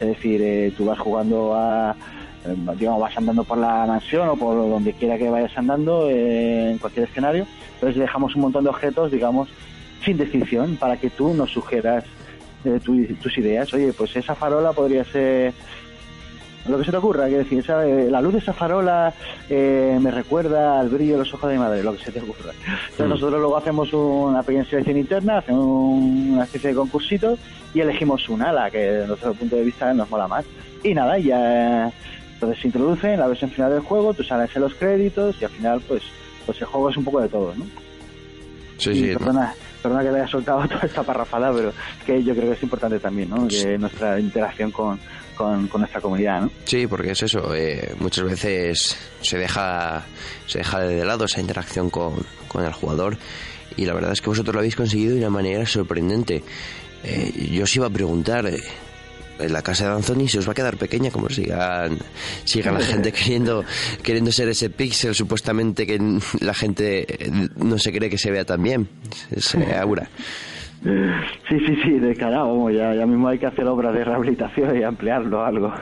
Es 0.00 0.08
decir, 0.08 0.40
eh, 0.42 0.72
tú 0.76 0.86
vas 0.86 0.98
jugando 0.98 1.54
a, 1.54 1.94
digamos, 2.76 3.00
vas 3.00 3.16
andando 3.18 3.44
por 3.44 3.58
la 3.58 3.84
mansión 3.86 4.28
o 4.28 4.36
por 4.36 4.56
donde 4.56 4.92
quiera 4.92 5.18
que 5.18 5.28
vayas 5.28 5.56
andando, 5.56 6.08
eh, 6.08 6.70
en 6.72 6.78
cualquier 6.78 7.08
escenario. 7.08 7.46
Entonces 7.74 7.98
dejamos 8.00 8.34
un 8.36 8.42
montón 8.42 8.64
de 8.64 8.70
objetos, 8.70 9.10
digamos, 9.10 9.48
sin 10.04 10.16
descripción, 10.16 10.76
para 10.76 10.96
que 10.96 11.10
tú 11.10 11.34
nos 11.34 11.50
sugieras 11.50 12.04
eh, 12.64 12.80
tu- 12.84 13.04
tus 13.22 13.38
ideas. 13.38 13.72
Oye, 13.72 13.92
pues 13.92 14.14
esa 14.16 14.34
farola 14.34 14.72
podría 14.72 15.04
ser 15.04 15.52
lo 16.68 16.76
que 16.76 16.84
se 16.84 16.90
te 16.90 16.96
ocurra, 16.96 17.26
quiero 17.26 17.44
decir, 17.44 17.60
esa- 17.60 17.86
eh, 17.86 18.10
la 18.10 18.20
luz 18.20 18.32
de 18.34 18.38
esa 18.40 18.52
farola 18.52 19.14
eh, 19.48 19.96
me 20.00 20.10
recuerda 20.10 20.80
al 20.80 20.88
brillo 20.88 21.12
de 21.14 21.18
los 21.20 21.32
ojos 21.32 21.48
de 21.48 21.56
mi 21.56 21.62
madre, 21.62 21.82
lo 21.82 21.92
que 21.96 22.02
se 22.02 22.10
te 22.12 22.20
ocurra. 22.20 22.50
Entonces 22.90 23.06
Mm. 23.06 23.08
nosotros 23.10 23.40
luego 23.40 23.56
hacemos 23.56 23.92
una 23.92 24.42
pequeña 24.42 24.64
selección 24.64 24.98
interna, 24.98 25.38
hacemos 25.38 25.64
un- 25.64 26.30
una 26.34 26.44
especie 26.44 26.70
de 26.70 26.76
concursito 26.76 27.38
y 27.72 27.80
elegimos 27.80 28.28
una, 28.28 28.52
la 28.52 28.70
que 28.70 28.78
desde 28.78 29.06
nuestro 29.06 29.32
punto 29.34 29.56
de 29.56 29.64
vista 29.64 29.94
nos 29.94 30.10
mola 30.10 30.26
más. 30.28 30.44
Y 30.82 30.94
nada, 30.94 31.16
ya 31.18 31.90
entonces 32.38 32.60
se 32.62 32.68
introduce 32.68 33.12
en 33.12 33.18
la 33.18 33.26
versión 33.26 33.50
final 33.50 33.72
del 33.72 33.80
juego, 33.80 34.14
tú 34.14 34.22
sales 34.22 34.54
en 34.54 34.62
los 34.62 34.74
créditos 34.74 35.34
y 35.40 35.44
al 35.44 35.50
final 35.50 35.80
pues 35.88 36.02
pues 36.46 36.60
el 36.60 36.66
juego 36.66 36.88
es 36.88 36.96
un 36.96 37.04
poco 37.04 37.20
de 37.20 37.28
todo, 37.28 37.52
¿no? 37.56 37.66
Sí, 38.78 38.94
sí. 38.94 39.06
perdona, 39.12 39.52
perdona 39.82 40.02
que 40.04 40.12
le 40.12 40.18
haya 40.20 40.28
soltado 40.28 40.66
toda 40.68 40.80
esta 40.82 41.02
parrafada, 41.02 41.52
pero 41.52 41.70
es 41.70 42.04
que 42.06 42.22
yo 42.22 42.32
creo 42.34 42.46
que 42.46 42.52
es 42.56 42.62
importante 42.62 42.98
también, 43.00 43.28
¿no? 43.30 43.46
Que 43.48 43.76
nuestra 43.76 44.18
interacción 44.20 44.70
con, 44.70 44.98
con, 45.36 45.66
con 45.68 45.80
nuestra 45.80 46.00
comunidad, 46.00 46.42
¿no? 46.42 46.50
Sí, 46.64 46.86
porque 46.86 47.10
es 47.10 47.22
eso. 47.22 47.54
eh, 47.54 47.94
muchas 47.98 48.24
veces 48.24 48.96
se 49.20 49.36
deja, 49.36 50.04
se 50.46 50.58
deja 50.58 50.80
de 50.80 51.04
lado 51.04 51.24
esa 51.24 51.40
interacción 51.40 51.90
con, 51.90 52.14
con 52.46 52.64
el 52.64 52.72
jugador 52.72 53.16
y 53.76 53.84
la 53.84 53.94
verdad 53.94 54.12
es 54.12 54.20
que 54.20 54.28
vosotros 54.30 54.54
lo 54.54 54.60
habéis 54.60 54.76
conseguido 54.76 55.14
de 55.14 55.20
una 55.20 55.30
manera 55.30 55.66
sorprendente. 55.66 56.42
Eh, 57.04 57.48
yo 57.52 57.64
os 57.64 57.76
iba 57.76 57.86
a 57.86 57.90
preguntar, 57.90 58.46
eh, 58.46 58.58
en 59.38 59.52
la 59.52 59.62
casa 59.62 59.88
de 59.88 59.94
Anthony 59.94 60.28
se 60.28 60.38
os 60.38 60.48
va 60.48 60.52
a 60.52 60.54
quedar 60.54 60.76
pequeña 60.76 61.10
como 61.10 61.28
sigan, 61.28 61.98
sigan 62.44 62.74
la 62.74 62.80
gente 62.80 63.12
queriendo, 63.12 63.64
queriendo 64.02 64.32
ser 64.32 64.48
ese 64.48 64.70
píxel 64.70 65.14
supuestamente 65.14 65.86
que 65.86 65.98
la 66.40 66.54
gente 66.54 67.06
no 67.56 67.78
se 67.78 67.92
cree 67.92 68.10
que 68.10 68.18
se 68.18 68.30
vea 68.30 68.44
tan 68.44 68.62
bien, 68.62 68.88
ese 69.30 69.74
aura. 69.76 70.08
Sí, 70.82 71.58
sí, 71.66 71.76
sí, 71.82 71.90
descarado, 71.98 72.48
vamos, 72.48 72.72
ya, 72.72 72.94
ya 72.94 73.04
mismo 73.04 73.26
hay 73.28 73.38
que 73.38 73.46
hacer 73.46 73.66
obras 73.66 73.92
de 73.94 74.04
rehabilitación 74.04 74.78
y 74.78 74.84
ampliarlo 74.84 75.44
algo. 75.44 75.74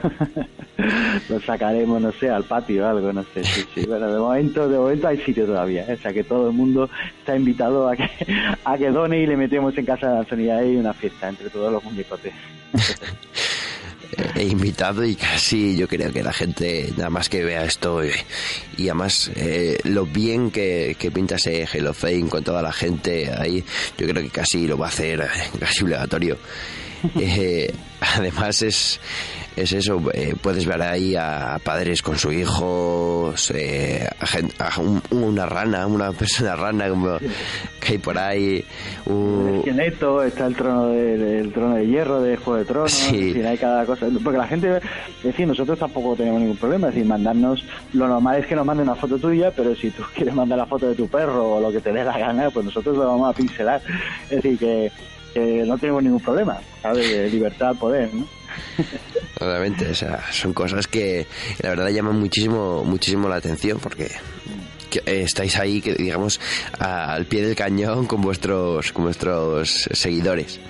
Lo 1.28 1.40
sacaremos, 1.40 2.00
no 2.00 2.12
sé, 2.12 2.30
al 2.30 2.44
patio 2.44 2.84
o 2.84 2.88
algo, 2.88 3.12
no 3.12 3.22
sé, 3.22 3.44
sí, 3.44 3.64
sí. 3.74 3.86
Bueno, 3.86 4.10
de 4.10 4.18
momento, 4.18 4.68
de 4.68 4.78
momento 4.78 5.08
hay 5.08 5.18
sitio 5.18 5.44
todavía, 5.44 5.84
¿eh? 5.86 5.94
o 5.94 5.96
sea 5.96 6.12
que 6.12 6.24
todo 6.24 6.48
el 6.48 6.56
mundo 6.56 6.88
está 7.18 7.36
invitado 7.36 7.88
a 7.88 7.96
que, 7.96 8.08
a 8.64 8.78
que 8.78 8.90
done 8.90 9.20
y 9.20 9.26
le 9.26 9.36
metemos 9.36 9.76
en 9.76 9.84
casa 9.84 10.10
de 10.10 10.18
Anthony 10.18 10.50
ahí 10.50 10.76
una 10.76 10.94
fiesta 10.94 11.28
entre 11.28 11.50
todos 11.50 11.70
los 11.70 11.84
muñecotes. 11.84 12.32
he 14.34 14.44
invitado 14.44 15.04
y 15.04 15.16
casi 15.16 15.76
yo 15.76 15.88
creo 15.88 16.12
que 16.12 16.22
la 16.22 16.32
gente 16.32 16.92
nada 16.96 17.10
más 17.10 17.28
que 17.28 17.44
vea 17.44 17.64
esto 17.64 18.02
eh, 18.02 18.12
y 18.76 18.88
además 18.88 19.30
eh, 19.34 19.78
lo 19.84 20.06
bien 20.06 20.50
que, 20.50 20.96
que 20.98 21.10
pinta 21.10 21.36
ese 21.36 21.66
Halo 21.72 21.92
Fame 21.92 22.28
con 22.28 22.44
toda 22.44 22.62
la 22.62 22.72
gente 22.72 23.30
ahí 23.36 23.64
yo 23.98 24.06
creo 24.06 24.22
que 24.22 24.30
casi 24.30 24.66
lo 24.66 24.78
va 24.78 24.86
a 24.86 24.88
hacer 24.90 25.20
eh, 25.20 25.58
casi 25.58 25.84
obligatorio. 25.84 26.38
Eh, 27.20 27.72
además 28.00 28.62
es 28.62 28.98
es 29.56 29.72
eso 29.72 30.00
eh, 30.12 30.34
puedes 30.40 30.66
ver 30.66 30.82
ahí 30.82 31.16
a 31.16 31.58
padres 31.64 32.02
con 32.02 32.18
sus 32.18 32.34
hijos 32.34 33.50
eh, 33.54 34.06
a 34.58 34.80
un- 34.80 35.02
una 35.10 35.46
rana 35.46 35.86
una 35.86 36.12
persona 36.12 36.54
rana 36.54 36.88
como 36.90 37.18
que 37.80 37.92
hay 37.92 37.98
por 37.98 38.18
ahí 38.18 38.64
El 39.06 39.12
un- 39.12 39.56
esqueleto, 39.58 40.22
está 40.22 40.46
el 40.46 40.54
trono 40.56 40.88
de, 40.88 41.40
el 41.40 41.52
trono 41.52 41.76
de 41.76 41.86
hierro 41.86 42.20
de 42.20 42.36
Juego 42.36 42.58
de 42.58 42.64
Tronos, 42.64 42.92
Sí. 42.92 43.32
hay 43.40 43.56
cada 43.56 43.86
cosa. 43.86 44.06
Porque 44.22 44.38
la 44.38 44.46
gente, 44.48 44.76
es 44.78 45.22
decir, 45.22 45.46
nosotros 45.46 45.78
tampoco 45.78 46.16
tenemos 46.16 46.40
ningún 46.40 46.56
problema, 46.56 46.88
es 46.88 46.94
decir, 46.94 47.08
mandarnos, 47.08 47.64
lo 47.92 48.08
normal 48.08 48.40
es 48.40 48.46
que 48.46 48.56
nos 48.56 48.66
manden 48.66 48.88
una 48.88 48.96
foto 48.96 49.18
tuya, 49.18 49.52
pero 49.54 49.74
si 49.76 49.90
tú 49.90 50.02
quieres 50.14 50.34
mandar 50.34 50.58
la 50.58 50.66
foto 50.66 50.88
de 50.88 50.94
tu 50.96 51.06
perro 51.08 51.54
o 51.54 51.60
lo 51.60 51.70
que 51.70 51.80
te 51.80 51.92
dé 51.92 52.02
la 52.04 52.18
gana, 52.18 52.50
pues 52.50 52.64
nosotros 52.66 52.96
lo 52.96 53.06
vamos 53.06 53.30
a 53.32 53.36
pincelar. 53.36 53.80
Es 54.24 54.42
decir, 54.42 54.58
que, 54.58 54.90
que 55.32 55.64
no 55.64 55.78
tenemos 55.78 56.02
ningún 56.02 56.20
problema, 56.20 56.58
¿sabes? 56.82 57.08
De 57.10 57.30
libertad, 57.30 57.76
poder, 57.76 58.12
¿no? 58.12 58.26
Obviamente, 59.40 59.88
o 59.90 59.94
sea, 59.94 60.24
son 60.32 60.52
cosas 60.52 60.86
que 60.86 61.26
la 61.62 61.70
verdad 61.70 61.88
llaman 61.88 62.18
muchísimo, 62.18 62.84
muchísimo 62.84 63.28
la 63.28 63.36
atención 63.36 63.78
porque 63.78 64.10
que, 64.88 65.00
eh, 65.00 65.22
estáis 65.22 65.56
ahí, 65.56 65.80
que 65.80 65.94
digamos, 65.94 66.40
al 66.78 67.26
pie 67.26 67.42
del 67.42 67.56
cañón 67.56 68.06
con 68.06 68.20
vuestros, 68.20 68.92
con 68.92 69.04
vuestros 69.04 69.88
seguidores. 69.92 70.60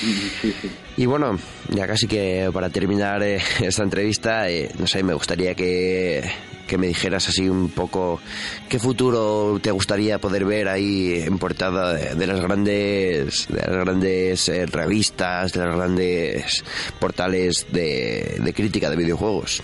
Sí, 0.00 0.54
sí. 0.60 0.70
Y 0.96 1.06
bueno, 1.06 1.38
ya 1.70 1.86
casi 1.86 2.06
que 2.06 2.48
para 2.52 2.70
terminar 2.70 3.22
eh, 3.22 3.42
esta 3.60 3.82
entrevista, 3.82 4.48
eh, 4.48 4.70
no 4.78 4.86
sé, 4.86 5.02
me 5.02 5.14
gustaría 5.14 5.54
que, 5.54 6.22
que 6.66 6.78
me 6.78 6.86
dijeras 6.86 7.28
así 7.28 7.48
un 7.48 7.68
poco 7.68 8.20
qué 8.68 8.78
futuro 8.78 9.58
te 9.60 9.70
gustaría 9.70 10.18
poder 10.18 10.44
ver 10.44 10.68
ahí 10.68 11.22
en 11.24 11.38
portada 11.38 11.94
de, 11.94 12.14
de 12.14 12.26
las 12.26 12.40
grandes, 12.40 13.48
de 13.48 13.56
las 13.58 13.84
grandes 13.84 14.48
eh, 14.48 14.66
revistas, 14.66 15.52
de 15.52 15.64
los 15.64 15.76
grandes 15.76 16.64
portales 16.98 17.66
de, 17.70 18.38
de 18.40 18.52
crítica 18.52 18.90
de 18.90 18.96
videojuegos. 18.96 19.62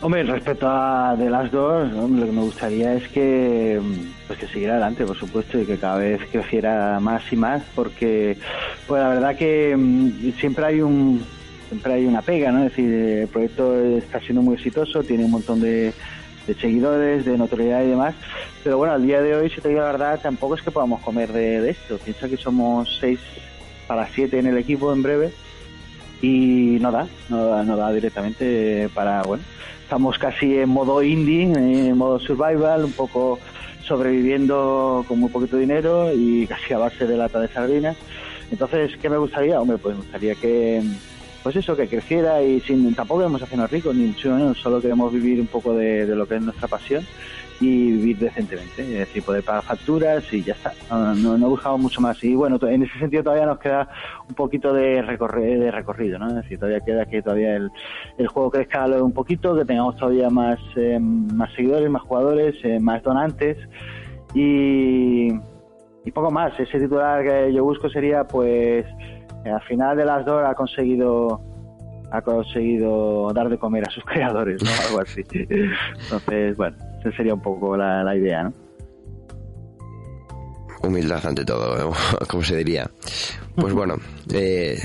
Hombre, 0.00 0.22
respecto 0.22 0.68
a 0.68 1.16
Last 1.16 1.52
Door, 1.52 1.92
hombre, 1.94 2.20
lo 2.20 2.26
que 2.26 2.32
me 2.32 2.42
gustaría 2.42 2.94
es 2.94 3.08
que 3.08 3.80
pues 4.28 4.38
que 4.38 4.46
siguiera 4.46 4.74
adelante, 4.74 5.04
por 5.04 5.16
supuesto, 5.16 5.58
y 5.58 5.66
que 5.66 5.76
cada 5.76 5.98
vez 5.98 6.20
creciera 6.30 7.00
más 7.00 7.32
y 7.32 7.36
más, 7.36 7.62
porque 7.74 8.36
pues 8.86 9.02
la 9.02 9.08
verdad 9.08 9.36
que 9.36 9.74
mm, 9.76 10.32
siempre 10.38 10.66
hay 10.66 10.80
un 10.82 11.24
siempre 11.68 11.92
hay 11.92 12.06
una 12.06 12.22
pega, 12.22 12.50
¿no? 12.50 12.64
Es 12.64 12.70
decir, 12.70 12.92
el 12.92 13.28
proyecto 13.28 13.78
está 13.96 14.20
siendo 14.20 14.42
muy 14.42 14.56
exitoso, 14.56 15.02
tiene 15.02 15.24
un 15.24 15.30
montón 15.30 15.60
de, 15.60 15.92
seguidores, 16.60 17.24
de 17.24 17.38
notoriedad 17.38 17.84
y 17.84 17.88
demás. 17.88 18.14
Pero 18.64 18.78
bueno, 18.78 18.94
al 18.94 19.06
día 19.06 19.20
de 19.22 19.36
hoy, 19.36 19.50
si 19.50 19.60
te 19.60 19.68
digo 19.68 19.80
la 19.80 19.92
verdad, 19.92 20.20
tampoco 20.20 20.54
es 20.54 20.62
que 20.62 20.70
podamos 20.70 21.00
comer 21.00 21.32
de, 21.32 21.60
de 21.60 21.70
esto. 21.70 21.98
Piensa 21.98 22.28
que 22.28 22.36
somos 22.36 22.98
seis 23.00 23.20
para 23.86 24.06
siete 24.08 24.38
en 24.38 24.46
el 24.46 24.58
equipo 24.58 24.92
en 24.92 25.02
breve 25.02 25.32
y 26.20 26.78
no 26.80 26.90
da, 26.90 27.06
no 27.28 27.44
da, 27.46 27.62
no 27.62 27.76
da 27.76 27.92
directamente 27.92 28.88
para, 28.94 29.22
bueno, 29.22 29.42
estamos 29.82 30.18
casi 30.18 30.58
en 30.58 30.68
modo 30.68 31.02
indie, 31.02 31.42
en 31.42 31.96
modo 31.96 32.18
survival, 32.18 32.84
un 32.84 32.92
poco 32.92 33.38
sobreviviendo 33.84 35.04
con 35.08 35.18
muy 35.18 35.30
poquito 35.30 35.56
dinero 35.56 36.12
y 36.12 36.46
casi 36.46 36.74
a 36.74 36.78
base 36.78 37.06
de 37.06 37.16
lata 37.16 37.40
de 37.40 37.48
sardinas. 37.48 37.96
Entonces, 38.50 38.96
¿qué 39.00 39.08
me 39.08 39.16
gustaría? 39.16 39.60
Hombre, 39.60 39.78
pues 39.78 39.96
me 39.96 40.02
gustaría 40.02 40.34
que, 40.34 40.82
pues 41.42 41.56
eso, 41.56 41.76
que 41.76 41.88
creciera 41.88 42.42
y 42.42 42.60
sin, 42.60 42.94
tampoco 42.94 43.20
queremos 43.20 43.42
hacernos 43.42 43.70
ricos, 43.70 43.94
ni 43.94 44.06
mucho 44.06 44.34
menos, 44.34 44.58
solo 44.58 44.80
queremos 44.80 45.12
vivir 45.12 45.40
un 45.40 45.46
poco 45.46 45.72
de, 45.74 46.06
lo 46.06 46.26
que 46.26 46.36
es 46.36 46.42
nuestra 46.42 46.68
pasión 46.68 47.04
y 47.60 47.92
vivir 47.92 48.18
decentemente, 48.18 48.82
es 48.82 48.98
decir, 49.00 49.22
poder 49.22 49.42
pagar 49.42 49.64
facturas 49.64 50.32
y 50.32 50.44
ya 50.44 50.54
está. 50.54 50.72
No, 50.90 51.36
no, 51.36 51.48
buscamos 51.48 51.80
mucho 51.80 52.00
más. 52.00 52.22
Y 52.22 52.34
bueno, 52.36 52.58
en 52.62 52.84
ese 52.84 52.98
sentido 52.98 53.24
todavía 53.24 53.46
nos 53.46 53.58
queda 53.58 53.88
un 54.28 54.34
poquito 54.34 54.72
de, 54.72 55.02
de 55.02 55.70
recorrido, 55.70 56.18
¿no? 56.18 56.28
Es 56.28 56.34
decir, 56.36 56.58
todavía 56.58 56.80
queda 56.80 57.06
que 57.06 57.20
todavía 57.20 57.56
el, 57.56 57.70
el 58.16 58.28
juego 58.28 58.50
crezca 58.50 58.86
un 58.86 59.12
poquito, 59.12 59.56
que 59.56 59.64
tengamos 59.64 59.96
todavía 59.96 60.30
más, 60.30 60.60
eh, 60.76 60.98
más 61.00 61.52
seguidores, 61.54 61.90
más 61.90 62.02
jugadores, 62.02 62.54
eh, 62.62 62.78
más 62.78 63.02
donantes 63.02 63.56
y, 64.34 65.28
y 66.04 66.10
poco 66.12 66.30
más. 66.30 66.58
Ese 66.60 66.78
titular 66.78 67.24
que 67.24 67.52
yo 67.52 67.64
busco 67.64 67.88
sería, 67.88 68.24
pues, 68.24 68.86
al 69.44 69.62
final 69.62 69.96
de 69.96 70.04
las 70.04 70.24
dos 70.24 70.42
ha 70.44 70.54
conseguido 70.54 71.40
ha 72.10 72.22
conseguido 72.22 73.30
dar 73.34 73.48
de 73.48 73.58
comer 73.58 73.84
a 73.86 73.90
sus 73.90 74.04
creadores, 74.06 74.62
¿no? 74.62 74.70
Algo 74.88 75.00
así. 75.00 75.22
Entonces, 75.30 76.56
bueno, 76.56 76.76
esa 77.00 77.16
sería 77.16 77.34
un 77.34 77.42
poco 77.42 77.76
la, 77.76 78.02
la 78.02 78.16
idea, 78.16 78.44
¿no? 78.44 78.52
Humildad 80.82 81.26
ante 81.26 81.44
todo, 81.44 81.92
como 82.28 82.42
se 82.42 82.56
diría. 82.56 82.88
Pues 83.54 83.74
bueno, 83.74 83.96
eh, 84.32 84.78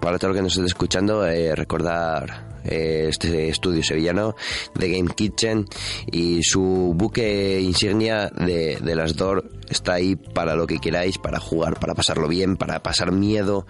para 0.00 0.18
todo 0.18 0.30
lo 0.30 0.34
que 0.36 0.42
nos 0.42 0.52
esté 0.52 0.66
escuchando, 0.66 1.26
eh, 1.26 1.54
recordar 1.54 2.24
eh, 2.28 2.53
este 2.64 3.48
estudio 3.48 3.82
sevillano 3.82 4.34
de 4.74 4.90
Game 4.90 5.10
Kitchen 5.14 5.66
y 6.10 6.42
su 6.42 6.92
buque 6.96 7.60
insignia 7.60 8.30
de, 8.30 8.78
de 8.80 8.96
las 8.96 9.16
DOR 9.16 9.44
está 9.68 9.94
ahí 9.94 10.16
para 10.16 10.54
lo 10.54 10.66
que 10.66 10.78
queráis, 10.78 11.18
para 11.18 11.38
jugar, 11.38 11.78
para 11.78 11.94
pasarlo 11.94 12.28
bien, 12.28 12.56
para 12.56 12.80
pasar 12.80 13.12
miedo 13.12 13.66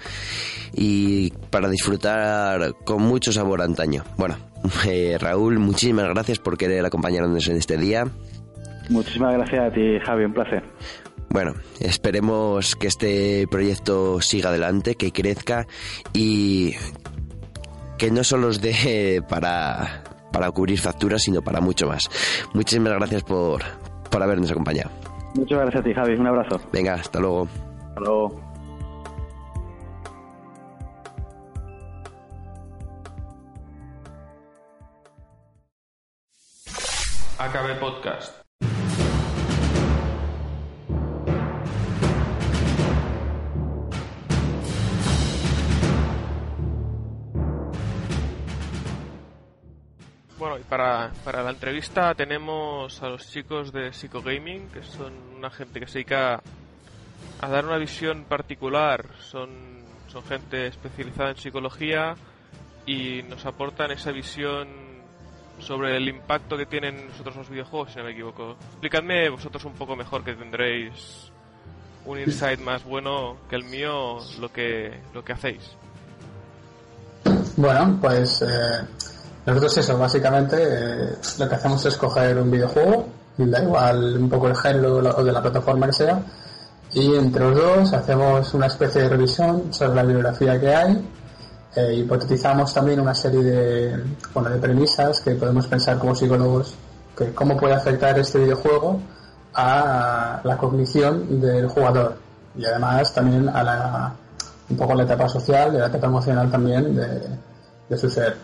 y 0.72 1.30
para 1.50 1.68
disfrutar 1.68 2.74
con 2.84 3.02
mucho 3.02 3.32
sabor 3.32 3.62
antaño. 3.62 4.04
Bueno, 4.16 4.36
eh, 4.86 5.16
Raúl, 5.18 5.58
muchísimas 5.58 6.08
gracias 6.08 6.38
por 6.38 6.56
querer 6.56 6.84
acompañarnos 6.84 7.48
en 7.48 7.56
este 7.56 7.76
día. 7.76 8.06
Muchísimas 8.90 9.34
gracias 9.34 9.60
a 9.60 9.72
ti, 9.72 9.98
Javi, 10.04 10.24
un 10.24 10.34
placer. 10.34 10.62
Bueno, 11.30 11.54
esperemos 11.80 12.76
que 12.76 12.86
este 12.86 13.48
proyecto 13.50 14.20
siga 14.20 14.50
adelante, 14.50 14.94
que 14.94 15.10
crezca 15.10 15.66
y 16.12 16.74
que 18.04 18.10
no 18.10 18.22
solo 18.22 18.48
os 18.48 18.60
dé 18.60 19.22
para, 19.30 20.02
para 20.30 20.50
cubrir 20.50 20.78
facturas, 20.78 21.22
sino 21.22 21.40
para 21.40 21.62
mucho 21.62 21.86
más. 21.86 22.04
Muchísimas 22.52 22.92
gracias 22.92 23.22
por, 23.22 23.62
por 24.10 24.22
habernos 24.22 24.50
acompañado. 24.50 24.90
Muchas 25.34 25.58
gracias 25.58 25.80
a 25.80 25.84
ti, 25.84 25.94
Javi. 25.94 26.14
Un 26.14 26.26
abrazo. 26.26 26.60
Venga, 26.70 26.94
hasta 26.94 27.18
luego. 27.18 27.48
Hasta 27.88 28.00
luego. 28.00 28.40
AKB 37.38 37.80
Podcast. 37.80 38.43
Bueno, 50.38 50.58
y 50.58 50.62
para, 50.62 51.12
para 51.24 51.42
la 51.42 51.50
entrevista 51.50 52.12
tenemos 52.14 53.00
a 53.02 53.08
los 53.08 53.30
chicos 53.30 53.72
de 53.72 53.92
Psycho 53.92 54.20
Gaming, 54.20 54.68
que 54.68 54.82
son 54.82 55.12
una 55.36 55.48
gente 55.50 55.78
que 55.78 55.86
se 55.86 55.98
dedica 55.98 56.42
a 57.40 57.48
dar 57.48 57.64
una 57.64 57.78
visión 57.78 58.24
particular. 58.24 59.06
Son, 59.20 59.48
son 60.08 60.24
gente 60.24 60.66
especializada 60.66 61.30
en 61.30 61.36
psicología 61.36 62.16
y 62.84 63.22
nos 63.22 63.46
aportan 63.46 63.92
esa 63.92 64.10
visión 64.10 64.68
sobre 65.60 65.96
el 65.96 66.08
impacto 66.08 66.56
que 66.56 66.66
tienen 66.66 67.08
nosotros 67.08 67.36
los 67.36 67.48
videojuegos, 67.48 67.92
si 67.92 67.98
no 67.98 68.04
me 68.04 68.10
equivoco. 68.10 68.56
Explicadme 68.72 69.28
vosotros 69.28 69.64
un 69.64 69.74
poco 69.74 69.94
mejor 69.94 70.24
que 70.24 70.34
tendréis 70.34 71.30
un 72.06 72.18
insight 72.18 72.60
más 72.60 72.84
bueno 72.84 73.36
que 73.48 73.56
el 73.56 73.64
mío 73.64 74.18
lo 74.40 74.52
que 74.52 75.00
lo 75.14 75.24
que 75.24 75.32
hacéis. 75.32 75.76
Bueno, 77.56 77.96
pues 78.00 78.42
eh, 78.42 78.84
nosotros 79.46 79.76
eso, 79.76 79.98
básicamente 79.98 80.56
eh, 80.58 81.16
lo 81.38 81.48
que 81.48 81.54
hacemos 81.54 81.84
es 81.84 81.96
coger 81.96 82.38
un 82.38 82.50
videojuego, 82.50 83.06
da 83.36 83.62
igual 83.62 84.16
un 84.16 84.28
poco 84.28 84.48
el 84.48 84.56
género 84.56 84.96
o 84.96 85.24
de 85.24 85.32
la 85.32 85.42
plataforma 85.42 85.86
que 85.86 85.92
sea, 85.92 86.22
y 86.92 87.14
entre 87.14 87.44
los 87.44 87.56
dos 87.56 87.92
hacemos 87.92 88.54
una 88.54 88.66
especie 88.66 89.02
de 89.02 89.08
revisión 89.08 89.72
sobre 89.72 89.96
la 89.96 90.02
bibliografía 90.02 90.58
que 90.60 90.74
hay, 90.74 91.08
eh, 91.76 91.94
hipotetizamos 91.94 92.72
también 92.72 93.00
una 93.00 93.14
serie 93.14 93.42
de, 93.42 94.04
bueno, 94.32 94.48
de 94.48 94.58
premisas 94.58 95.20
que 95.20 95.34
podemos 95.34 95.66
pensar 95.66 95.98
como 95.98 96.14
psicólogos, 96.14 96.74
que 97.16 97.34
cómo 97.34 97.56
puede 97.56 97.74
afectar 97.74 98.16
este 98.18 98.38
videojuego 98.38 99.00
a 99.54 100.40
la 100.44 100.56
cognición 100.56 101.40
del 101.40 101.68
jugador 101.68 102.16
y 102.56 102.64
además 102.64 103.12
también 103.12 103.48
a 103.48 103.62
la 103.62 104.14
un 104.70 104.76
poco 104.76 104.94
la 104.94 105.02
etapa 105.02 105.28
social 105.28 105.74
y 105.74 105.78
la 105.78 105.86
etapa 105.86 106.06
emocional 106.06 106.50
también 106.50 106.94
de, 106.94 107.22
de 107.88 107.98
su 107.98 108.08
ser. 108.08 108.36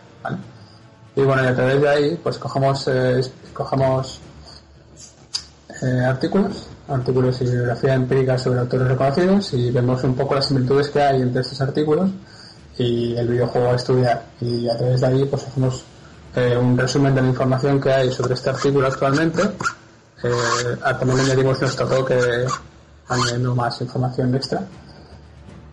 Y 1.16 1.22
bueno 1.22 1.44
y 1.44 1.46
a 1.46 1.54
través 1.54 1.80
de 1.80 1.88
ahí 1.88 2.20
pues 2.22 2.38
cogemos 2.38 2.88
eh, 2.88 3.20
cogemos 3.52 4.20
eh, 5.82 6.04
artículos 6.06 6.68
artículos 6.90 7.40
y 7.40 7.44
bibliografía 7.44 7.94
empírica 7.94 8.38
sobre 8.38 8.60
autores 8.60 8.88
reconocidos 8.88 9.54
y 9.54 9.70
vemos 9.70 10.02
un 10.04 10.14
poco 10.14 10.34
las 10.34 10.46
similitudes 10.46 10.88
que 10.88 11.00
hay 11.00 11.22
entre 11.22 11.42
estos 11.42 11.60
artículos 11.60 12.10
y 12.78 13.14
el 13.16 13.28
videojuego 13.28 13.70
a 13.70 13.76
estudiar. 13.76 14.24
Y 14.40 14.68
a 14.68 14.76
través 14.76 15.00
de 15.00 15.06
ahí 15.06 15.24
pues 15.24 15.46
hacemos 15.46 15.84
eh, 16.34 16.56
un 16.56 16.76
resumen 16.76 17.14
de 17.14 17.22
la 17.22 17.28
información 17.28 17.80
que 17.80 17.92
hay 17.92 18.12
sobre 18.12 18.34
este 18.34 18.50
artículo 18.50 18.86
actualmente. 18.86 19.42
Eh, 20.22 20.76
también 20.82 21.16
le 21.16 21.22
añadimos 21.24 21.60
nuestro 21.60 21.86
toque 21.86 22.46
añadiendo 23.08 23.54
más 23.54 23.80
información 23.80 24.34
extra. 24.34 24.62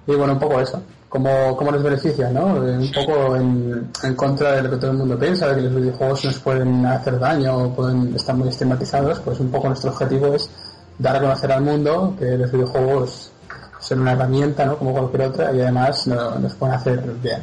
Y 0.05 0.15
bueno, 0.15 0.33
un 0.33 0.39
poco 0.39 0.59
eso. 0.59 0.81
¿Cómo, 1.10 1.55
cómo 1.55 1.72
nos 1.72 1.82
beneficia, 1.84 2.30
no? 2.30 2.45
Un 2.55 2.91
poco 2.91 3.36
en, 3.38 3.91
en 4.03 4.16
contra 4.16 4.51
de 4.53 4.64
lo 4.64 4.72
que 4.72 4.76
todo 4.78 4.91
el 4.91 4.97
mundo 4.97 5.18
piensa, 5.18 5.47
de 5.47 5.55
que 5.55 5.62
los 5.62 5.76
videojuegos 5.76 6.26
nos 6.26 6.39
pueden 6.39 6.86
hacer 6.86 7.18
daño 7.18 7.58
o 7.58 7.74
pueden 7.74 8.14
estar 8.14 8.36
muy 8.36 8.49
estigmatizados, 8.49 9.20
pues 9.22 9.39
un 9.39 9.49
poco 9.49 9.68
nuestro 9.70 9.91
objetivo 9.91 10.34
es 10.36 10.49
dar 10.97 11.16
a 11.16 11.22
conocer 11.22 11.51
al 11.53 11.62
mundo 11.62 12.14
que 12.20 12.38
los 12.38 12.51
videojuegos 12.51 13.32
son 13.80 13.99
una 14.01 14.12
herramienta, 14.14 14.66
¿no? 14.66 14.78
Como 14.78 14.91
cualquier 14.91 15.22
otra, 15.30 15.53
y 15.53 15.62
además 15.62 16.08
no- 16.08 16.39
nos 16.39 16.53
pueden 16.55 16.76
hacer 16.76 16.99
bien. 17.24 17.41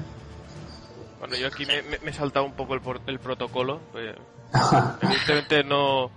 Bueno, 1.20 1.36
yo 1.36 1.46
aquí 1.46 1.64
me, 1.64 1.80
me- 1.82 1.98
me 2.00 2.10
he 2.10 2.12
saltado 2.12 2.44
un 2.44 2.52
poco 2.52 2.74
el, 2.74 2.82
por- 2.82 3.00
el 3.06 3.18
protocolo. 3.18 3.80
eh, 3.94 4.14
evidentemente 5.00 5.64
no, 5.64 6.10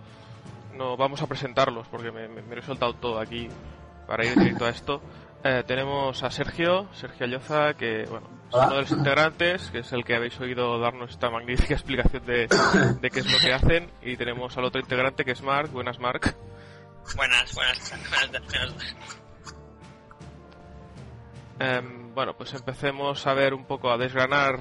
no 0.77 0.97
vamos 0.97 1.21
a 1.21 1.27
presentarlos 1.27 1.87
porque 1.89 2.11
me, 2.11 2.27
me- 2.27 2.41
me 2.41 2.55
lo 2.55 2.61
he 2.61 2.65
soltado 2.65 2.93
todo 2.95 3.19
aquí 3.21 3.47
para 4.05 4.25
ir 4.25 4.37
directo 4.37 4.65
a 4.65 4.69
esto. 4.69 4.99
Eh, 5.43 5.63
tenemos 5.67 6.23
a 6.23 6.31
Sergio, 6.31 6.87
Sergio 6.93 7.25
Alloza, 7.25 7.73
que 7.75 8.05
bueno, 8.09 8.27
es 8.49 8.55
uno 8.55 8.69
de 8.69 8.81
los 8.81 8.91
integrantes, 8.91 9.69
que 9.69 9.79
es 9.79 9.93
el 9.93 10.03
que 10.03 10.15
habéis 10.15 10.39
oído 10.39 10.79
darnos 10.79 11.11
esta 11.11 11.29
magnífica 11.29 11.73
explicación 11.75 12.25
de, 12.25 12.47
de 13.01 13.09
qué 13.09 13.19
es 13.19 13.31
lo 13.31 13.39
que 13.39 13.53
hacen. 13.53 13.91
Y 14.01 14.17
tenemos 14.17 14.57
al 14.57 14.65
otro 14.65 14.81
integrante 14.81 15.23
que 15.23 15.31
es 15.31 15.41
Mark. 15.41 15.69
Buenas, 15.71 15.99
Mark. 15.99 16.35
Buenas, 17.15 17.53
buenas, 17.53 17.93
buenas, 18.09 18.47
buenas. 18.47 18.95
Em, 21.59 22.13
bueno, 22.13 22.35
pues 22.35 22.53
empecemos 22.53 23.25
a 23.25 23.33
ver 23.33 23.53
un 23.53 23.65
poco, 23.65 23.89
a 23.89 23.97
desgranar 23.97 24.59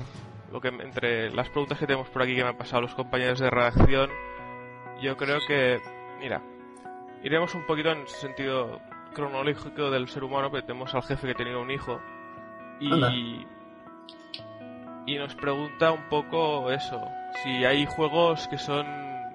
lo 0.53 0.61
que 0.61 0.69
entre 0.69 1.31
las 1.31 1.49
preguntas 1.51 1.79
que 1.79 1.87
tenemos 1.87 2.09
por 2.09 2.23
aquí 2.23 2.35
que 2.35 2.43
me 2.43 2.51
han 2.51 2.57
pasado 2.57 2.83
los 2.83 2.95
compañeros 2.95 3.39
de 3.39 3.51
redacción. 3.51 4.11
Yo 5.03 5.17
creo 5.17 5.39
que, 5.47 5.81
mira, 6.21 6.43
iremos 7.23 7.55
un 7.55 7.67
poquito 7.67 7.91
en 7.91 8.07
sentido 8.07 8.81
cronológico 9.17 9.91
del 9.91 10.09
ser 10.09 10.23
humano, 10.23 10.51
porque 10.51 10.67
tenemos 10.67 10.95
al 10.95 11.03
jefe 11.03 11.29
que 11.29 11.35
tenido 11.35 11.63
un 11.63 11.71
hijo 11.71 11.99
Anda. 12.81 13.11
y 13.11 13.47
y 15.07 15.17
nos 15.17 15.35
pregunta 15.37 15.93
un 15.93 16.09
poco 16.09 16.71
eso, 16.71 17.01
si 17.43 17.65
hay 17.65 17.87
juegos 17.87 18.49
que 18.49 18.59
son 18.59 18.85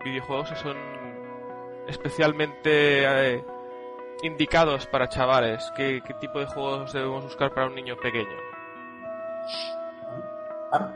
videojuegos 0.03 0.49
que 0.49 0.55
son 0.57 0.77
especialmente 1.88 3.36
eh, 3.36 3.45
indicados 4.23 4.86
para 4.88 5.07
chavales, 5.07 5.63
¿Qué, 5.75 6.01
qué 6.05 6.13
tipo 6.15 6.39
de 6.39 6.45
juegos 6.45 6.91
debemos 6.91 7.23
buscar 7.23 7.53
para 7.53 7.67
un 7.67 7.75
niño 7.75 7.95
pequeño. 7.97 8.38
Ah, 10.73 10.91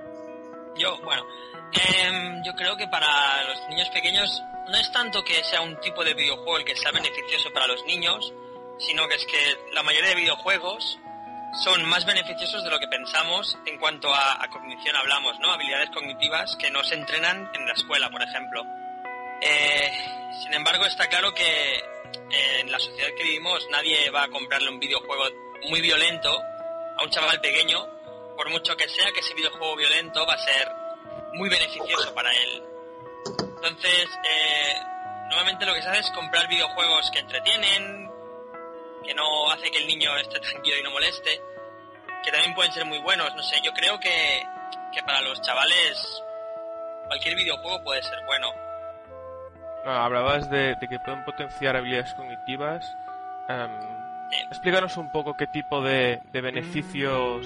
Yo 0.76 0.98
Yo, 0.98 1.06
bueno, 1.06 1.24
em, 1.72 2.44
yo 2.44 2.54
creo 2.54 2.76
que 2.76 2.88
para 2.90 3.08
los 3.48 3.70
niños 3.70 3.90
pequeños 3.90 4.44
no 4.68 4.78
es 4.78 4.92
tanto 4.92 5.24
que 5.24 5.42
sea 5.46 5.62
un 5.62 5.80
tipo 5.80 6.04
de 6.04 6.14
videojuego 6.14 6.58
el 6.58 6.66
que 6.66 6.76
sea 6.76 6.92
beneficioso 6.92 7.50
para 7.54 7.68
los 7.68 7.84
niños, 7.86 8.34
sino 8.80 9.08
que 9.08 9.16
es 9.16 9.26
que 9.26 9.58
la 9.74 9.84
mayoría 9.84 10.10
de 10.10 10.16
videojuegos 10.16 11.00
son 11.64 11.86
más 11.86 12.06
beneficiosos 12.06 12.64
de 12.64 12.70
lo 12.70 12.80
que 12.80 12.88
pensamos 12.88 13.58
en 13.66 13.78
cuanto 13.80 14.14
a, 14.14 14.44
a 14.44 14.50
cognición 14.50 14.96
hablamos, 14.96 15.40
¿no? 15.40 15.52
Habilidades 15.52 15.90
cognitivas 15.92 16.56
que 16.58 16.70
no 16.70 16.84
se 16.84 16.96
entrenan 16.96 17.50
en 17.54 17.66
la 17.66 17.74
escuela, 17.74 18.10
por 18.10 18.22
ejemplo. 18.22 18.66
Eh, 19.42 19.92
sin 20.44 20.54
embargo, 20.54 20.86
está 20.86 21.08
claro 21.08 21.34
que 21.34 21.76
eh, 21.76 22.60
en 22.62 22.72
la 22.72 22.80
sociedad 22.80 23.10
que 23.16 23.24
vivimos 23.24 23.68
nadie 23.70 24.10
va 24.10 24.24
a 24.24 24.28
comprarle 24.28 24.70
un 24.70 24.80
videojuego 24.80 25.26
muy 25.70 25.82
violento 25.82 26.30
a 26.98 27.04
un 27.04 27.10
chaval 27.10 27.40
pequeño, 27.42 27.86
por 28.36 28.50
mucho 28.50 28.76
que 28.76 28.88
sea 28.88 29.12
que 29.12 29.20
ese 29.20 29.34
videojuego 29.34 29.76
violento 29.76 30.26
va 30.26 30.34
a 30.34 30.38
ser 30.38 30.72
muy 31.34 31.50
beneficioso 31.50 32.14
para 32.14 32.32
él. 32.32 32.64
Entonces, 33.56 34.10
eh, 34.24 34.76
normalmente 35.30 35.66
lo 35.66 35.74
que 35.74 35.82
se 35.82 35.90
hace 35.90 36.00
es 36.02 36.12
comprar 36.12 36.48
videojuegos 36.48 37.12
que 37.12 37.20
entretienen, 37.20 38.05
que 39.06 39.14
no 39.14 39.50
hace 39.52 39.70
que 39.72 39.78
el 39.80 39.88
niño 39.88 40.16
esté 40.18 40.40
tranquilo 40.40 40.78
y 40.80 40.84
no 40.84 40.92
moleste, 40.92 41.40
que 42.24 42.32
también 42.32 42.54
pueden 42.56 42.72
ser 42.72 42.86
muy 42.86 43.00
buenos. 43.00 43.34
No 43.36 43.44
sé, 43.44 43.58
yo 43.64 43.72
creo 43.74 44.00
que, 44.00 44.44
que 44.94 45.02
para 45.04 45.22
los 45.22 45.40
chavales 45.42 46.24
cualquier 47.08 47.36
videojuego 47.36 47.84
puede 47.84 48.02
ser 48.04 48.18
bueno. 48.26 48.48
No, 49.86 49.92
hablabas 49.92 50.50
de, 50.50 50.76
de 50.76 50.88
que 50.88 51.00
pueden 51.00 51.24
potenciar 51.26 51.76
habilidades 51.76 52.14
cognitivas. 52.16 52.84
Em, 53.48 53.70
explícanos 54.50 54.98
un 54.98 55.12
poco 55.12 55.36
qué 55.38 55.46
tipo 55.48 55.82
de, 55.84 56.20
de 56.32 56.42
beneficios 56.42 57.46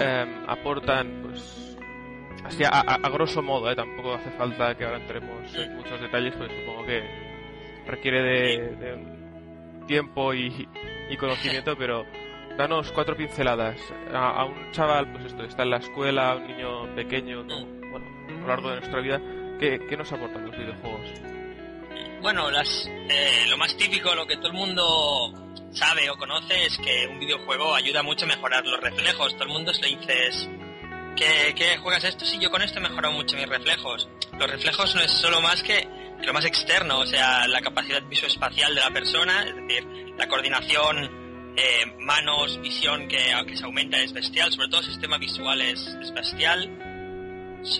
em, 0.00 0.48
aportan, 0.48 1.20
pues, 1.22 1.76
así 2.46 2.64
a, 2.64 2.70
a- 2.70 2.94
a 3.02 3.08
grosso 3.10 3.42
modo, 3.42 3.70
¿eh? 3.70 3.76
tampoco 3.76 4.14
hace 4.14 4.30
falta 4.30 4.74
que 4.74 4.84
ahora 4.84 4.96
entremos 4.96 5.54
en 5.54 5.76
muchos 5.76 6.00
detalles, 6.00 6.34
pues 6.38 6.50
supongo 6.60 6.86
que 6.86 7.02
requiere 7.86 8.22
de, 8.22 8.76
de 8.76 9.19
tiempo 9.90 10.32
y, 10.32 10.68
y 11.10 11.16
conocimiento, 11.16 11.76
pero 11.76 12.06
danos 12.56 12.92
cuatro 12.92 13.16
pinceladas 13.16 13.76
a, 14.14 14.44
un 14.44 14.70
chaval, 14.70 15.10
pues 15.10 15.24
esto, 15.24 15.42
está 15.42 15.64
en 15.64 15.70
la 15.70 15.78
escuela, 15.78 16.36
un 16.36 16.46
niño 16.46 16.94
pequeño, 16.94 17.42
¿no? 17.42 17.66
bueno, 17.90 18.06
a 18.28 18.32
lo 18.32 18.46
largo 18.46 18.70
de 18.70 18.76
nuestra 18.76 19.00
vida, 19.00 19.20
¿qué, 19.58 19.84
qué 19.88 19.96
nos 19.96 20.12
aportan 20.12 20.46
los 20.46 20.56
videojuegos? 20.56 21.10
Bueno, 22.22 22.48
eh, 22.50 23.46
lo 23.48 23.56
más 23.56 23.76
típico, 23.76 24.14
lo 24.14 24.26
que 24.28 24.36
todo 24.36 24.48
el 24.48 24.52
mundo 24.52 25.32
sabe 25.72 26.08
o 26.08 26.16
conoce 26.16 26.66
es 26.66 26.78
que 26.78 27.08
un 27.08 27.18
videojuego 27.18 27.74
ayuda 27.74 28.04
mucho 28.04 28.26
a 28.26 28.28
mejorar 28.28 28.64
los 28.64 28.80
reflejos. 28.80 29.32
Todo 29.32 29.44
el 29.44 29.50
mundo 29.50 29.72
le 29.72 29.88
dices 29.88 30.48
que, 31.16 31.52
que 31.54 31.78
juegas 31.78 32.04
esto, 32.04 32.24
sí, 32.24 32.38
yo 32.38 32.50
con 32.50 32.62
esto 32.62 32.78
he 32.78 32.82
mejorado 32.82 33.12
mucho 33.14 33.36
mis 33.36 33.48
reflejos. 33.48 34.08
Los 34.38 34.50
reflejos 34.50 34.94
no 34.94 35.00
es 35.00 35.10
solo 35.10 35.40
más 35.40 35.62
que 35.64 35.88
lo 36.26 36.32
más 36.32 36.44
externo, 36.44 37.00
o 37.00 37.06
sea, 37.06 37.46
la 37.48 37.60
capacidad 37.60 38.02
visoespacial 38.02 38.74
de 38.74 38.80
la 38.80 38.90
persona, 38.90 39.44
es 39.44 39.54
decir, 39.56 39.86
la 40.16 40.28
coordinación, 40.28 41.20
eh, 41.56 41.86
manos, 41.98 42.60
visión 42.60 43.08
que 43.08 43.32
aunque 43.32 43.56
se 43.56 43.64
aumenta 43.64 43.98
es 43.98 44.12
bestial, 44.12 44.52
sobre 44.52 44.68
todo 44.68 44.80
el 44.80 44.86
sistema 44.86 45.18
visual 45.18 45.60
es, 45.60 45.86
es 46.00 46.12
bestial. 46.12 46.68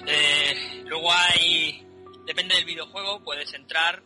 Eh, 0.07 0.83
luego 0.87 1.13
hay, 1.13 1.87
depende 2.27 2.55
del 2.55 2.65
videojuego, 2.65 3.23
puedes 3.23 3.53
entrar 3.55 4.03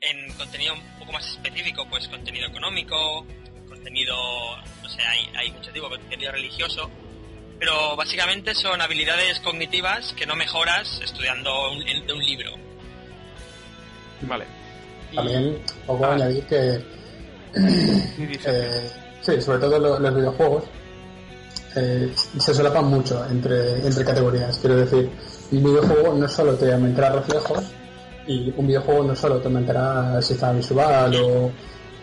en 0.00 0.32
contenido 0.34 0.74
un 0.74 0.98
poco 0.98 1.12
más 1.12 1.26
específico, 1.28 1.86
pues 1.88 2.08
contenido 2.08 2.48
económico, 2.48 3.26
contenido, 3.68 4.16
no 4.82 4.88
sé, 4.88 5.02
hay, 5.02 5.50
mucho 5.52 5.70
tipo, 5.72 5.88
contenido 5.88 6.32
religioso, 6.32 6.90
pero 7.58 7.96
básicamente 7.96 8.54
son 8.54 8.80
habilidades 8.80 9.40
cognitivas 9.40 10.12
que 10.14 10.26
no 10.26 10.34
mejoras 10.34 11.00
estudiando 11.02 11.72
un 11.72 12.24
libro. 12.24 12.63
Vale. 14.22 14.44
También 15.14 15.44
un 15.48 15.56
poco 15.86 16.04
Ah. 16.06 16.14
añadir 16.14 16.44
que 16.46 16.84
Eh, 18.46 18.90
sí, 19.20 19.40
sobre 19.40 19.58
todo 19.58 19.78
lo- 19.78 19.98
los 19.98 20.14
videojuegos 20.14 20.64
eh, 21.76 22.12
se 22.38 22.54
solapan 22.54 22.86
mucho 22.86 23.24
entre, 23.30 23.84
entre 23.86 24.04
categorías. 24.04 24.58
Quiero 24.58 24.76
decir, 24.76 25.10
un 25.52 25.64
videojuego 25.64 26.14
no 26.14 26.28
solo 26.28 26.54
te 26.54 26.72
aumentará 26.72 27.10
reflejos 27.10 27.60
y 28.26 28.52
un 28.56 28.66
videojuego 28.66 29.04
no 29.04 29.14
solo 29.16 29.38
te 29.38 29.46
aumentará 29.48 30.20
sistema 30.22 30.52
visual 30.52 31.14
o 31.16 31.50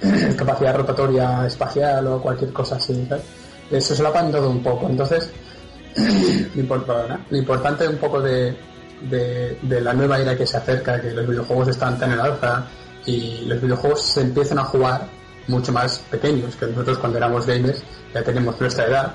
capacidad 0.38 0.76
rotatoria 0.76 1.46
espacial 1.48 2.08
o 2.08 2.22
cualquier 2.22 2.52
cosa 2.54 2.76
así. 2.78 3.06
¿sabes? 3.10 3.24
Eh, 3.72 3.82
Se 3.82 3.96
solapan 3.96 4.32
todo 4.32 4.50
un 4.50 4.62
poco. 4.64 4.88
Entonces, 4.90 5.30
lo, 6.56 7.38
importante 7.38 7.88
un 7.88 7.98
poco 7.98 8.22
de, 8.22 8.56
de, 9.10 9.58
la 9.82 9.94
nueva 9.94 10.20
era 10.20 10.36
que 10.38 10.46
se 10.46 10.58
acerca, 10.58 11.02
que 11.02 11.12
los 11.12 11.28
videojuegos 11.28 11.70
están 11.70 11.98
tan 11.98 12.12
en 12.14 12.20
alza 12.20 12.66
y 13.06 13.46
los 13.46 13.62
videojuegos 13.62 14.02
se 14.06 14.22
empiezan 14.22 14.60
a 14.60 14.64
jugar 14.66 15.08
mucho 15.48 15.72
más 15.72 16.00
pequeños, 16.10 16.56
que 16.56 16.68
nosotros 16.68 16.98
cuando 17.00 17.18
éramos 17.18 17.46
gamers 17.46 17.84
ya 18.14 18.24
tenemos 18.24 18.60
nuestra 18.62 18.86
edad, 18.86 19.14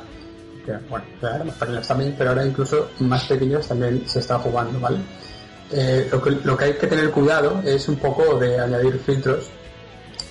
que 0.64 0.72
bueno, 0.90 1.04
ya 1.22 1.36
éramos 1.36 1.54
pequeños 1.54 1.86
también, 1.86 2.14
pero 2.18 2.30
ahora 2.30 2.44
incluso 2.44 2.90
más 3.00 3.24
pequeños 3.24 3.66
también 3.68 4.02
se 4.06 4.18
está 4.18 4.38
jugando, 4.38 4.80
¿vale? 4.80 4.98
Eh, 5.72 6.08
lo, 6.10 6.22
que, 6.22 6.30
lo 6.30 6.56
que 6.56 6.64
hay 6.64 6.74
que 6.74 6.86
tener 6.86 7.10
cuidado 7.10 7.60
es 7.64 7.88
un 7.88 7.96
poco 7.96 8.38
de 8.38 8.58
añadir 8.58 8.98
filtros 9.04 9.46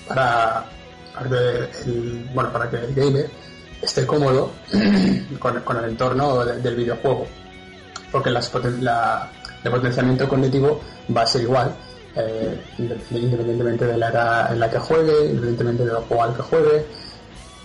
para, 0.08 0.64
para 1.14 1.28
que 1.28 1.90
el, 1.90 2.28
bueno, 2.34 2.52
para 2.52 2.70
que 2.70 2.76
el 2.76 2.94
gamer 2.94 3.28
esté 3.82 4.06
cómodo 4.06 4.52
con, 5.38 5.76
el 5.78 5.84
entorno 5.90 6.44
de- 6.44 6.60
del 6.60 6.74
videojuego. 6.76 7.26
Porque 8.10 8.30
las 8.30 8.50
la, 8.80 9.30
el 9.66 9.72
potenciamiento 9.72 10.28
cognitivo 10.28 10.80
va 11.14 11.22
a 11.22 11.26
ser 11.26 11.42
igual, 11.42 11.74
eh, 12.16 12.60
independientemente 12.78 13.86
de 13.86 13.96
la 13.96 14.08
era 14.08 14.48
en 14.52 14.60
la 14.60 14.70
que 14.70 14.78
juegue, 14.78 15.26
independientemente 15.26 15.84
del 15.84 15.96
juego 15.96 16.22
al 16.22 16.34
que 16.34 16.42
juegue. 16.42 16.86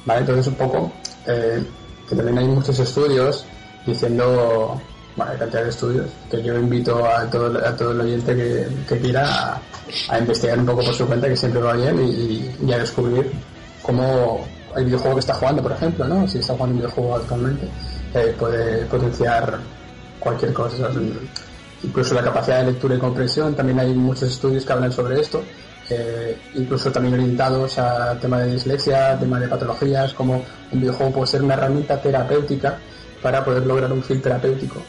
¿vale? 0.06 0.20
Entonces 0.22 0.48
un 0.48 0.56
poco, 0.56 0.92
eh, 1.28 1.64
que 2.08 2.16
también 2.16 2.38
hay 2.38 2.48
muchos 2.48 2.78
estudios 2.80 3.46
diciendo, 3.86 4.80
bueno, 5.16 5.32
cantidad 5.38 5.64
de 5.64 5.70
estudios, 5.70 6.08
que 6.30 6.42
yo 6.42 6.58
invito 6.58 7.06
a 7.06 7.30
todo, 7.30 7.58
a 7.66 7.76
todo 7.76 7.92
el 7.92 8.02
oyente 8.02 8.36
que, 8.36 8.68
que 8.88 9.00
quiera 9.00 9.54
a, 9.54 9.62
a 10.10 10.20
investigar 10.20 10.60
un 10.60 10.66
poco 10.66 10.84
por 10.84 10.94
su 10.94 11.06
cuenta, 11.06 11.28
que 11.28 11.38
siempre 11.38 11.62
va 11.62 11.74
bien, 11.74 12.00
y, 12.02 12.56
y 12.66 12.74
a 12.74 12.80
descubrir 12.80 13.32
cómo 13.82 14.46
el 14.76 14.86
videojuego 14.86 15.16
que 15.16 15.20
está 15.22 15.34
jugando, 15.34 15.62
por 15.62 15.72
ejemplo, 15.72 16.08
¿no? 16.08 16.28
Si 16.28 16.38
está 16.38 16.54
jugando 16.54 16.76
un 16.76 16.82
videojuego 16.82 17.16
actualmente, 17.16 17.68
eh, 18.14 18.36
puede 18.38 18.86
potenciar 18.86 19.60
cualquier 20.20 20.54
cosa. 20.54 20.90
Incluso 21.84 22.14
la 22.14 22.22
capacidad 22.22 22.60
de 22.60 22.72
lectura 22.72 22.96
y 22.96 23.00
comprensión, 23.00 23.56
también 23.56 23.80
hay 23.80 23.94
muchos 23.94 24.30
estudios 24.30 24.66
que 24.66 24.74
hablan 24.74 24.92
sobre 24.92 25.20
esto, 25.20 25.44
eh, 25.90 26.38
incluso 26.56 26.92
también 26.92 27.16
orientados 27.16 27.78
a 27.80 28.18
tema 28.20 28.40
de 28.40 28.54
dislexia, 28.54 29.18
tema 29.20 29.40
de 29.40 29.48
patologías, 29.48 30.14
como 30.14 30.44
un 30.72 30.80
videojuego 30.80 31.12
puede 31.12 31.28
ser 31.28 31.44
una 31.44 31.56
herramienta 31.56 32.00
terapéutica 32.00 32.78
para 33.22 33.44
poder 33.44 33.66
lograr 33.66 33.92
un 33.92 34.04
fin 34.04 34.22
terapéutico. 34.22 34.82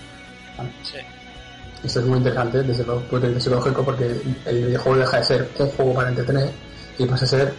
Sí. 0.82 0.99
Esto 1.82 2.01
es 2.01 2.07
muy 2.07 2.18
interesante 2.18 2.62
desde 2.62 2.82
el 2.82 2.88
punto 2.88 3.20
de 3.20 3.28
vista 3.28 3.40
psicológico 3.40 3.84
porque 3.84 4.20
el 4.47 4.66
videojuego 4.66 4.99
deja 4.99 5.16
de 5.16 5.24
ser 5.24 5.49
un 5.59 5.68
juego 5.70 5.95
para 5.95 6.11
entretener 6.11 6.51
y 6.99 7.07
pasa 7.07 7.24
a 7.24 7.28
ser 7.28 7.53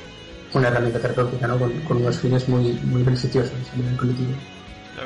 una 0.53 0.67
herramienta 0.69 0.99
terapéutica, 0.99 1.47
¿no? 1.47 1.57
con, 1.57 1.71
con 1.81 1.97
unos 1.97 2.17
fines 2.17 2.47
muy, 2.47 2.73
muy 2.83 3.03
beneficiosos 3.03 3.51
a 3.73 3.75
nivel 3.75 3.97
cognitivo. 3.97 4.37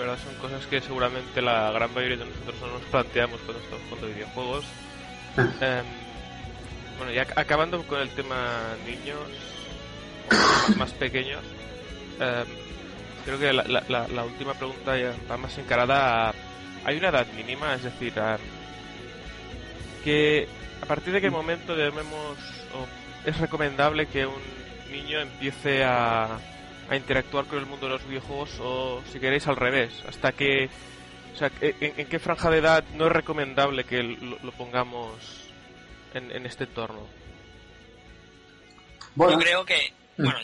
Verdad 0.08 0.24
son 0.24 0.36
cosas 0.36 0.66
que 0.68 0.80
seguramente 0.80 1.42
la 1.42 1.70
gran 1.72 1.94
mayoría 1.94 2.16
de 2.16 2.26
nosotros 2.26 2.56
no 2.62 2.68
nos 2.68 2.82
planteamos 2.84 3.42
cuando 3.42 3.62
estamos 3.62 3.84
jugando 3.90 4.08
videojuegos. 4.08 4.66
Em, 5.60 5.86
bueno, 6.98 7.12
y 7.12 7.16
ac- 7.18 7.34
acabando 7.36 7.84
con 7.84 8.00
el 8.00 8.10
tema 8.12 8.74
niños, 8.86 9.20
o 10.74 10.78
más, 10.78 10.92
pequeños, 10.94 11.42
em, 12.22 12.46
creo 13.26 13.38
que 13.38 13.52
la, 13.52 13.64
la- 13.64 13.84
la- 13.90 14.08
la 14.08 14.24
última 14.24 14.54
pregunta 14.54 14.98
ya 14.98 15.14
va 15.30 15.36
más 15.36 15.58
encarada 15.58 16.30
a... 16.30 16.34
¿Hay 16.86 16.98
una 16.98 17.10
edad 17.10 17.28
mínima? 17.36 17.74
Es 17.76 17.84
decir, 17.84 18.18
a, 18.18 18.38
que 20.06 20.48
a 20.82 20.86
partir 20.86 21.12
de 21.12 21.20
qué 21.20 21.30
momento 21.30 21.76
debemos 21.76 22.38
o 22.74 23.28
es 23.30 23.38
recomendable 23.40 24.06
que 24.08 24.26
un 24.26 24.42
niño 24.90 25.20
empiece 25.20 25.84
a, 25.84 26.40
a 26.90 26.96
interactuar 26.96 27.46
con 27.46 27.60
el 27.60 27.66
mundo 27.66 27.88
de 27.88 27.94
los 27.94 28.08
videojuegos 28.08 28.52
o 28.62 29.02
si 29.12 29.20
queréis 29.20 29.48
al 29.48 29.56
revés 29.56 29.92
hasta 30.08 30.32
que 30.32 30.70
o 31.34 31.38
sea 31.38 31.52
en, 31.62 31.94
en 31.98 32.08
qué 32.08 32.20
franja 32.20 32.50
de 32.50 32.60
edad 32.60 32.84
no 32.96 33.08
es 33.08 33.12
recomendable 33.12 33.84
que 33.84 34.02
lo, 34.04 34.38
lo 34.42 34.52
pongamos 34.54 35.12
en, 36.14 36.32
en 36.32 36.46
este 36.46 36.64
entorno 36.64 37.08
Yo 39.18 39.38
creo 39.38 39.66
que, 39.66 39.94
bueno, 40.18 40.40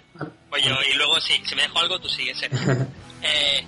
yo 0.64 0.76
y 0.91 0.94
luego 0.96 1.20
sí, 1.20 1.41
si 1.46 1.56
me 1.56 1.64
dejo 1.64 1.80
algo 1.80 2.00
tú 2.00 2.10
sigues. 2.10 2.38
Sergio. 2.38 2.88
Eh, 3.26 3.66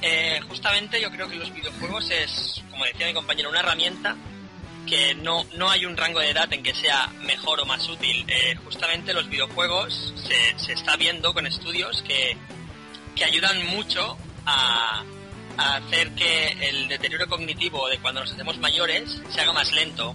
eh, 0.00 0.40
justamente 0.48 0.98
yo 0.98 1.10
creo 1.10 1.28
que 1.28 1.36
los 1.36 1.52
videojuegos 1.52 2.10
es, 2.10 2.64
como 2.70 2.86
decía 2.86 3.06
mi 3.06 3.12
compañero, 3.12 3.50
una 3.50 3.60
herramienta 3.60 4.16
que 4.88 5.14
no, 5.16 5.44
no 5.56 5.70
hay 5.70 5.84
un 5.84 5.96
rango 5.96 6.20
de 6.20 6.30
edad 6.30 6.52
en 6.52 6.62
que 6.62 6.74
sea 6.74 7.08
mejor 7.22 7.60
o 7.60 7.66
más 7.66 7.88
útil. 7.88 8.24
Eh, 8.28 8.56
justamente 8.64 9.12
los 9.12 9.28
videojuegos 9.28 10.14
se, 10.16 10.58
se 10.58 10.72
está 10.72 10.96
viendo 10.96 11.32
con 11.34 11.46
estudios 11.46 12.02
que, 12.02 12.36
que 13.14 13.24
ayudan 13.24 13.66
mucho 13.66 14.16
a, 14.46 15.04
a 15.58 15.76
hacer 15.76 16.10
que 16.12 16.48
el 16.68 16.88
deterioro 16.88 17.28
cognitivo 17.28 17.88
de 17.88 17.98
cuando 17.98 18.20
nos 18.20 18.32
hacemos 18.32 18.58
mayores 18.58 19.20
se 19.28 19.40
haga 19.40 19.52
más 19.52 19.72
lento. 19.72 20.14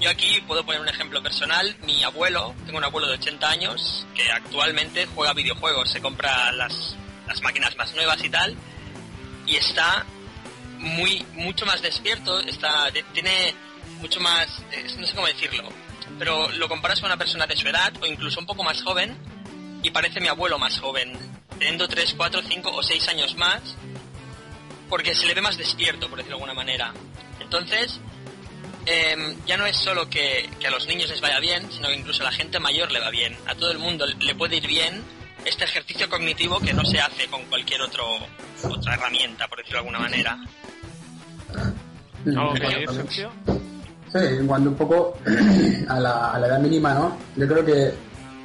Yo 0.00 0.10
aquí 0.10 0.40
puedo 0.46 0.64
poner 0.64 0.80
un 0.80 0.88
ejemplo 0.88 1.22
personal. 1.22 1.76
Mi 1.84 2.02
abuelo, 2.04 2.54
tengo 2.64 2.78
un 2.78 2.84
abuelo 2.84 3.08
de 3.08 3.14
80 3.14 3.50
años 3.50 4.06
que 4.14 4.30
actualmente 4.30 5.06
juega 5.06 5.32
videojuegos, 5.32 5.90
se 5.90 6.00
compra 6.00 6.52
las, 6.52 6.96
las 7.26 7.42
máquinas 7.42 7.76
más 7.76 7.92
nuevas 7.94 8.22
y 8.22 8.30
tal, 8.30 8.56
y 9.44 9.56
está 9.56 10.06
muy 10.78 11.26
mucho 11.34 11.66
más 11.66 11.82
despierto, 11.82 12.38
está 12.40 12.92
tiene 13.12 13.54
mucho 13.98 14.20
más, 14.20 14.46
eh, 14.72 14.84
no 14.98 15.06
sé 15.06 15.14
cómo 15.14 15.26
decirlo, 15.26 15.68
pero 16.18 16.50
lo 16.52 16.68
comparas 16.68 17.00
con 17.00 17.08
una 17.08 17.16
persona 17.16 17.46
de 17.46 17.56
su 17.56 17.68
edad 17.68 17.92
o 18.00 18.06
incluso 18.06 18.40
un 18.40 18.46
poco 18.46 18.64
más 18.64 18.82
joven 18.82 19.16
y 19.82 19.90
parece 19.90 20.20
mi 20.20 20.28
abuelo 20.28 20.58
más 20.58 20.78
joven, 20.80 21.16
teniendo 21.58 21.88
3, 21.88 22.14
4, 22.16 22.42
5 22.42 22.70
o 22.70 22.82
6 22.82 23.08
años 23.08 23.36
más, 23.36 23.62
porque 24.88 25.14
se 25.14 25.26
le 25.26 25.34
ve 25.34 25.40
más 25.40 25.56
despierto, 25.56 26.08
por 26.08 26.18
decirlo 26.18 26.38
de 26.38 26.42
alguna 26.42 26.54
manera. 26.54 26.92
Entonces, 27.40 28.00
em, 28.86 29.36
ya 29.46 29.56
no 29.56 29.66
es 29.66 29.76
solo 29.76 30.08
que, 30.08 30.48
que 30.58 30.66
a 30.66 30.70
los 30.70 30.86
niños 30.86 31.10
les 31.10 31.20
vaya 31.20 31.38
bien, 31.40 31.70
sino 31.70 31.88
que 31.88 31.96
incluso 31.96 32.22
a 32.22 32.26
la 32.26 32.32
gente 32.32 32.58
mayor 32.58 32.90
le 32.90 33.00
va 33.00 33.10
bien. 33.10 33.36
A 33.46 33.54
todo 33.54 33.70
el 33.70 33.78
mundo 33.78 34.06
le 34.06 34.34
puede 34.34 34.56
ir 34.56 34.66
bien 34.66 35.04
este 35.44 35.64
ejercicio 35.64 36.08
cognitivo 36.08 36.60
que 36.60 36.72
no 36.72 36.84
se 36.84 37.00
hace 37.00 37.26
con 37.28 37.44
cualquier 37.44 37.82
otro, 37.82 38.04
otra 38.64 38.94
herramienta, 38.94 39.46
por 39.48 39.58
decirlo 39.58 39.82
de 39.82 39.88
alguna 39.88 39.98
manera. 40.00 40.38
¿Algo 42.26 42.54
que 42.54 43.28
Sí, 44.12 44.18
en 44.18 44.46
cuanto 44.46 44.70
un 44.70 44.76
poco 44.76 45.14
a 45.88 46.00
la, 46.00 46.32
a 46.32 46.38
la 46.38 46.46
edad 46.46 46.60
mínima, 46.60 46.94
¿no? 46.94 47.16
Yo 47.36 47.46
creo 47.46 47.64
que 47.64 47.92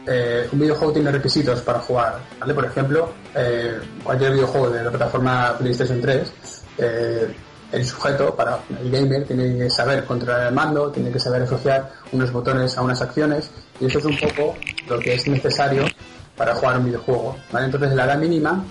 eh, 0.05 0.49
un 0.51 0.59
videojuego 0.59 0.93
tiene 0.93 1.11
requisitos 1.11 1.61
para 1.61 1.79
jugar, 1.79 2.19
¿vale? 2.39 2.53
Por 2.53 2.65
ejemplo, 2.65 3.13
eh, 3.33 3.79
cualquier 4.03 4.33
videojuego 4.33 4.69
de 4.69 4.83
la 4.83 4.89
plataforma 4.89 5.55
PlayStation 5.57 6.01
3, 6.01 6.33
eh, 6.79 7.35
el 7.71 7.85
sujeto, 7.85 8.35
para 8.35 8.59
el 8.81 8.91
gamer, 8.91 9.25
tiene 9.25 9.57
que 9.57 9.69
saber 9.69 10.03
controlar 10.03 10.47
el 10.47 10.53
mando, 10.53 10.91
tiene 10.91 11.09
que 11.09 11.19
saber 11.19 11.43
asociar 11.43 11.89
unos 12.11 12.31
botones 12.31 12.77
a 12.77 12.81
unas 12.81 13.01
acciones, 13.01 13.49
y 13.79 13.85
eso 13.85 13.99
es 13.99 14.05
un 14.05 14.17
poco 14.17 14.55
lo 14.89 14.99
que 14.99 15.13
es 15.13 15.27
necesario 15.27 15.85
para 16.35 16.53
jugar 16.53 16.79
un 16.79 16.85
videojuego, 16.85 17.37
¿vale? 17.51 17.67
Entonces, 17.67 17.95
la 17.95 18.03
edad 18.05 18.17
mínima 18.17 18.63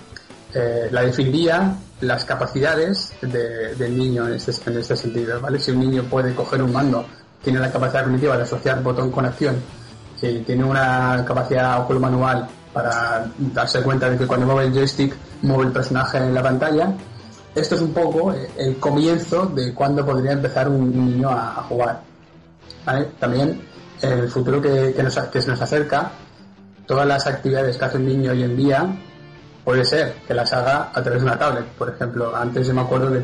eh, 0.53 0.87
la 0.91 1.01
definiría 1.01 1.75
las 2.01 2.25
capacidades 2.25 3.13
de- 3.21 3.75
del 3.75 3.97
niño 3.97 4.27
en 4.27 4.33
este, 4.33 4.51
en 4.69 4.77
este 4.77 4.95
sentido, 4.95 5.39
¿vale? 5.41 5.59
Si 5.59 5.71
un 5.71 5.79
niño 5.79 6.03
puede 6.03 6.33
coger 6.35 6.61
un 6.61 6.71
mando, 6.71 7.05
tiene 7.43 7.59
la 7.59 7.71
capacidad 7.71 8.03
cognitiva 8.03 8.37
de 8.37 8.43
asociar 8.43 8.81
botón 8.83 9.11
con 9.11 9.25
acción, 9.25 9.55
si 10.19 10.39
tiene 10.39 10.63
una 10.63 11.23
capacidad 11.27 11.81
oculomanual 11.81 12.47
para 12.71 13.25
darse 13.53 13.81
cuenta 13.81 14.09
de 14.09 14.17
que 14.17 14.25
cuando 14.25 14.45
mueve 14.45 14.65
el 14.65 14.73
joystick 14.73 15.15
mueve 15.41 15.65
el 15.65 15.71
personaje 15.71 16.17
en 16.17 16.33
la 16.33 16.41
pantalla, 16.41 16.93
esto 17.55 17.75
es 17.75 17.81
un 17.81 17.93
poco 17.93 18.33
eh, 18.33 18.49
el 18.57 18.77
comienzo 18.77 19.45
de 19.47 19.73
cuando 19.73 20.05
podría 20.05 20.31
empezar 20.31 20.67
un 20.69 20.91
niño 20.91 21.29
a, 21.29 21.63
jugar. 21.69 22.01
También 23.19 23.61
en 24.01 24.11
el 24.19 24.29
futuro 24.29 24.61
que, 24.61 24.93
que 25.31 25.41
se 25.41 25.49
nos 25.49 25.61
acerca, 25.61 26.11
todas 26.85 27.07
las 27.07 27.25
actividades 27.27 27.77
que 27.77 27.85
hace 27.85 27.97
un 27.97 28.05
niño 28.07 28.31
hoy 28.31 28.43
en 28.43 28.57
día 28.57 28.87
puede 29.63 29.85
ser 29.85 30.15
que 30.27 30.33
las 30.33 30.51
haga 30.53 30.91
a 30.93 31.01
través 31.01 31.21
de 31.21 31.27
una 31.27 31.37
tablet. 31.37 31.65
Por 31.77 31.89
ejemplo, 31.89 32.35
antes 32.35 32.67
yo 32.67 32.73
me 32.73 32.81
acuerdo 32.81 33.09
que 33.11 33.19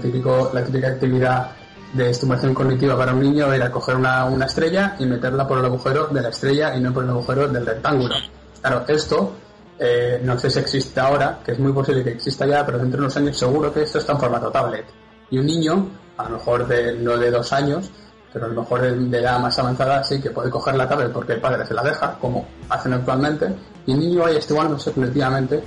la 0.54 0.64
típica 0.64 0.88
actividad 0.88 1.52
de 1.94 2.10
estimulación 2.12 2.54
cognitiva 2.54 2.98
para 2.98 3.14
un 3.14 3.22
niño 3.22 3.52
era 3.52 3.72
coger 3.72 3.96
una, 3.96 4.26
una 4.26 4.46
estrella 4.46 4.96
y 5.00 5.06
meterla 5.06 5.48
por 5.48 5.58
el 5.60 5.66
agujero 5.66 6.08
de 6.08 6.22
la 6.22 6.30
estrella 6.30 6.76
y 6.76 6.80
no 6.80 6.94
por 6.94 7.04
el 7.04 7.10
agujero 7.10 7.48
del 7.48 7.66
rectángulo. 7.66 8.16
Claro, 8.62 8.86
esto 8.88 9.34
eh, 9.80 10.20
no 10.24 10.38
sé 10.38 10.50
si 10.50 10.60
existe 10.60 11.00
ahora, 11.00 11.40
que 11.44 11.54
es 11.54 11.60
muy 11.60 11.72
posible 11.72 12.04
que 12.04 12.12
exista 12.12 12.46
ya, 12.46 12.66
pero 12.66 12.78
dentro 12.78 13.00
de 13.00 13.06
unos 13.06 13.18
años 13.18 13.38
seguro 13.38 13.74
que 13.74 13.84
esto 13.84 13.98
está 13.98 14.14
en 14.14 14.20
formato 14.20 14.52
tablet. 14.52 14.86
Y 15.32 15.40
un 15.40 15.46
niño, 15.46 15.88
a 16.18 16.24
lo 16.24 16.32
mejor 16.32 16.68
de, 16.68 16.94
no 16.98 17.18
de 17.18 17.32
dos 17.32 17.54
años, 17.54 17.90
pero 18.32 18.46
a 18.46 18.50
lo 18.50 18.62
mejor 18.62 18.82
de, 18.82 18.96
de 18.96 19.20
edad 19.20 19.40
más 19.40 19.58
avanzada, 19.58 20.04
sí 20.04 20.22
que 20.22 20.30
puede 20.30 20.50
coger 20.50 20.76
la 20.76 20.88
tablet 20.88 21.12
porque 21.12 21.34
el 21.34 21.42
padre 21.42 21.66
se 21.66 21.74
la 21.74 21.82
deja, 21.82 22.18
como 22.20 22.46
hacen 22.70 22.94
actualmente, 22.94 23.48
y 23.86 23.94
el 23.94 24.00
niño 24.00 24.24
vaya 24.24 24.38
estimulándose 24.38 24.92
colectivamente 24.92 25.64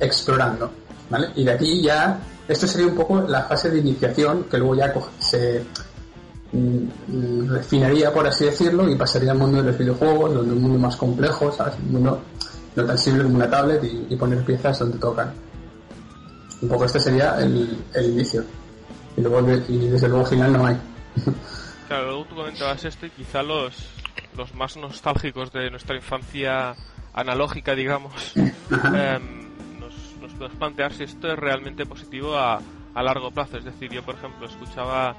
explorando, 0.00 0.70
¿vale? 1.10 1.28
Y 1.36 1.44
de 1.44 1.52
aquí 1.52 1.82
ya, 1.82 2.18
esto 2.46 2.66
sería 2.66 2.86
un 2.86 2.94
poco 2.94 3.20
la 3.22 3.42
fase 3.44 3.70
de 3.70 3.78
iniciación 3.78 4.44
que 4.44 4.58
luego 4.58 4.74
ya 4.74 4.92
se 5.18 5.64
mm, 6.52 7.48
refinaría, 7.48 8.12
por 8.12 8.26
así 8.26 8.46
decirlo, 8.46 8.88
y 8.88 8.96
pasaría 8.96 9.32
al 9.32 9.38
mundo 9.38 9.58
de 9.58 9.70
los 9.70 9.78
videojuegos, 9.78 10.34
donde 10.34 10.54
un 10.54 10.62
mundo 10.62 10.78
más 10.78 10.96
complejo, 10.96 11.52
¿sabes? 11.52 11.74
Un 11.84 11.92
mundo 11.92 12.22
no 12.76 12.84
tan 12.84 12.98
simple 12.98 13.24
como 13.24 13.36
una 13.36 13.50
tablet 13.50 13.82
y, 13.84 14.06
y 14.10 14.16
poner 14.16 14.44
piezas 14.44 14.78
donde 14.78 14.98
tocan. 14.98 15.32
Un 16.60 16.68
poco 16.68 16.84
este 16.84 17.00
sería 17.00 17.38
el, 17.38 17.78
el 17.94 18.04
inicio. 18.10 18.44
Y 19.16 19.20
luego, 19.20 19.40
y 19.68 19.88
desde 19.88 20.08
luego 20.08 20.24
final 20.24 20.52
no 20.52 20.66
hay. 20.66 20.76
Claro, 21.88 22.08
luego 22.08 22.24
tú 22.26 22.34
comentabas 22.36 22.84
esto 22.84 23.06
y 23.06 23.10
quizá 23.10 23.42
los, 23.42 23.72
los 24.36 24.54
más 24.54 24.76
nostálgicos 24.76 25.50
de 25.52 25.70
nuestra 25.70 25.96
infancia 25.96 26.74
analógica, 27.14 27.74
digamos, 27.74 28.12
nos 28.68 29.47
podemos 30.38 30.58
plantear 30.58 30.92
si 30.92 31.04
esto 31.04 31.30
es 31.32 31.38
realmente 31.38 31.84
positivo 31.86 32.36
a, 32.36 32.60
a 32.94 33.02
largo 33.02 33.30
plazo. 33.30 33.58
Es 33.58 33.64
decir, 33.64 33.90
yo, 33.92 34.02
por 34.02 34.14
ejemplo, 34.14 34.46
escuchaba 34.46 35.14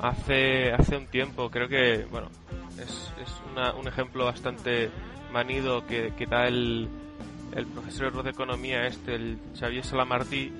hace, 0.00 0.72
hace 0.72 0.96
un 0.96 1.06
tiempo, 1.06 1.50
creo 1.50 1.68
que, 1.68 2.06
bueno, 2.10 2.28
es, 2.78 3.12
es 3.20 3.32
una- 3.50 3.72
un 3.72 3.88
ejemplo 3.88 4.24
bastante 4.26 4.90
manido 5.32 5.86
que, 5.86 6.12
que 6.16 6.26
da 6.26 6.46
el, 6.46 6.88
el 7.56 7.66
profesor 7.66 8.22
de 8.22 8.30
economía 8.30 8.86
este, 8.86 9.14
el 9.14 9.38
Xavier 9.58 9.84
Salamartí, 9.84 10.52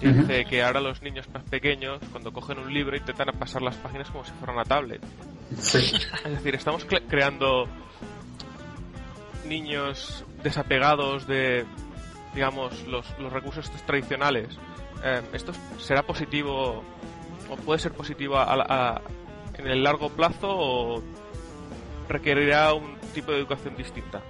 que 0.00 0.08
Ujú. 0.08 0.20
dice 0.20 0.44
que 0.46 0.62
ahora 0.62 0.80
los 0.80 1.02
niños 1.02 1.28
más 1.34 1.42
pequeños, 1.44 2.00
cuando 2.10 2.32
cogen 2.32 2.58
un 2.58 2.72
libro, 2.72 2.96
intentan 2.96 3.28
pasar 3.38 3.60
las 3.60 3.76
páginas 3.76 4.08
como 4.10 4.24
si 4.24 4.30
fuera 4.32 4.52
una 4.54 4.64
tablet. 4.64 5.02
Sí. 5.58 5.78
Es 6.24 6.30
decir, 6.30 6.54
estamos 6.54 6.88
cre- 6.88 7.02
creando 7.08 7.66
niños 9.46 10.24
desapegados 10.42 11.26
de, 11.26 11.64
digamos, 12.34 12.84
los, 12.86 13.06
los 13.18 13.32
recursos 13.32 13.64
estos 13.66 13.82
tradicionales. 13.82 14.48
Eh, 15.04 15.22
¿Esto 15.32 15.52
será 15.78 16.02
positivo 16.02 16.82
o 17.48 17.56
puede 17.64 17.78
ser 17.80 17.92
positivo 17.92 18.36
a- 18.38 18.44
a- 18.54 19.00
en 19.58 19.66
el 19.66 19.82
largo 19.82 20.08
plazo 20.10 20.48
o 20.48 21.02
requerirá 22.08 22.72
un 22.74 22.96
tipo 23.14 23.32
de 23.32 23.38
educación 23.38 23.76
distinta? 23.76 24.20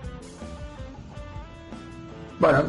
Bueno, 2.39 2.63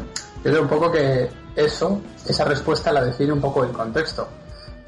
yo 0.44 0.50
creo 0.50 0.62
un 0.62 0.68
poco 0.68 0.92
que 0.92 1.30
eso, 1.56 2.00
esa 2.28 2.44
respuesta 2.44 2.92
la 2.92 3.04
define 3.04 3.32
un 3.32 3.40
poco 3.40 3.64
el 3.64 3.72
contexto. 3.72 4.28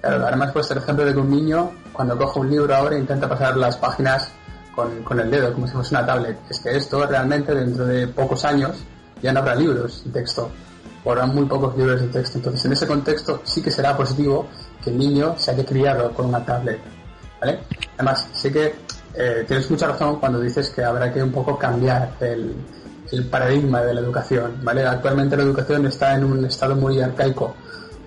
Claro, 0.01 0.37
me 0.37 0.45
has 0.45 0.53
puesto 0.53 0.75
el 0.75 0.81
ejemplo 0.81 1.05
de 1.07 1.15
que 1.15 1.19
un 1.19 1.31
niño, 1.31 1.71
cuando 1.93 2.19
coge 2.19 2.41
un 2.41 2.51
libro 2.51 2.75
ahora, 2.75 2.99
intenta 2.99 3.27
pasar 3.27 3.57
las 3.57 3.79
páginas 3.79 4.31
con, 4.75 5.03
con 5.03 5.19
el 5.19 5.31
dedo, 5.31 5.53
como 5.55 5.67
si 5.67 5.73
fuese 5.73 5.95
una 5.95 6.05
tablet. 6.05 6.39
Es 6.51 6.61
que 6.61 6.77
esto 6.77 7.07
realmente, 7.07 7.55
dentro 7.55 7.87
de 7.87 8.07
pocos 8.09 8.45
años, 8.45 8.85
ya 9.25 9.33
no 9.33 9.41
habrá 9.41 9.55
libros 9.55 10.03
de 10.05 10.11
texto. 10.21 10.51
O 11.03 11.11
habrá 11.11 11.25
muy 11.25 11.47
pocos 11.47 11.75
libros 11.79 11.99
de 12.03 12.09
texto. 12.09 12.39
Entonces, 12.39 12.63
en 12.67 12.73
ese 12.73 12.87
contexto, 12.87 13.41
sí 13.45 13.63
que 13.63 13.71
será 13.71 13.97
positivo 13.97 14.47
que 14.83 14.91
el 14.91 14.99
niño 14.99 15.35
se 15.39 15.51
haya 15.51 15.65
criado 15.65 16.13
con 16.13 16.27
una 16.27 16.45
tablet. 16.45 16.79
¿Vale? 17.41 17.61
Además, 17.97 18.29
sí 18.35 18.53
que 18.53 18.75
eh, 19.15 19.45
tienes 19.49 19.71
mucha 19.71 19.87
razón 19.87 20.21
cuando 20.21 20.41
dices 20.41 20.69
que 20.69 20.85
habrá 20.85 21.11
que 21.11 21.23
un 21.23 21.33
poco 21.33 21.59
cambiar 21.59 22.13
el, 22.21 22.55
paradigma 23.31 23.81
de 23.81 23.95
la 23.95 24.01
educación, 24.01 24.57
¿vale? 24.63 24.85
Actualmente 24.85 25.37
la 25.37 25.45
educación 25.45 25.87
está 25.87 26.17
en 26.17 26.25
un 26.25 26.45
estado 26.45 26.75
muy 26.75 27.01
arcaico, 27.01 27.55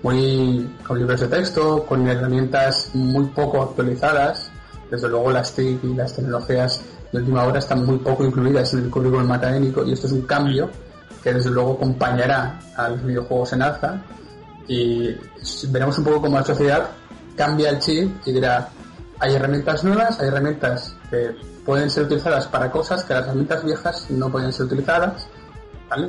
muy 0.02 0.70
con 0.86 0.98
libros 0.98 1.20
de 1.22 1.28
texto, 1.28 1.84
con 1.86 2.06
herramientas 2.06 2.90
muy 2.92 3.24
poco 3.26 3.62
actualizadas. 3.62 4.50
Desde 4.90 5.08
luego 5.08 5.30
las 5.32 5.52
TIC 5.54 5.82
y 5.82 5.94
las 5.94 6.14
tecnologías 6.14 6.82
de 7.10 7.18
última 7.20 7.44
hora 7.44 7.58
están 7.58 7.86
muy 7.86 7.96
poco 7.98 8.24
incluidas 8.24 8.74
en 8.74 8.84
el 8.84 8.90
currículum 8.90 9.32
académico 9.32 9.82
y 9.82 9.92
esto 9.92 10.06
es 10.06 10.12
un 10.12 10.22
cambio 10.22 10.68
que 11.28 11.34
desde 11.34 11.50
luego 11.50 11.74
acompañará 11.74 12.58
a 12.74 12.88
los 12.88 13.04
videojuegos 13.04 13.52
en 13.52 13.60
alza 13.60 14.00
y 14.66 15.14
veremos 15.68 15.98
un 15.98 16.04
poco 16.04 16.22
cómo 16.22 16.38
la 16.38 16.44
sociedad 16.44 16.88
cambia 17.36 17.68
el 17.68 17.78
chip 17.80 18.16
y 18.24 18.32
dirá 18.32 18.70
hay 19.18 19.34
herramientas 19.34 19.84
nuevas, 19.84 20.18
hay 20.20 20.28
herramientas 20.28 20.94
que 21.10 21.36
pueden 21.66 21.90
ser 21.90 22.04
utilizadas 22.04 22.46
para 22.46 22.70
cosas 22.70 23.04
que 23.04 23.12
las 23.12 23.24
herramientas 23.24 23.62
viejas 23.62 24.06
no 24.10 24.30
pueden 24.30 24.52
ser 24.52 24.66
utilizadas. 24.66 25.26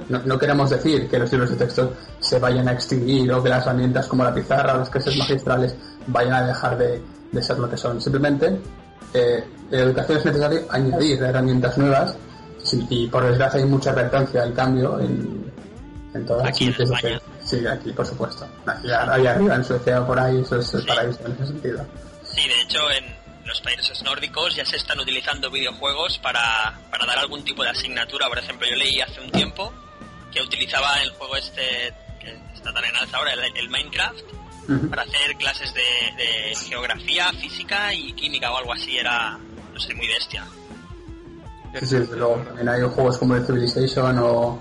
No, 0.09 0.37
queremos 0.37 0.69
decir 0.69 1.09
que 1.09 1.19
los 1.19 1.31
libros 1.31 1.49
de 1.51 1.55
texto 1.55 1.93
se 2.19 2.37
vayan 2.37 2.67
a 2.67 2.73
extinguir 2.73 3.31
o 3.31 3.41
que 3.41 3.49
las 3.49 3.65
herramientas 3.65 4.07
como 4.07 4.23
la 4.23 4.33
pizarra 4.33 4.75
o 4.75 4.77
las 4.77 4.89
clases 4.89 5.17
magistrales 5.17 5.75
vayan 6.07 6.33
a 6.33 6.47
dejar 6.47 6.77
de, 6.77 7.01
ser 7.41 7.59
lo 7.59 7.69
que 7.69 7.77
son. 7.77 7.99
Simplemente 7.99 8.59
eh, 9.13 9.43
la 9.69 9.79
educación 9.79 10.17
es 10.19 10.25
necesario 10.25 10.61
añadir 10.69 11.23
herramientas 11.23 11.77
nuevas 11.77 12.15
sí, 12.63 12.85
y 12.89 13.07
por 13.07 13.23
desgracia 13.25 13.59
hay 13.59 13.65
mucha 13.65 13.91
reactancia 13.93 14.43
al 14.43 14.53
cambio 14.53 14.99
en, 14.99 15.51
en 16.13 16.25
todas 16.25 16.47
Aquí 16.47 16.65
en 16.65 16.71
las 16.71 16.79
España. 16.81 17.21
Sí, 17.43 17.65
aquí 17.67 17.91
por 17.91 18.05
supuesto. 18.05 18.47
Aquí, 18.65 18.87
ahí 18.91 19.25
arriba 19.27 19.55
en 19.55 19.63
Suecia 19.63 20.05
por 20.05 20.19
ahí 20.19 20.41
eso 20.41 20.57
es 20.59 20.73
el 20.73 20.81
Sí. 20.81 20.87
paraíso 20.87 21.19
en 21.25 21.31
ese 21.33 21.47
sentido. 21.47 21.85
Sí, 22.23 22.47
de 22.47 22.61
hecho 22.61 22.91
en 22.91 23.05
los 23.45 23.59
países 23.61 24.03
nórdicos 24.03 24.55
ya 24.55 24.63
se 24.65 24.77
están 24.77 24.99
utilizando 24.99 25.49
videojuegos 25.49 26.19
para, 26.19 26.79
para 26.91 27.05
dar 27.07 27.17
algún 27.17 27.43
tipo 27.43 27.63
de 27.63 27.69
asignatura. 27.69 28.27
Por 28.27 28.37
ejemplo, 28.37 28.67
yo 28.69 28.75
leí 28.75 29.01
hace 29.01 29.19
un 29.21 29.31
tiempo 29.31 29.73
que 30.31 30.41
utilizaba 30.41 31.01
el 31.01 31.09
juego 31.11 31.35
este 31.37 31.91
que 32.19 32.37
está 32.53 32.71
tan 32.73 32.85
en 32.85 32.95
alza 32.95 33.17
ahora, 33.17 33.33
el, 33.33 33.57
el 33.57 33.69
Minecraft, 33.69 34.19
para 34.91 35.01
hacer 35.01 35.35
clases 35.37 35.73
de, 35.73 35.81
de 36.23 36.55
geografía, 36.67 37.31
física 37.33 37.91
y 37.93 38.13
química 38.13 38.51
o 38.51 38.57
algo 38.57 38.73
así. 38.73 38.95
Era, 38.97 39.39
no 39.73 39.79
sé, 39.79 39.95
muy 39.95 40.07
bestia. 40.07 40.45
Sí, 41.79 41.85
sí, 41.85 41.97
luego. 42.15 42.37
También 42.45 42.69
hay 42.69 42.81
juegos 42.81 43.17
como 43.17 43.35
el 43.35 43.45
Civilization 43.45 44.17
o, 44.19 44.59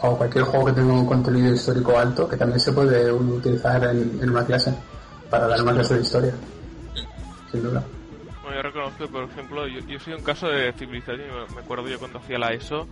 o 0.00 0.16
cualquier 0.18 0.44
juego 0.44 0.66
que 0.66 0.72
tenga 0.72 0.92
un 0.92 1.06
contenido 1.06 1.52
histórico 1.52 1.98
alto 1.98 2.28
que 2.28 2.36
también 2.36 2.60
se 2.60 2.72
puede 2.72 3.10
utilizar 3.12 3.82
en, 3.84 4.18
en 4.22 4.30
una 4.30 4.44
clase 4.44 4.74
para 5.30 5.48
dar 5.48 5.62
una 5.62 5.72
clase 5.72 5.94
de 5.94 6.00
historia. 6.02 6.32
Sin 7.50 7.62
duda. 7.62 7.82
Bueno, 8.42 8.56
yo 8.56 8.62
reconozco 8.62 9.06
por 9.08 9.24
ejemplo, 9.24 9.66
yo, 9.66 9.80
yo 9.86 9.98
soy 9.98 10.12
un 10.14 10.22
caso 10.22 10.48
de 10.48 10.72
civilización, 10.74 11.20
y 11.20 11.54
me- 11.54 11.60
acuerdo 11.60 11.88
yo 11.88 11.98
cuando 11.98 12.18
hacía 12.18 12.38
la 12.38 12.52
ESO, 12.52 12.86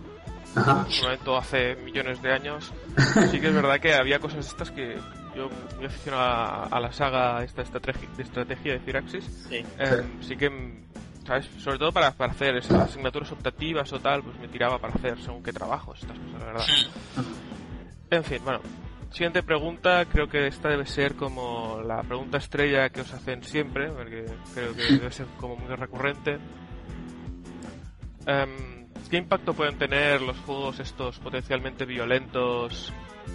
Ajá. 0.55 0.85
en 0.87 0.93
un 0.97 1.03
momento 1.03 1.37
hace 1.37 1.75
millones 1.77 2.21
de 2.21 2.31
años, 2.33 2.73
sí 3.31 3.39
que 3.39 3.47
es 3.49 3.53
verdad 3.53 3.79
que 3.79 3.93
había 3.93 4.19
cosas 4.19 4.47
estas 4.47 4.71
que 4.71 4.97
yo 5.35 5.49
me 5.79 5.85
aficionado 5.87 6.21
a, 6.23 6.63
a 6.65 6.79
la 6.79 6.91
saga 6.91 7.43
esta 7.43 7.61
estrategia, 7.61 8.07
de 8.17 8.23
estrategia 8.23 8.73
de 8.73 8.79
Firaxis, 8.79 9.25
Sí. 9.49 9.63
eh, 9.79 10.03
sí 10.21 10.35
que, 10.37 10.47
¿sabes? 11.25 11.49
Sobre 11.59 11.77
todo 11.77 11.91
para, 11.91 12.11
para 12.11 12.31
hacer 12.31 12.57
esas 12.57 12.89
asignaturas 12.89 13.31
optativas 13.31 13.91
o 13.93 13.99
tal, 13.99 14.23
pues 14.23 14.37
me 14.39 14.47
tiraba 14.47 14.79
para 14.79 14.93
hacer 14.93 15.19
según 15.21 15.43
qué 15.43 15.53
trabajos, 15.53 16.01
estas 16.01 16.17
cosas, 16.17 16.39
la 16.39 16.45
verdad. 16.45 16.65
En 18.09 18.23
fin, 18.23 18.39
bueno. 18.43 18.59
Siguiente 19.11 19.43
pregunta, 19.43 20.05
creo 20.05 20.27
que 20.27 20.47
esta 20.47 20.69
debe 20.69 20.87
ser 20.87 21.13
como 21.13 21.81
la 21.85 22.01
pregunta 22.01 22.39
estrella 22.39 22.89
que 22.89 23.01
os 23.01 23.13
hacen 23.13 23.43
siempre, 23.43 23.89
porque 23.89 24.25
creo 24.55 24.75
que 24.75 24.81
debe 24.81 25.11
ser 25.11 25.27
como 25.39 25.55
muy 25.55 25.75
recurrente. 25.75 26.39
Em, 28.25 28.87
¿Qué 29.11 29.17
impacto 29.17 29.53
pueden 29.53 29.77
tener 29.77 30.21
los 30.21 30.35
juegos 30.39 30.79
estos 30.79 31.19
potencialmente 31.19 31.85
violentos? 31.85 32.91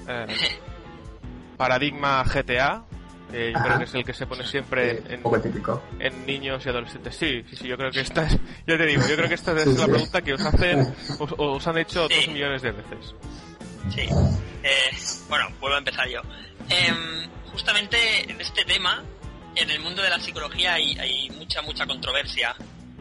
em, 0.08 0.26
paradigma 1.56 2.24
GTA, 2.24 2.82
que 3.30 3.52
yo 3.52 3.58
Ajá. 3.58 3.66
creo 3.66 3.78
que 3.78 3.84
es 3.84 3.94
el 3.94 4.04
que 4.04 4.14
se 4.14 4.26
pone 4.26 4.46
siempre 4.46 4.90
Eh, 4.92 5.02
en, 5.08 5.16
un 5.16 5.22
poco 5.22 5.40
típico. 5.40 5.82
en 5.98 6.26
niños 6.26 6.64
y 6.64 6.68
adolescentes. 6.68 7.16
Sí, 7.16 7.44
sí, 7.48 7.56
sí, 7.56 7.68
yo 7.68 7.76
creo 7.76 7.90
que 7.90 8.00
esta 8.00 8.26
es, 8.26 8.32
ya 8.66 8.76
te 8.78 8.86
digo, 8.86 9.02
yo 9.08 9.16
creo 9.16 9.28
que 9.28 9.34
esta 9.34 9.52
es 9.52 9.64
Sí, 9.64 9.74
la 9.76 9.84
sí. 9.84 9.90
pregunta 9.90 10.22
que 10.22 10.34
os 10.34 10.40
hacen, 10.44 10.94
os, 11.18 11.34
os 11.36 11.66
han 11.66 11.78
hecho 11.78 12.08
Sí. 12.08 12.14
dos 12.16 12.28
millones 12.28 12.62
de 12.62 12.72
veces. 12.72 13.14
Sí. 13.94 14.02
Eh, 14.62 14.96
bueno, 15.28 15.46
vuelvo 15.60 15.76
a 15.76 15.78
empezar 15.78 16.08
yo. 16.08 16.20
Em, 16.68 17.28
justamente 17.52 18.30
en 18.30 18.40
este 18.40 18.64
tema, 18.64 19.02
en 19.54 19.70
el 19.70 19.80
mundo 19.80 20.02
de 20.02 20.10
la 20.10 20.18
psicología 20.20 20.74
hay, 20.74 20.98
hay 20.98 21.30
mucha, 21.30 21.62
mucha 21.62 21.86
controversia 21.86 22.54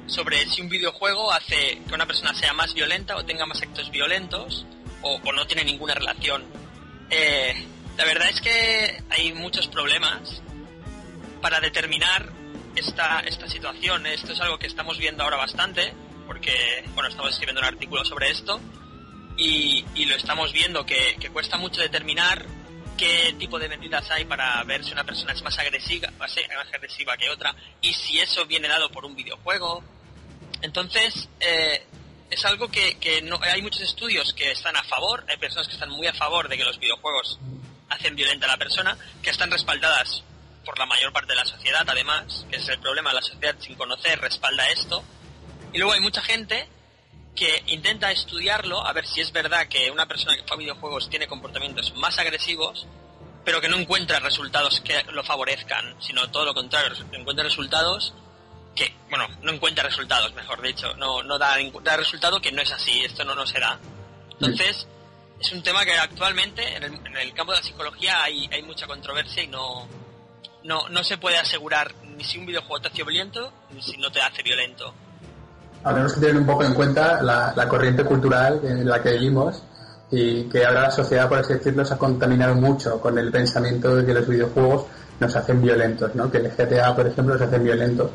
sobre 0.05 0.45
si 0.45 0.61
un 0.61 0.69
videojuego 0.69 1.31
hace 1.33 1.79
que 1.87 1.93
una 1.93 2.05
persona 2.05 2.33
sea 2.33 2.53
más 2.53 2.73
violenta 2.73 3.15
o 3.17 3.25
tenga 3.25 3.45
más 3.45 3.61
actos 3.61 3.91
violentos 3.91 4.65
o, 5.01 5.15
o 5.23 5.33
no 5.33 5.45
tiene 5.45 5.65
ninguna 5.65 5.93
relación. 5.95 6.45
Eh, 7.09 7.65
la 7.97 8.05
verdad 8.05 8.29
es 8.29 8.41
que 8.41 9.03
hay 9.09 9.33
muchos 9.33 9.67
problemas 9.67 10.41
para 11.41 11.59
determinar 11.59 12.31
esta, 12.75 13.21
esta 13.21 13.49
situación. 13.49 14.05
Esto 14.05 14.33
es 14.33 14.39
algo 14.39 14.59
que 14.59 14.67
estamos 14.67 14.99
viendo 14.99 15.23
ahora 15.23 15.37
bastante, 15.37 15.93
porque, 16.27 16.83
bueno, 16.93 17.09
estamos 17.09 17.31
escribiendo 17.31 17.61
un 17.61 17.67
artículo 17.67 18.05
sobre 18.05 18.29
esto 18.29 18.61
y, 19.35 19.83
lo 20.05 20.15
estamos 20.15 20.53
viendo 20.53 20.85
que, 20.85 21.17
que 21.19 21.29
cuesta 21.31 21.57
mucho 21.57 21.81
determinar 21.81 22.45
qué 22.97 23.35
tipo 23.37 23.59
de 23.59 23.67
medidas 23.67 24.09
hay 24.11 24.25
para 24.25 24.63
ver 24.63 24.85
si 24.85 24.91
una 24.91 25.03
persona 25.03 25.33
es 25.33 25.41
más 25.41 25.57
agresiva, 25.59 26.09
más 26.17 26.35
agresiva 26.73 27.17
que 27.17 27.29
otra 27.29 27.53
y 27.81 27.93
si 27.93 28.19
eso 28.19 28.45
viene 28.45 28.67
dado 28.67 28.89
por 28.91 29.05
un 29.05 29.15
videojuego. 29.15 29.83
Entonces, 30.61 31.27
eh, 31.39 31.85
es 32.29 32.45
algo 32.45 32.69
que, 32.69 32.97
que 32.99 33.21
no, 33.21 33.39
hay 33.41 33.61
muchos 33.61 33.81
estudios 33.81 34.33
que 34.33 34.51
están 34.51 34.75
a 34.75 34.83
favor, 34.83 35.25
hay 35.27 35.37
personas 35.37 35.67
que 35.67 35.73
están 35.73 35.89
muy 35.89 36.07
a 36.07 36.13
favor 36.13 36.47
de 36.47 36.57
que 36.57 36.63
los 36.63 36.79
videojuegos 36.79 37.39
hacen 37.89 38.15
violenta 38.15 38.45
a 38.45 38.49
la 38.49 38.57
persona, 38.57 38.97
que 39.21 39.29
están 39.29 39.51
respaldadas 39.51 40.23
por 40.65 40.77
la 40.77 40.85
mayor 40.85 41.13
parte 41.13 41.29
de 41.31 41.37
la 41.37 41.45
sociedad, 41.45 41.85
además, 41.87 42.45
que 42.49 42.57
es 42.57 42.67
el 42.67 42.79
problema, 42.79 43.13
la 43.13 43.21
sociedad 43.21 43.55
sin 43.59 43.75
conocer 43.75 44.19
respalda 44.19 44.69
esto. 44.69 45.03
Y 45.71 45.77
luego 45.77 45.93
hay 45.93 46.01
mucha 46.01 46.21
gente 46.21 46.67
que 47.35 47.63
intenta 47.67 48.11
estudiarlo 48.11 48.85
a 48.85 48.91
ver 48.93 49.05
si 49.05 49.21
es 49.21 49.31
verdad 49.31 49.67
que 49.67 49.91
una 49.91 50.07
persona 50.07 50.35
que 50.35 50.41
juega 50.41 50.57
videojuegos 50.57 51.09
tiene 51.09 51.27
comportamientos 51.27 51.93
más 51.95 52.17
agresivos, 52.19 52.85
pero 53.45 53.61
que 53.61 53.69
no 53.69 53.77
encuentra 53.77 54.19
resultados 54.19 54.81
que 54.81 55.03
lo 55.11 55.23
favorezcan, 55.23 55.95
sino 56.01 56.29
todo 56.31 56.43
lo 56.43 56.53
contrario, 56.53 56.91
encuentra 57.13 57.45
resultados 57.45 58.13
que, 58.75 58.93
bueno, 59.09 59.27
no 59.41 59.53
encuentra 59.53 59.83
resultados, 59.85 60.33
mejor 60.33 60.61
dicho, 60.61 60.93
no, 60.95 61.23
no 61.23 61.37
da, 61.37 61.57
da 61.81 61.97
resultado 61.97 62.41
que 62.41 62.51
no 62.51 62.61
es 62.61 62.71
así, 62.71 63.03
esto 63.05 63.23
no, 63.23 63.35
no 63.35 63.45
se 63.45 63.59
da. 63.59 63.79
Entonces, 64.31 64.87
es 65.39 65.51
un 65.51 65.61
tema 65.61 65.85
que 65.85 65.93
actualmente 65.93 66.75
en 66.75 66.83
el, 66.83 66.93
en 66.93 67.17
el 67.17 67.33
campo 67.33 67.51
de 67.51 67.59
la 67.59 67.63
psicología 67.63 68.23
hay, 68.23 68.63
mucha 68.63 68.87
controversia 68.87 69.43
y 69.43 69.47
no, 69.47 69.87
no, 70.63 71.03
se 71.03 71.17
puede 71.17 71.37
asegurar 71.37 71.93
ni 72.15 72.23
si 72.23 72.39
un 72.39 72.45
videojuego 72.45 72.81
te 72.81 72.87
hace 72.87 73.03
violento 73.03 73.51
ni 73.73 73.81
si 73.81 73.97
no 73.97 74.11
te 74.11 74.21
hace 74.21 74.41
violento. 74.41 74.93
Habremos 75.83 76.13
que 76.13 76.19
tener 76.19 76.37
un 76.37 76.45
poco 76.45 76.63
en 76.63 76.73
cuenta 76.73 77.21
la, 77.21 77.53
la 77.55 77.67
corriente 77.67 78.03
cultural 78.03 78.61
en 78.63 78.87
la 78.87 79.01
que 79.01 79.11
vivimos 79.11 79.61
y 80.09 80.43
que 80.45 80.65
ahora 80.65 80.83
la 80.83 80.91
sociedad, 80.91 81.29
por 81.29 81.39
así 81.39 81.53
decirlo, 81.53 81.85
se 81.85 81.93
ha 81.93 81.97
contaminado 81.97 82.55
mucho 82.55 82.99
con 82.99 83.17
el 83.17 83.31
pensamiento 83.31 83.95
de 83.95 84.05
que 84.05 84.13
los 84.13 84.27
videojuegos 84.27 84.85
nos 85.19 85.35
hacen 85.35 85.61
violentos, 85.61 86.13
¿no? 86.15 86.31
que 86.31 86.37
el 86.37 86.49
GTA, 86.49 86.95
por 86.95 87.07
ejemplo, 87.07 87.35
nos 87.35 87.41
hacen 87.41 87.63
violentos. 87.63 88.09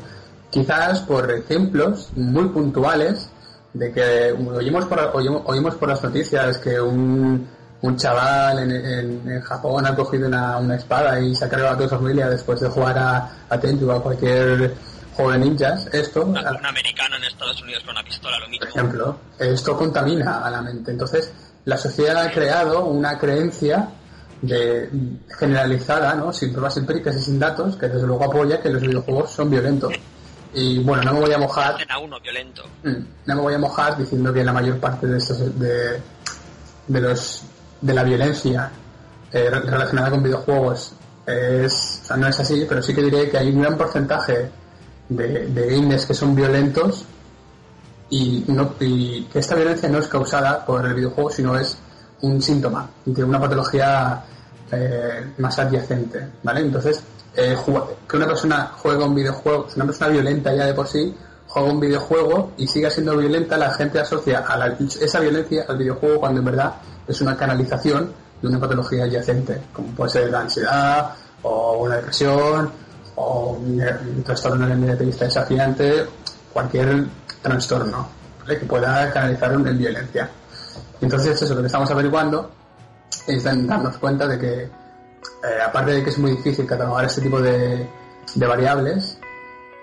Quizás 0.49 0.99
por 1.01 1.31
ejemplos 1.31 2.09
muy 2.15 2.49
puntuales 2.49 3.29
de 3.73 3.91
que 3.91 4.31
oímos 4.31 4.85
por, 4.85 4.99
oímos, 5.13 5.41
oímos 5.45 5.75
por 5.75 5.89
las 5.89 6.03
noticias 6.03 6.57
que 6.59 6.79
un, 6.79 7.47
un 7.81 7.97
chaval 7.97 8.59
en, 8.59 8.71
en- 8.71 9.31
en 9.31 9.41
Japón 9.41 9.85
ha 9.87 9.95
cogido 9.95 10.27
una, 10.27 10.57
una 10.57 10.75
espada 10.75 11.19
y 11.19 11.35
se 11.35 11.45
ha 11.45 11.49
cargado 11.49 11.73
a 11.73 11.77
toda 11.77 11.89
su 11.89 11.95
familia 11.95 12.29
después 12.29 12.59
de 12.59 12.69
jugar 12.69 12.97
a, 12.99 13.31
a 13.49 13.59
Tenchu 13.59 13.89
o 13.89 13.93
a 13.93 14.01
cualquier 14.03 14.73
juego 15.15 15.31
de 15.31 15.37
ninjas. 15.39 15.87
Esto, 15.91 16.21
Un, 16.23 16.37
un 16.37 16.65
americano 16.65 17.15
en 17.17 17.23
Estados 17.23 17.61
Unidos 17.61 17.83
con 17.83 17.91
una 17.95 18.03
pistola, 18.03 18.37
lo 18.39 18.47
mismo. 18.47 18.59
por 18.59 18.69
ejemplo, 18.69 19.17
esto 19.39 19.77
contamina 19.77 20.45
a 20.45 20.49
la 20.51 20.61
mente. 20.61 20.91
Entonces, 20.91 21.31
la 21.65 21.77
sociedad 21.77 22.17
ha 22.25 22.31
creado 22.31 22.85
una 22.85 23.17
creencia 23.17 23.89
de, 24.41 24.89
generalizada, 25.39 26.13
¿no? 26.15 26.31
sin 26.33 26.51
pruebas 26.51 26.75
empíricas 26.77 27.15
y 27.15 27.19
sin 27.21 27.39
datos, 27.39 27.75
que 27.75 27.87
desde 27.87 28.05
luego 28.05 28.25
apoya 28.25 28.61
que 28.61 28.69
los 28.69 28.81
videojuegos 28.81 29.31
son 29.31 29.49
violentos. 29.49 29.93
Y 30.53 30.79
bueno, 30.79 31.03
no 31.03 31.13
me 31.13 31.19
voy 31.21 31.33
a 31.33 31.37
mojar, 31.37 31.75
Hacen 31.75 31.91
a 31.91 31.97
uno 31.99 32.19
violento. 32.19 32.63
mm, 32.83 32.89
no 33.25 33.35
me 33.35 33.41
voy 33.41 33.53
a 33.55 33.57
mojar 33.57 33.97
diciendo 33.97 34.31
que 34.33 34.43
la 34.43 34.53
mayor 34.53 34.79
parte 34.79 35.07
de 35.07 35.17
estos, 35.17 35.59
de, 35.59 35.99
de 36.87 37.01
los 37.01 37.43
de 37.81 37.93
la 37.93 38.03
violencia 38.03 38.71
eh, 39.31 39.49
re- 39.49 39.59
relacionada 39.61 40.11
con 40.11 40.21
videojuegos 40.23 40.93
es, 41.25 42.01
o 42.03 42.05
sea, 42.07 42.17
no 42.17 42.27
es 42.27 42.39
así, 42.39 42.65
pero 42.67 42.81
sí 42.83 42.93
que 42.93 43.01
diré 43.01 43.29
que 43.29 43.37
hay 43.37 43.49
un 43.49 43.61
gran 43.61 43.77
porcentaje 43.77 44.49
de, 45.09 45.47
de 45.47 45.75
gamers 45.75 46.05
que 46.05 46.13
son 46.13 46.35
violentos 46.35 47.05
y, 48.09 48.43
no, 48.47 48.73
y 48.79 49.23
que 49.23 49.39
esta 49.39 49.55
violencia 49.55 49.89
no 49.89 49.97
es 49.99 50.07
causada 50.07 50.65
por 50.65 50.85
el 50.85 50.93
videojuego, 50.93 51.31
sino 51.31 51.57
es 51.57 51.77
un 52.21 52.41
síntoma 52.41 52.89
de 53.05 53.23
una 53.23 53.39
patología 53.39 54.23
eh, 54.71 55.33
más 55.39 55.57
adyacente, 55.59 56.27
¿vale? 56.43 56.61
Entonces, 56.61 57.03
eh, 57.35 57.55
que 58.07 58.17
una 58.17 58.27
persona 58.27 58.71
juega 58.77 59.05
un 59.05 59.15
videojuego, 59.15 59.67
una 59.75 59.85
persona 59.85 60.09
violenta 60.11 60.53
ya 60.53 60.65
de 60.65 60.73
por 60.73 60.87
sí, 60.87 61.15
juega 61.47 61.71
un 61.71 61.79
videojuego 61.79 62.51
y 62.57 62.67
siga 62.67 62.89
siendo 62.89 63.15
violenta, 63.17 63.57
la 63.57 63.71
gente 63.71 63.99
asocia 63.99 64.39
a 64.39 64.57
la- 64.57 64.75
esa 64.79 65.19
violencia 65.19 65.65
al 65.67 65.77
videojuego 65.77 66.19
cuando 66.19 66.39
en 66.39 66.45
verdad 66.45 66.73
es 67.07 67.19
una 67.21 67.35
canalización 67.37 68.11
de 68.41 68.47
una 68.47 68.59
patología 68.59 69.03
adyacente, 69.05 69.61
como 69.73 69.87
puede 69.89 70.11
ser 70.11 70.29
la 70.31 70.41
ansiedad 70.41 71.09
o 71.43 71.77
una 71.83 71.95
depresión 71.97 72.71
o 73.15 73.51
un, 73.51 73.81
un 73.81 74.23
trastorno 74.23 74.67
negativista 74.67 75.25
desafiante, 75.25 76.05
cualquier 76.51 77.05
trastorno 77.41 78.07
¿vale? 78.41 78.59
que 78.59 78.65
pueda 78.65 79.11
canalizar 79.11 79.51
en 79.53 79.77
violencia. 79.77 80.29
Entonces 81.01 81.41
eso, 81.41 81.53
lo 81.53 81.61
que 81.61 81.67
estamos 81.67 81.89
averiguando 81.91 82.49
es 83.27 83.43
darnos 83.43 83.97
cuenta 83.97 84.27
de 84.27 84.39
que, 84.39 84.69
eh, 85.43 85.61
aparte 85.65 85.91
de 85.91 86.03
que 86.03 86.09
es 86.09 86.17
muy 86.17 86.31
difícil 86.31 86.65
catalogar 86.65 87.05
este 87.05 87.21
tipo 87.21 87.41
de, 87.41 87.87
de 88.35 88.47
variables, 88.47 89.19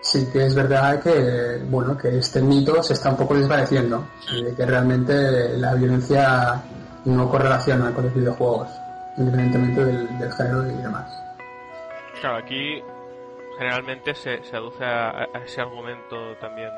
sí 0.01 0.29
que 0.33 0.47
es 0.47 0.55
verdad 0.55 1.03
que, 1.03 1.63
bueno, 1.69 1.97
que 1.97 2.19
este 2.19 2.41
mito 2.41 2.83
se 2.83 2.95
está 2.95 3.11
un 3.11 3.17
poco 3.17 3.35
desvaneciendo 3.35 4.07
de 4.43 4.55
que 4.55 4.67
realmente 4.67 5.57
la 5.59 5.75
violencia 5.75 6.63
no 7.05 7.29
correlaciona 7.29 7.93
con 7.93 8.05
los 8.05 8.15
videojuegos, 8.15 8.69
independientemente 9.17 9.85
del, 9.85 10.33
género 10.33 10.67
y 10.67 10.83
demás. 10.83 11.23
Claro, 12.21 12.37
aquí 12.39 12.83
generalmente 13.59 14.15
se, 14.15 14.43
se 14.45 14.57
aduce 14.57 14.85
a, 14.85 15.11
a 15.11 15.39
ese 15.45 15.61
argumento 15.61 16.37
también 16.41 16.71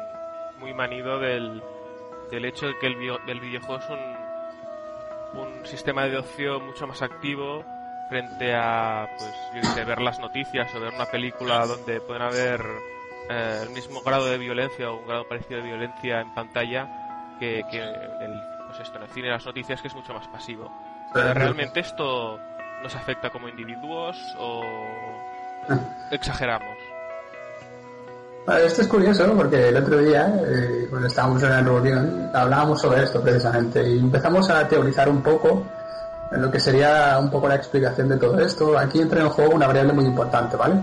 muy 0.58 0.74
manido 0.74 1.18
del, 1.18 1.62
del 2.30 2.44
hecho 2.44 2.66
de 2.66 2.78
que 2.78 2.86
el, 2.86 2.96
el 3.28 3.40
videojuego 3.40 3.82
es 3.82 3.90
un, 3.90 5.40
un 5.40 5.66
sistema 5.66 6.04
de 6.04 6.18
ocio 6.18 6.60
mucho 6.60 6.86
más 6.86 7.02
activo 7.02 7.64
frente 8.12 8.54
a, 8.54 9.08
pues, 9.16 9.74
yo 9.74 9.86
ver 9.86 10.02
las 10.02 10.18
noticias 10.20 10.68
o 10.74 10.80
ver 10.80 10.92
una 10.92 11.06
película 11.06 11.64
donde 11.64 11.98
pueden 12.02 12.20
haber 12.20 12.60
eh, 13.30 13.60
el 13.62 13.70
mismo 13.70 14.02
grado 14.02 14.26
de 14.26 14.36
violencia 14.36 14.90
o 14.90 14.98
un 14.98 15.06
grado 15.06 15.26
parecido 15.26 15.62
de 15.62 15.66
violencia 15.68 16.20
en 16.20 16.34
pantalla 16.34 17.34
que, 17.40 17.62
que 17.70 17.78
el, 17.78 18.34
pues 18.66 18.80
esto, 18.80 18.98
en 18.98 19.04
el 19.04 19.08
cine 19.08 19.30
las 19.30 19.46
noticias 19.46 19.80
que 19.80 19.88
es 19.88 19.94
mucho 19.94 20.12
más 20.12 20.28
pasivo. 20.28 20.70
Eh, 21.14 21.32
¿Realmente 21.32 21.80
esto 21.80 22.38
nos 22.82 22.94
afecta 22.94 23.30
como 23.30 23.48
individuos 23.48 24.18
o, 24.38 24.62
exageramos. 26.10 26.76
Vale, 28.44 28.66
esto 28.66 28.82
es 28.82 28.88
curioso 28.88 29.32
porque 29.34 29.68
el 29.68 29.76
otro 29.78 30.00
día, 30.00 30.34
eh, 30.46 30.86
cuando 30.90 31.06
estábamos 31.06 31.42
en 31.44 31.48
la 31.48 31.62
reunión, 31.62 32.30
hablábamos 32.34 32.82
sobre 32.82 33.04
esto 33.04 33.22
precisamente 33.22 33.88
y 33.88 34.00
empezamos 34.00 34.50
a 34.50 34.68
teorizar 34.68 35.08
un 35.08 35.22
poco 35.22 35.64
lo 36.37 36.51
que 36.51 36.61
sería 36.61 37.18
un 37.18 37.30
poco 37.30 37.49
la 37.49 37.57
explicación 37.57 38.09
de 38.09 38.16
todo 38.16 38.39
esto. 38.41 38.78
Aquí 38.78 39.01
entra 39.01 39.20
en 39.20 39.28
juego 39.28 39.55
una 39.55 39.66
variable 39.66 39.93
muy 39.93 40.05
importante, 40.05 40.57
¿vale? 40.57 40.74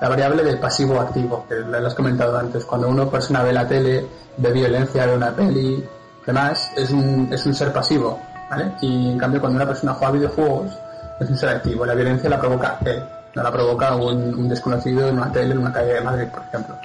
La 0.00 0.08
variable 0.08 0.42
del 0.42 0.58
pasivo-activo, 0.58 1.46
que 1.48 1.56
lo 1.56 1.86
has 1.86 1.94
comentado 1.94 2.36
antes. 2.38 2.64
Cuando 2.64 2.88
una 2.88 3.08
persona 3.10 3.42
ve 3.42 3.52
la 3.52 3.66
tele, 3.66 4.06
ve 4.36 4.52
violencia, 4.52 5.06
ve 5.06 5.16
una 5.16 5.32
peli, 5.32 5.84
demás, 6.26 6.70
es 6.76 6.90
un, 6.90 7.28
es 7.30 7.44
un 7.46 7.54
ser 7.54 7.72
pasivo, 7.72 8.18
¿vale? 8.50 8.72
Y 8.80 9.12
en 9.12 9.18
cambio 9.18 9.40
cuando 9.40 9.56
una 9.56 9.66
persona 9.66 9.94
juega 9.94 10.12
videojuegos, 10.12 10.72
es 11.20 11.30
un 11.30 11.36
ser 11.36 11.50
activo. 11.50 11.84
La 11.86 11.94
violencia 11.94 12.28
la 12.30 12.40
provoca 12.40 12.78
él, 12.84 13.02
no 13.34 13.42
la 13.42 13.52
provoca 13.52 13.94
un, 13.96 14.48
desconocido 14.48 15.08
en 15.08 15.18
una 15.18 15.30
tele, 15.30 15.52
en 15.52 15.58
una 15.58 15.72
calle 15.72 15.94
de 15.94 16.00
Madrid, 16.00 16.28
por 16.28 16.42
ejemplo. 16.42 16.76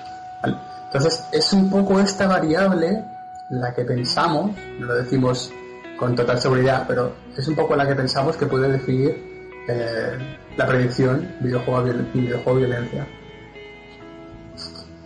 Entonces, 0.86 1.24
es 1.32 1.54
un 1.54 1.70
poco 1.70 2.00
esta 2.00 2.28
variable 2.28 3.06
la 3.50 3.74
que 3.74 3.84
pensamos, 3.84 4.52
lo 4.80 4.96
decimos 4.96 5.52
con 6.00 6.16
total 6.16 6.40
seguridad, 6.40 6.86
pero 6.88 7.14
es 7.38 7.48
un 7.48 7.56
poco 7.56 7.76
la 7.76 7.86
que 7.88 7.96
pensamos 7.96 8.38
que 8.38 8.46
puede 8.46 8.72
definir 8.72 9.64
eh, 9.68 10.18
la 10.56 10.66
predicción 10.66 11.36
videojuego, 11.42 11.84
viol- 11.86 12.12
videojuego 12.14 12.60
violencia. 12.60 13.06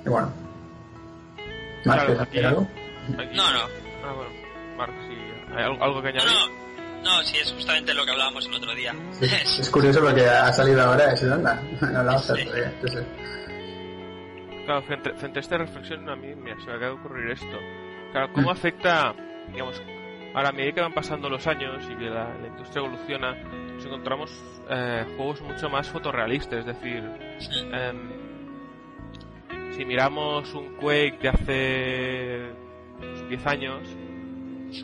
Y 0.05 0.09
bueno. 0.09 0.31
¿Más 1.85 1.95
Claro, 2.03 2.15
que 2.17 2.21
aquí- 2.23 2.39
algo? 2.45 2.67
Aquí- 3.17 3.35
No, 3.37 3.51
no. 3.53 3.59
Ah, 4.05 4.13
bueno. 4.13 4.93
¿Hay 5.55 5.63
algo, 5.63 5.83
algo 5.83 6.01
que 6.01 6.13
No, 6.13 6.19
añadir? 6.21 6.37
no. 6.57 6.63
No, 7.03 7.21
sí, 7.23 7.37
es 7.37 7.51
justamente 7.51 7.93
lo 7.93 8.05
que 8.05 8.11
hablábamos 8.11 8.45
el 8.47 8.53
otro 8.53 8.73
día. 8.75 8.95
Sí, 9.11 9.25
es 9.59 9.69
curioso 9.69 9.99
porque 10.01 10.25
ha 10.25 10.53
salido 10.53 10.81
ahora 10.83 11.13
de 11.13 11.31
onda. 11.31 11.61
No 11.81 11.99
hablamos 11.99 12.25
Sí. 12.25 12.45
todavía. 12.45 12.73
Sí, 12.81 12.87
sí. 12.87 12.97
Claro, 14.65 14.81
frente, 14.83 15.13
frente 15.15 15.39
a 15.39 15.41
esta 15.41 15.57
reflexión 15.57 16.07
a 16.09 16.15
mí 16.15 16.33
mira, 16.35 16.55
se 16.61 16.67
me 16.67 16.71
acaba 16.77 16.85
de 16.93 16.99
ocurrir 16.99 17.31
esto. 17.31 17.57
Claro, 18.13 18.31
¿cómo 18.33 18.51
afecta, 18.51 19.13
digamos, 19.51 19.81
ahora 20.33 20.49
a 20.49 20.51
medida 20.51 20.73
que 20.73 20.81
van 20.81 20.93
pasando 20.93 21.29
los 21.29 21.45
años 21.47 21.83
y 21.89 21.95
que 21.95 22.09
la, 22.09 22.33
la 22.41 22.47
industria 22.47 22.79
evoluciona, 22.85 23.33
nos 23.35 23.85
encontramos 23.85 24.31
eh, 24.69 25.05
juegos 25.17 25.41
mucho 25.41 25.69
más 25.69 25.89
fotorrealistas, 25.89 26.59
es 26.59 26.65
decir, 26.65 27.03
em, 27.71 28.11
si 29.75 29.85
miramos 29.85 30.53
un 30.53 30.75
Quake 30.75 31.17
de 31.21 31.29
hace 31.29 32.51
pues, 32.99 33.29
10 33.29 33.47
años, 33.47 33.81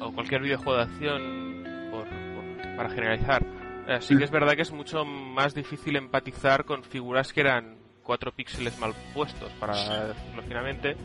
o 0.02 0.12
cualquier 0.12 0.41
videojuego 0.41 0.78
de 0.78 0.84
acción, 0.84 1.64
por- 1.91 2.08
por- 2.08 2.76
para 2.76 2.89
generalizar, 2.89 3.43
eh, 3.88 3.97
sí 4.02 4.18
que 4.18 4.24
es 4.26 4.32
verdad 4.32 4.54
que 4.56 4.62
es 4.64 4.72
mucho 4.72 5.04
más 5.06 5.54
difícil 5.56 5.95
empatizar 5.95 6.66
con 6.66 6.84
figuras 6.84 7.34
que 7.34 7.41
eran 7.41 7.78
cuatro 8.04 8.32
píxeles 8.32 8.78
mal 8.80 8.93
puestos, 9.14 9.52
para 9.60 9.74
decirlo 10.08 10.41
finamente. 10.43 10.95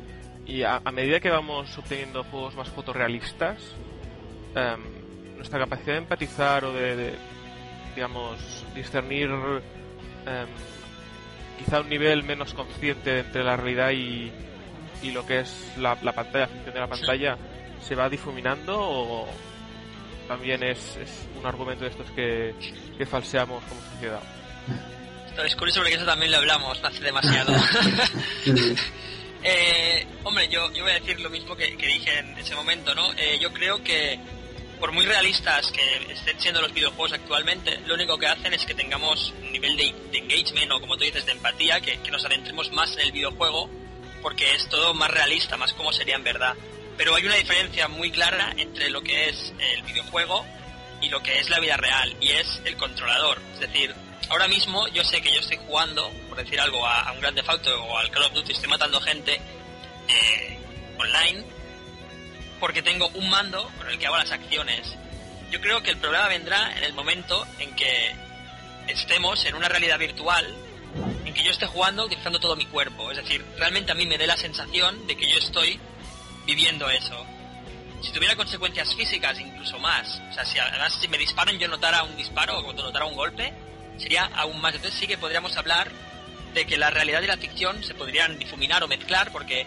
Y 0.46 0.62
a, 0.62 0.80
a 0.84 0.90
medida 0.92 1.20
que 1.20 1.30
vamos 1.30 1.76
obteniendo 1.78 2.24
juegos 2.24 2.54
más 2.56 2.68
fotorrealistas, 2.70 3.74
em, 4.54 5.36
nuestra 5.36 5.58
capacidad 5.58 5.94
de 5.94 5.98
empatizar 5.98 6.64
o 6.64 6.72
de, 6.72 6.96
de, 6.96 7.14
digamos, 7.94 8.64
discernir 8.74 9.30
em, 9.30 10.48
quizá 11.58 11.80
un 11.80 11.88
nivel 11.88 12.22
menos 12.22 12.54
consciente 12.54 13.20
entre 13.20 13.44
la 13.44 13.56
realidad 13.56 13.90
y, 13.90 14.32
y 15.02 15.10
lo 15.12 15.26
que 15.26 15.40
es 15.40 15.72
la, 15.78 15.96
la 16.02 16.12
pantalla, 16.12 16.46
la 16.46 16.48
función 16.48 16.74
de 16.74 16.80
la 16.80 16.88
pantalla, 16.88 17.38
se 17.82 17.94
va 17.94 18.08
difuminando 18.08 18.74
o 18.78 19.28
también 20.26 20.62
es, 20.62 20.96
es 20.96 21.28
un 21.38 21.46
argumento 21.46 21.84
de 21.84 21.90
estos 21.90 22.10
que, 22.12 22.54
que 22.96 23.06
falseamos 23.06 23.62
como 23.64 23.80
sociedad. 23.92 24.20
Es 25.44 25.56
curioso 25.56 25.80
porque 25.80 25.96
eso 25.96 26.06
también 26.06 26.30
lo 26.30 26.38
hablamos 26.38 26.82
hace 26.82 27.02
demasiado. 27.02 27.52
Eh, 29.46 30.06
hombre, 30.22 30.48
yo, 30.48 30.72
yo 30.72 30.84
voy 30.84 30.92
a 30.92 31.00
decir 31.00 31.20
lo 31.20 31.28
mismo 31.28 31.54
que, 31.54 31.76
que 31.76 31.86
dije 31.86 32.18
en 32.18 32.38
ese 32.38 32.54
momento, 32.54 32.94
¿no? 32.94 33.12
Eh, 33.12 33.38
yo 33.38 33.52
creo 33.52 33.84
que 33.84 34.18
por 34.80 34.92
muy 34.92 35.06
realistas 35.06 35.70
que 35.70 36.12
estén 36.12 36.40
siendo 36.40 36.60
los 36.60 36.72
videojuegos 36.72 37.12
actualmente, 37.12 37.80
lo 37.86 37.94
único 37.94 38.18
que 38.18 38.26
hacen 38.26 38.52
es 38.54 38.64
que 38.64 38.74
tengamos 38.74 39.32
un 39.42 39.52
nivel 39.52 39.76
de, 39.76 39.94
de 40.10 40.18
engagement 40.18 40.72
o 40.72 40.80
como 40.80 40.96
tú 40.96 41.04
dices, 41.04 41.24
de 41.26 41.32
empatía, 41.32 41.80
que, 41.80 42.00
que 42.00 42.10
nos 42.10 42.24
adentremos 42.24 42.70
más 42.72 42.94
en 42.94 43.00
el 43.00 43.12
videojuego 43.12 43.70
porque 44.24 44.54
es 44.54 44.66
todo 44.70 44.94
más 44.94 45.10
realista, 45.10 45.58
más 45.58 45.74
como 45.74 45.92
sería 45.92 46.16
en 46.16 46.24
verdad. 46.24 46.54
Pero 46.96 47.14
hay 47.14 47.26
una 47.26 47.34
diferencia 47.34 47.88
muy 47.88 48.10
clara 48.10 48.54
entre 48.56 48.88
lo 48.88 49.02
que 49.02 49.28
es 49.28 49.52
el 49.58 49.82
videojuego 49.82 50.46
y 51.02 51.10
lo 51.10 51.22
que 51.22 51.38
es 51.38 51.50
la 51.50 51.60
vida 51.60 51.76
real, 51.76 52.16
y 52.20 52.30
es 52.30 52.62
el 52.64 52.74
controlador. 52.76 53.38
Es 53.52 53.60
decir, 53.60 53.94
ahora 54.30 54.48
mismo 54.48 54.88
yo 54.88 55.04
sé 55.04 55.20
que 55.20 55.30
yo 55.30 55.40
estoy 55.40 55.58
jugando, 55.58 56.10
por 56.28 56.38
decir 56.38 56.58
algo, 56.58 56.86
a, 56.86 57.02
a 57.02 57.12
un 57.12 57.20
Grand 57.20 57.36
Theft 57.36 57.66
o 57.66 57.98
al 57.98 58.10
Call 58.10 58.22
of 58.22 58.32
Duty, 58.32 58.52
estoy 58.52 58.70
matando 58.70 58.98
gente 59.02 59.38
eh, 60.08 60.58
online, 60.98 61.44
porque 62.60 62.82
tengo 62.82 63.08
un 63.14 63.28
mando 63.28 63.70
con 63.78 63.88
el 63.88 63.98
que 63.98 64.06
hago 64.06 64.16
las 64.16 64.32
acciones. 64.32 64.94
Yo 65.50 65.60
creo 65.60 65.82
que 65.82 65.90
el 65.90 65.98
problema 65.98 66.28
vendrá 66.28 66.76
en 66.76 66.84
el 66.84 66.92
momento 66.92 67.46
en 67.58 67.74
que 67.76 68.14
estemos 68.88 69.44
en 69.44 69.54
una 69.54 69.68
realidad 69.68 69.98
virtual 69.98 70.54
en 71.24 71.34
que 71.34 71.42
yo 71.42 71.50
esté 71.50 71.66
jugando 71.66 72.04
utilizando 72.04 72.38
todo 72.38 72.56
mi 72.56 72.66
cuerpo. 72.66 73.10
Es 73.10 73.18
decir, 73.18 73.44
realmente 73.56 73.92
a 73.92 73.94
mí 73.94 74.06
me 74.06 74.18
dé 74.18 74.26
la 74.26 74.36
sensación 74.36 75.06
de 75.06 75.16
que 75.16 75.28
yo 75.28 75.38
estoy 75.38 75.78
viviendo 76.46 76.88
eso. 76.88 77.26
Si 78.02 78.12
tuviera 78.12 78.36
consecuencias 78.36 78.94
físicas, 78.94 79.38
incluso 79.40 79.78
más. 79.78 80.20
O 80.30 80.32
sea, 80.32 80.44
si 80.44 80.58
además 80.58 80.98
si 81.00 81.08
me 81.08 81.18
disparan 81.18 81.58
yo 81.58 81.68
notara 81.68 82.02
un 82.02 82.16
disparo 82.16 82.58
o 82.58 82.72
notara 82.72 83.06
un 83.06 83.16
golpe, 83.16 83.52
sería 83.96 84.24
aún 84.34 84.60
más. 84.60 84.74
Entonces 84.74 84.98
sí 84.98 85.06
que 85.06 85.18
podríamos 85.18 85.56
hablar 85.56 85.90
de 86.52 86.66
que 86.66 86.76
la 86.78 86.90
realidad 86.90 87.22
y 87.22 87.26
la 87.26 87.36
ficción 87.36 87.82
se 87.82 87.94
podrían 87.94 88.38
difuminar 88.38 88.82
o 88.84 88.88
mezclar 88.88 89.32
porque 89.32 89.66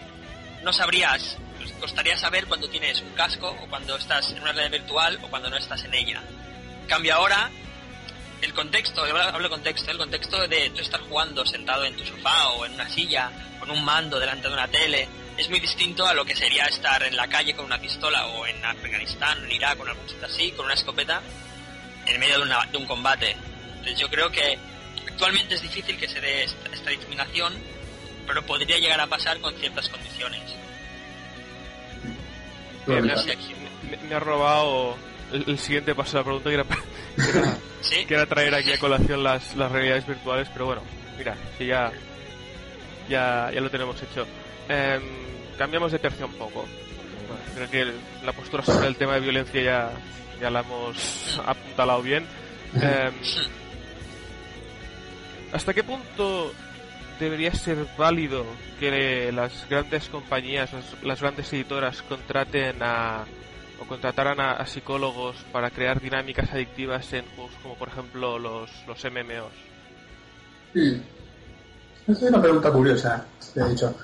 no 0.62 0.72
sabrías, 0.72 1.36
pues, 1.70 1.80
costaría 1.80 2.16
saber 2.16 2.46
cuando 2.46 2.68
tienes 2.68 3.00
un 3.00 3.10
casco 3.14 3.48
o 3.62 3.66
cuando 3.68 3.96
estás 3.96 4.30
en 4.32 4.40
una 4.42 4.52
realidad 4.52 4.78
virtual 4.80 5.18
o 5.22 5.28
cuando 5.28 5.50
no 5.50 5.56
estás 5.56 5.84
en 5.84 5.94
ella. 5.94 6.22
En 6.82 6.86
cambio 6.88 7.14
ahora, 7.14 7.50
el 8.42 8.54
contexto, 8.54 9.02
hablo 9.04 9.50
contexto, 9.50 9.90
el 9.90 9.98
contexto 9.98 10.46
de 10.46 10.70
tú 10.70 10.80
estar 10.80 11.00
jugando 11.00 11.44
sentado 11.44 11.84
en 11.84 11.96
tu 11.96 12.04
sofá 12.04 12.48
o 12.50 12.64
en 12.66 12.74
una 12.74 12.88
silla, 12.88 13.30
con 13.58 13.70
un 13.70 13.84
mando 13.84 14.18
delante 14.18 14.46
de 14.48 14.54
una 14.54 14.68
tele, 14.68 15.08
es 15.36 15.48
muy 15.50 15.60
distinto 15.60 16.06
a 16.06 16.14
lo 16.14 16.24
que 16.24 16.34
sería 16.36 16.64
estar 16.66 17.02
en 17.02 17.16
la 17.16 17.28
calle 17.28 17.54
con 17.54 17.64
una 17.66 17.78
pistola 17.80 18.26
o 18.26 18.46
en 18.46 18.64
Afganistán, 18.64 19.44
en 19.44 19.52
Irak, 19.52 19.76
con 19.78 19.88
algún 19.88 20.08
sitio 20.08 20.26
así, 20.26 20.50
con 20.52 20.64
una 20.66 20.74
escopeta, 20.74 21.20
en 22.06 22.18
medio 22.20 22.36
de, 22.38 22.42
una- 22.42 22.64
de 22.66 22.78
un 22.78 22.86
combate. 22.86 23.36
Entonces 23.70 23.98
yo 23.98 24.08
creo 24.08 24.30
que 24.30 24.58
actualmente 25.08 25.54
es 25.56 25.62
difícil 25.62 25.98
que 25.98 26.08
se 26.08 26.20
dé 26.20 26.44
esta, 26.44 26.68
esta 26.72 26.90
difuminación, 26.90 27.54
pero 28.26 28.44
podría 28.46 28.78
llegar 28.78 29.00
a 29.00 29.06
pasar 29.06 29.40
con 29.40 29.54
ciertas 29.56 29.88
condiciones. 29.88 30.42
Eh, 32.88 33.02
me, 34.08 34.14
ha 34.14 34.20
robado 34.20 34.96
el, 35.32 35.44
el 35.46 35.58
siguiente 35.58 35.94
paso 35.94 36.12
de 36.12 36.18
la 36.18 36.24
pregunta 36.24 36.48
que 36.50 36.54
era, 36.54 36.64
que 37.32 37.38
era, 37.38 37.56
¿Sí? 37.80 38.04
que 38.06 38.14
era 38.14 38.26
traer 38.26 38.54
aquí 38.54 38.72
a 38.72 38.78
colación 38.78 39.22
las, 39.22 39.54
las 39.56 39.70
realidades 39.70 40.06
virtuales, 40.06 40.48
pero 40.52 40.66
bueno, 40.66 40.82
mira, 41.16 41.36
que 41.56 41.66
ya, 41.66 41.92
ya, 43.08 43.50
ya 43.52 43.60
lo 43.60 43.70
tenemos 43.70 44.00
hecho. 44.02 44.26
Em, 44.68 45.02
cambiamos 45.56 45.92
de 45.92 45.98
tercio 45.98 46.26
un 46.26 46.34
poco. 46.34 46.66
Bueno, 47.26 47.42
creo 47.54 47.70
que 47.70 47.80
el- 47.82 48.00
la 48.24 48.32
postura 48.32 48.64
sobre 48.64 48.86
el 48.88 48.96
tema 48.96 49.14
de 49.14 49.20
violencia 49.20 49.60
ya, 49.62 49.90
ya 50.40 50.50
la 50.50 50.60
hemos 50.60 51.40
apuntalado 51.46 52.02
bien. 52.02 52.26
Em, 52.74 53.12
¿Hasta 55.52 55.72
qué 55.72 55.82
punto 55.82 56.52
debería 57.18 57.54
ser 57.54 57.86
válido 57.96 58.44
que 58.78 59.30
las 59.32 59.68
grandes 59.68 60.08
compañías, 60.08 60.70
las, 61.02 61.20
grandes 61.20 61.52
editoras 61.52 62.02
contraten 62.02 62.76
a 62.82 63.24
o 63.80 63.86
contrataran 63.86 64.40
a, 64.40 64.66
psicólogos 64.66 65.36
para 65.52 65.70
crear 65.70 66.00
dinámicas 66.00 66.52
adictivas 66.52 67.12
en 67.12 67.24
juegos 67.36 67.52
como 67.62 67.76
por 67.76 67.88
ejemplo 67.88 68.38
los, 68.38 68.70
los 68.86 69.04
MMOs? 69.04 69.52
Mm. 70.74 71.00
Esa 72.08 72.24
es 72.24 72.30
una 72.30 72.40
pregunta 72.40 72.72
curiosa, 72.72 73.24
de 73.54 73.72
hecho. 73.72 73.94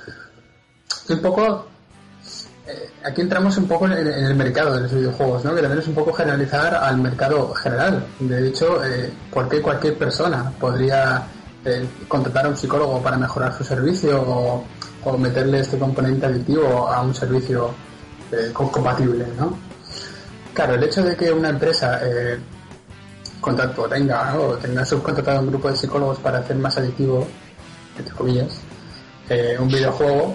Un 1.09 1.23
poco. 1.23 1.67
eh, 2.69 2.91
aquí 3.03 3.23
entramos 3.23 3.57
un 3.57 3.67
poco 3.67 3.87
en, 3.87 3.93
en 3.93 4.25
el 4.25 4.35
mercado 4.35 4.75
de 4.75 4.83
los 4.83 4.95
videojuegos, 4.95 5.45
¿no? 5.45 5.55
Que 5.55 5.63
también 5.63 5.81
es 5.81 5.89
un 5.89 5.95
poco 5.95 6.13
generalizar 6.13 6.75
al 6.75 6.99
mercado 6.99 7.53
general. 7.55 8.07
De 8.21 8.49
hecho, 8.49 8.85
eh, 8.85 9.11
¿por 9.33 9.49
qué 9.49 9.63
cualquier 9.63 9.97
persona 9.97 10.53
podría 10.61 11.27
eh, 11.65 11.87
contratar 12.09 12.47
a 12.47 12.49
un 12.51 12.57
psicólogo 12.57 13.01
para 13.03 13.17
mejorar 13.17 13.57
su 13.57 13.65
servicio 13.65 14.21
o, 14.23 14.65
meterle 15.19 15.61
este 15.61 15.79
componente 15.79 16.25
adictivo 16.27 16.89
a 16.89 17.03
un 17.03 17.15
servicio 17.15 17.71
eh, 18.33 18.51
co- 18.53 18.71
compatible, 18.73 19.27
¿no? 19.39 19.57
Claro, 20.55 20.75
el 20.75 20.83
hecho 20.85 21.03
de 21.03 21.15
que 21.17 21.31
una 21.31 21.51
empresa 21.51 22.01
eh, 22.03 22.39
contacto 23.41 23.83
tenga 23.87 24.35
o 24.39 24.55
tenga 24.55 24.85
subcontratado 24.85 25.41
un 25.41 25.49
grupo 25.49 25.69
de 25.69 25.77
psicólogos 25.77 26.19
para 26.21 26.39
hacer 26.39 26.57
más 26.57 26.79
adictivo, 26.79 27.27
entre 27.99 28.15
comillas, 28.15 28.59
eh, 29.29 29.57
un 29.59 29.69
videojuego. 29.69 30.35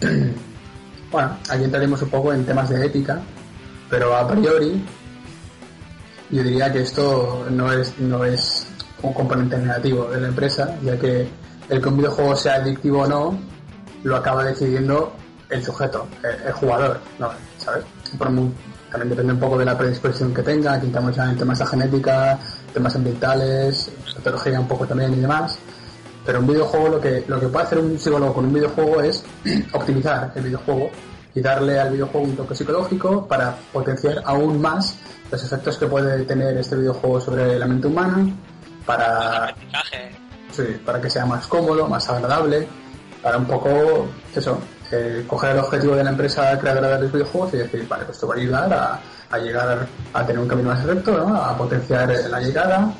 bueno, 1.12 1.36
aquí 1.48 1.64
entraremos 1.64 2.02
un 2.02 2.08
poco 2.08 2.32
en 2.32 2.44
temas 2.44 2.68
de 2.70 2.84
ética, 2.86 3.20
pero 3.88 4.16
a 4.16 4.26
priori 4.28 4.82
yo 6.30 6.42
diría 6.42 6.72
que 6.72 6.80
esto 6.82 7.46
no 7.50 7.72
es 7.72 7.98
no 7.98 8.24
es 8.24 8.66
un 9.02 9.12
componente 9.12 9.56
negativo 9.58 10.04
de 10.06 10.20
la 10.20 10.28
empresa, 10.28 10.76
ya 10.82 10.98
que 10.98 11.28
el 11.68 11.80
que 11.80 11.88
un 11.88 11.96
videojuego 11.96 12.36
sea 12.36 12.54
adictivo 12.54 13.02
o 13.02 13.06
no, 13.06 13.38
lo 14.02 14.16
acaba 14.16 14.44
decidiendo 14.44 15.12
el 15.48 15.64
sujeto, 15.64 16.06
el, 16.46 16.52
jugador, 16.52 17.00
¿no? 17.18 17.30
¿sabes? 17.58 17.84
También 18.18 19.10
depende 19.10 19.32
un 19.32 19.38
poco 19.38 19.56
de 19.56 19.64
la 19.64 19.78
predisposición 19.78 20.34
que 20.34 20.42
tenga, 20.42 20.74
aquí 20.74 20.86
estamos 20.86 21.14
ya 21.14 21.30
en 21.30 21.36
temas 21.36 21.58
de 21.58 21.66
genética, 21.66 22.38
temas 22.72 22.96
ambientales, 22.96 23.90
patología 24.16 24.58
un 24.58 24.66
poco 24.66 24.86
también 24.86 25.12
y 25.12 25.20
demás. 25.20 25.58
Pero 26.26 26.40
un 26.40 26.46
videojuego 26.48 26.88
lo 26.88 27.00
que, 27.00 27.24
lo 27.28 27.38
que 27.38 27.48
puede 27.48 27.66
hacer 27.66 27.78
un 27.78 27.98
psicólogo 27.98 28.34
con 28.34 28.44
un 28.46 28.52
videojuego 28.52 29.00
es 29.00 29.24
optimizar 29.72 30.32
el 30.34 30.42
videojuego 30.42 30.90
y 31.34 31.40
darle 31.40 31.78
al 31.78 31.92
videojuego 31.92 32.26
un 32.26 32.36
toque 32.36 32.54
psicológico 32.54 33.26
para 33.26 33.56
potenciar 33.72 34.22
aún 34.24 34.60
más 34.60 34.96
los 35.30 35.44
efectos 35.44 35.78
que 35.78 35.86
puede 35.86 36.24
tener 36.24 36.56
este 36.58 36.76
videojuego 36.76 37.20
sobre 37.20 37.58
la 37.58 37.66
mente 37.66 37.86
humana, 37.86 38.26
para, 38.86 39.48
aprendizaje. 39.48 40.10
sí, 40.52 40.62
para 40.84 41.00
que 41.00 41.10
sea 41.10 41.26
más 41.26 41.46
cómodo, 41.46 41.88
más 41.88 42.08
agradable, 42.08 42.66
para 43.22 43.38
un 43.38 43.46
poco 43.46 44.06
eso, 44.34 44.60
eh, 44.90 45.24
coger 45.26 45.52
el 45.52 45.58
objetivo 45.58 45.94
de 45.94 46.04
la 46.04 46.10
empresa 46.10 46.58
creadora 46.58 46.96
de 46.96 47.02
los 47.02 47.12
videojuegos 47.12 47.54
y 47.54 47.58
decir, 47.58 47.86
vale, 47.88 48.04
pues 48.04 48.16
esto 48.16 48.26
va 48.28 48.34
a 48.34 48.38
ayudar 48.38 48.72
a, 48.72 49.00
a 49.30 49.38
llegar 49.38 49.86
a 50.12 50.26
tener 50.26 50.40
un 50.40 50.48
camino 50.48 50.70
más 50.70 50.82
recto, 50.84 51.12
¿no? 51.16 51.34
a 51.34 51.56
potenciar 51.56 52.10
eh, 52.10 52.28
la 52.28 52.40
llegada 52.40 52.92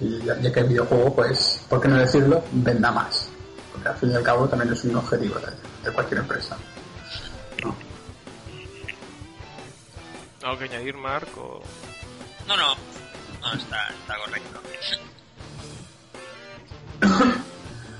y 0.00 0.22
ya, 0.22 0.38
ya 0.40 0.52
que 0.52 0.60
el 0.60 0.68
videojuego, 0.68 1.14
pues, 1.14 1.64
¿por 1.68 1.80
qué 1.80 1.88
no 1.88 1.96
decirlo? 1.96 2.42
Venda 2.52 2.90
más. 2.90 3.28
Porque 3.72 3.88
al 3.88 3.96
fin 3.96 4.10
y 4.10 4.14
al 4.14 4.22
cabo 4.22 4.48
también 4.48 4.72
es 4.72 4.82
un 4.84 4.96
objetivo 4.96 5.38
de, 5.38 5.52
de 5.84 5.94
cualquier 5.94 6.20
empresa. 6.20 6.56
¿Algo 10.42 10.58
que 10.58 10.64
añadir, 10.64 10.96
Mark? 10.96 11.28
O... 11.36 11.60
No, 12.48 12.56
no. 12.56 12.74
No, 13.42 13.52
está, 13.54 13.88
está 13.88 14.16
correcto. 14.24 14.60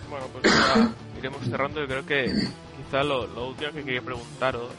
Bueno, 0.09 0.26
pues 0.33 0.45
ya 0.45 0.93
iremos 1.18 1.45
cerrando. 1.45 1.81
Yo 1.81 1.87
creo 1.87 2.07
que 2.07 2.33
quizá 2.76 3.03
lo, 3.03 3.26
lo 3.26 3.49
último 3.49 3.72
que 3.72 3.85
quería 3.85 4.03
preguntaros 4.03 4.72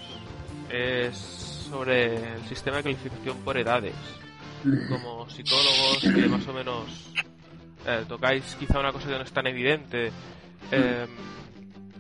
es 0.70 1.18
sobre 1.70 2.34
el 2.36 2.44
sistema 2.48 2.78
de 2.78 2.84
calificación 2.84 3.38
por 3.40 3.58
edades. 3.58 3.96
Como 4.90 5.28
psicólogos 5.30 6.00
que 6.02 6.28
más 6.28 6.48
o 6.48 6.54
menos 6.54 7.12
eh, 7.88 8.06
tocáis 8.08 8.56
quizá 8.60 8.80
una 8.80 8.92
cosa 8.92 9.08
que 9.08 9.16
no 9.16 9.24
es 9.24 9.32
tan 9.32 9.48
evidente, 9.48 10.12
eh, 10.72 11.08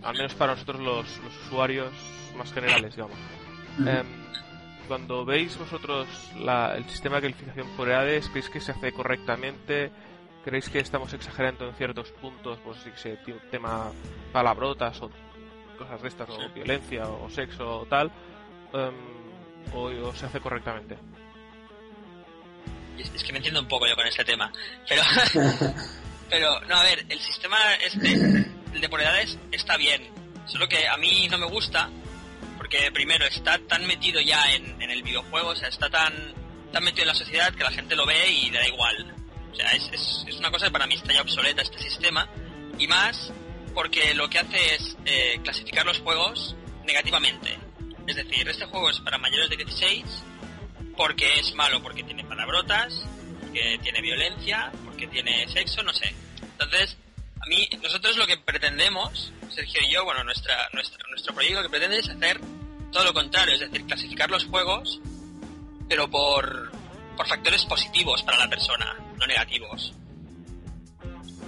al 0.03 0.13
menos 0.15 0.35
para 0.35 0.53
nosotros 0.53 0.79
los, 0.79 1.05
los 1.23 1.45
usuarios 1.47 1.91
más 2.37 2.53
generales, 2.53 2.95
digamos. 2.95 3.17
Eh, 3.85 4.03
cuando 4.87 5.25
veis 5.25 5.57
vosotros 5.57 6.07
la- 6.39 6.75
el 6.75 6.85
sistema 6.89 7.15
de 7.17 7.21
calificación 7.23 7.67
por 7.77 7.89
edades, 7.89 8.27
¿creéis 8.29 8.49
que 8.49 8.59
se 8.61 8.71
hace 8.71 8.91
correctamente? 8.91 9.91
¿Creéis 10.43 10.69
que 10.69 10.79
estamos 10.79 11.13
exagerando 11.13 11.67
en 11.67 11.75
ciertos 11.75 12.11
puntos, 12.13 12.59
pues 12.63 12.77
si 12.79 12.89
se 12.95 13.17
tema 13.51 13.91
palabrotas 14.33 14.99
o 15.01 15.11
cosas 15.77 16.01
de 16.01 16.07
estas, 16.07 16.29
o 16.29 16.49
violencia 16.49 17.07
o 17.07 17.29
sexo 17.29 17.81
o 17.81 17.85
tal? 17.85 18.11
Em, 18.73 18.93
o, 19.73 19.83
o 20.07 20.15
se 20.15 20.25
hace 20.25 20.39
correctamente? 20.39 20.97
Es, 22.97 23.11
es 23.13 23.23
que 23.23 23.31
me 23.31 23.37
entiendo 23.37 23.61
un 23.61 23.67
poco 23.67 23.87
yo 23.87 23.95
con 23.95 24.05
este 24.07 24.23
tema. 24.25 24.51
Pero, 24.87 25.01
pero 26.29 26.59
no, 26.61 26.75
a 26.75 26.83
ver, 26.83 27.05
el 27.07 27.19
sistema 27.19 27.57
este, 27.85 28.13
el 28.73 28.81
de 28.81 28.89
por 28.89 29.01
edades, 29.01 29.37
está 29.51 29.77
bien. 29.77 30.09
Solo 30.47 30.67
que 30.67 30.87
a 30.87 30.97
mí 30.97 31.27
no 31.29 31.37
me 31.37 31.45
gusta, 31.45 31.89
porque 32.71 32.89
primero 32.93 33.25
está 33.25 33.59
tan 33.67 33.85
metido 33.85 34.21
ya 34.21 34.53
en, 34.53 34.81
en 34.81 34.89
el 34.89 35.03
videojuego, 35.03 35.49
o 35.49 35.55
sea, 35.55 35.67
está 35.67 35.89
tan, 35.89 36.13
tan 36.71 36.81
metido 36.83 37.03
en 37.03 37.09
la 37.09 37.15
sociedad 37.15 37.53
que 37.53 37.65
la 37.65 37.71
gente 37.71 37.97
lo 37.97 38.05
ve 38.05 38.31
y 38.31 38.49
le 38.49 38.59
da 38.59 38.67
igual. 38.67 39.13
O 39.51 39.55
sea, 39.55 39.71
es, 39.71 39.89
es, 39.91 40.25
es 40.25 40.37
una 40.37 40.49
cosa 40.51 40.67
que 40.67 40.71
para 40.71 40.87
mí 40.87 40.95
está 40.95 41.11
ya 41.13 41.21
obsoleta 41.21 41.61
este 41.61 41.77
sistema. 41.79 42.29
Y 42.79 42.87
más 42.87 43.33
porque 43.73 44.13
lo 44.13 44.29
que 44.29 44.39
hace 44.39 44.75
es 44.75 44.97
eh, 45.05 45.39
clasificar 45.43 45.85
los 45.85 45.99
juegos 45.99 46.55
negativamente. 46.85 47.57
Es 48.07 48.15
decir, 48.15 48.47
este 48.47 48.65
juego 48.65 48.89
es 48.89 49.01
para 49.01 49.17
mayores 49.17 49.49
de 49.49 49.57
16 49.57 50.05
porque 50.95 51.39
es 51.39 51.53
malo, 51.55 51.83
porque 51.83 52.03
tiene 52.03 52.23
palabrotas, 52.23 53.05
porque 53.41 53.79
tiene 53.83 54.01
violencia, 54.01 54.71
porque 54.85 55.07
tiene 55.07 55.45
sexo, 55.49 55.83
no 55.83 55.93
sé. 55.93 56.13
Entonces, 56.53 56.97
a 57.41 57.45
mí, 57.47 57.67
nosotros 57.83 58.15
lo 58.15 58.25
que 58.27 58.37
pretendemos, 58.37 59.33
Sergio 59.49 59.81
y 59.85 59.91
yo, 59.93 60.05
bueno, 60.05 60.23
nuestra, 60.23 60.69
nuestra, 60.71 61.05
nuestro 61.09 61.33
proyecto 61.33 61.63
que 61.63 61.69
pretende 61.69 61.99
es 61.99 62.07
hacer 62.07 62.39
todo 62.91 63.03
lo 63.05 63.13
contrario, 63.13 63.55
es 63.55 63.61
decir, 63.61 63.85
clasificar 63.85 64.29
los 64.29 64.45
juegos, 64.45 64.99
pero 65.87 66.09
por, 66.09 66.71
por 67.17 67.27
factores 67.27 67.65
positivos 67.65 68.21
para 68.23 68.37
la 68.37 68.49
persona, 68.49 68.95
no 69.17 69.27
negativos. 69.27 69.93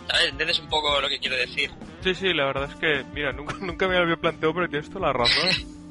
¿Sabes? 0.08 0.30
¿Entiendes 0.30 0.60
un 0.60 0.70
poco 0.70 1.00
lo 1.00 1.08
que 1.08 1.20
quiero 1.20 1.36
decir? 1.38 1.72
Sí, 2.04 2.14
sí, 2.16 2.34
la 2.34 2.46
verdad 2.46 2.70
es 2.70 2.76
que, 2.76 3.04
mira, 3.14 3.32
nunca, 3.32 3.56
nunca 3.62 3.88
me 3.88 3.98
había 3.98 4.18
planteado, 4.18 4.54
pero 4.54 4.70
tienes 4.70 4.90
toda 4.90 5.08
la 5.08 5.14
razón. 5.14 5.50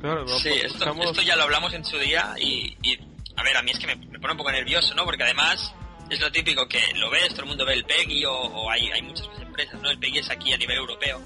Claro, 0.00 0.24
no, 0.24 0.38
Sí, 0.38 0.48
pues 0.48 0.64
esto, 0.64 1.02
esto 1.02 1.20
ya 1.20 1.36
lo 1.36 1.42
hablamos 1.42 1.74
en 1.74 1.84
su 1.84 1.98
día 1.98 2.34
y, 2.40 2.74
y, 2.82 2.98
a 3.36 3.42
ver, 3.42 3.54
a 3.58 3.62
mí 3.62 3.70
es 3.70 3.78
que 3.78 3.86
me, 3.86 3.96
me 3.96 4.18
pone 4.18 4.32
un 4.32 4.38
poco 4.38 4.50
nervioso, 4.50 4.94
¿no? 4.94 5.04
Porque 5.04 5.24
además 5.24 5.74
es 6.08 6.18
lo 6.20 6.32
típico 6.32 6.66
que 6.66 6.80
lo 6.94 7.10
ves, 7.10 7.28
todo 7.32 7.42
el 7.42 7.48
mundo 7.48 7.66
ve 7.66 7.74
el 7.74 7.84
PEGI 7.84 8.24
o, 8.24 8.32
o 8.32 8.70
hay, 8.70 8.90
hay 8.90 9.02
muchas 9.02 9.28
empresas, 9.42 9.78
¿no? 9.82 9.90
El 9.90 9.98
PEGI 9.98 10.20
es 10.20 10.30
aquí 10.30 10.54
a 10.54 10.56
nivel 10.56 10.78
europeo 10.78 11.20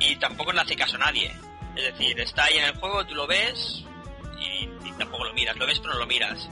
y 0.00 0.16
tampoco 0.16 0.52
le 0.52 0.60
hace 0.60 0.76
caso 0.76 0.96
a 0.96 0.98
nadie. 0.98 1.32
Es 1.78 1.84
decir, 1.84 2.18
está 2.18 2.44
ahí 2.44 2.58
en 2.58 2.64
el 2.64 2.74
juego, 2.74 3.06
tú 3.06 3.14
lo 3.14 3.28
ves 3.28 3.84
y, 4.40 4.64
y 4.84 4.92
tampoco 4.98 5.26
lo 5.26 5.32
miras, 5.32 5.56
lo 5.56 5.64
ves 5.64 5.78
pero 5.78 5.94
no 5.94 6.00
lo 6.00 6.06
miras. 6.06 6.48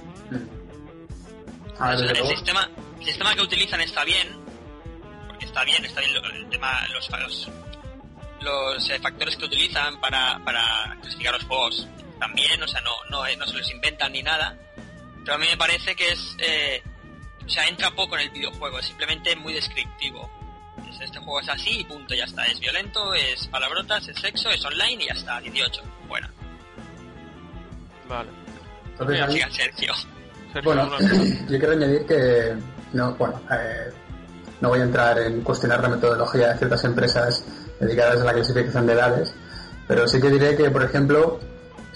A 1.81 1.91
ver, 1.91 2.16
el 2.16 2.27
sistema, 2.29 2.70
el 3.01 3.05
sistema 3.05 3.35
que 3.35 3.41
utilizan 3.41 3.81
está 3.81 4.05
bien, 4.05 4.29
porque 5.27 5.47
está 5.47 5.64
bien, 5.64 5.85
está 5.85 6.01
bien 6.01 6.12
el 6.33 6.49
tema, 6.49 6.87
los, 6.93 7.11
los, 7.11 7.51
los, 8.41 8.91
eh, 8.91 9.01
factores 9.01 9.37
que 9.37 9.47
utilizan 9.47 10.01
para, 10.01 10.39
para 10.45 10.97
clasificar 11.01 11.35
los 11.35 11.45
juegos 11.45 11.89
también, 12.20 12.62
o 12.62 12.68
sea, 12.68 12.81
no, 12.83 12.93
no, 13.11 13.27
eh, 13.27 13.37
no 13.37 13.49
se 13.49 13.55
los 13.55 13.68
inventan 13.72 14.12
ni 14.12 14.22
nada, 14.22 14.57
pero 15.24 15.35
a 15.35 15.39
mí 15.39 15.47
me 15.49 15.57
parece 15.57 15.97
que 15.97 16.12
es, 16.12 16.37
eh, 16.39 16.85
o 17.45 17.49
sea, 17.49 17.66
entra 17.66 17.91
poco 17.91 18.14
en 18.16 18.22
el 18.22 18.31
videojuego, 18.31 18.79
es 18.79 18.87
simplemente 18.87 19.35
muy 19.35 19.53
descriptivo. 19.53 20.31
Es- 20.97 21.07
Este 21.07 21.18
juego 21.18 21.40
es 21.40 21.49
así 21.49 21.80
y 21.80 21.84
punto, 21.84 22.14
ya 22.14 22.24
está. 22.24 22.44
Es 22.47 22.59
violento, 22.61 23.12
es 23.14 23.47
palabrotas, 23.49 24.09
es 24.09 24.18
sexo, 24.18 24.49
es 24.51 24.64
online 24.64 25.05
y 25.05 25.07
ya 25.09 25.12
está. 25.14 25.40
18. 25.40 25.82
Bueno, 26.09 26.28
Vale. 28.09 28.30
entonces 28.92 29.20
ahí- 29.22 29.32
siga 29.34 29.51
Sergio. 29.51 29.92
Sergio, 30.53 30.62
Bueno, 30.64 30.90
yo 31.49 31.59
quiero 31.59 31.72
añadir 31.72 32.07
que 32.07 32.55
no, 32.92 33.14
bueno, 33.14 33.40
eh, 33.53 33.90
no 34.61 34.68
voy 34.70 34.80
a 34.80 34.84
entrar 34.84 35.18
en 35.18 35.42
cuestionar 35.42 35.82
la 35.82 35.88
metodología 35.88 36.49
de 36.53 36.59
ciertas 36.59 36.84
empresas 36.84 37.44
dedicadas 37.80 38.20
a 38.20 38.24
la 38.24 38.32
clasificación 38.32 38.86
de 38.86 38.92
edades, 38.94 39.34
pero 39.86 40.07
sí 40.09 40.20
que 40.20 40.30
diré 40.30 40.57
que, 40.57 40.70
por 40.70 40.82
ejemplo, 40.84 41.40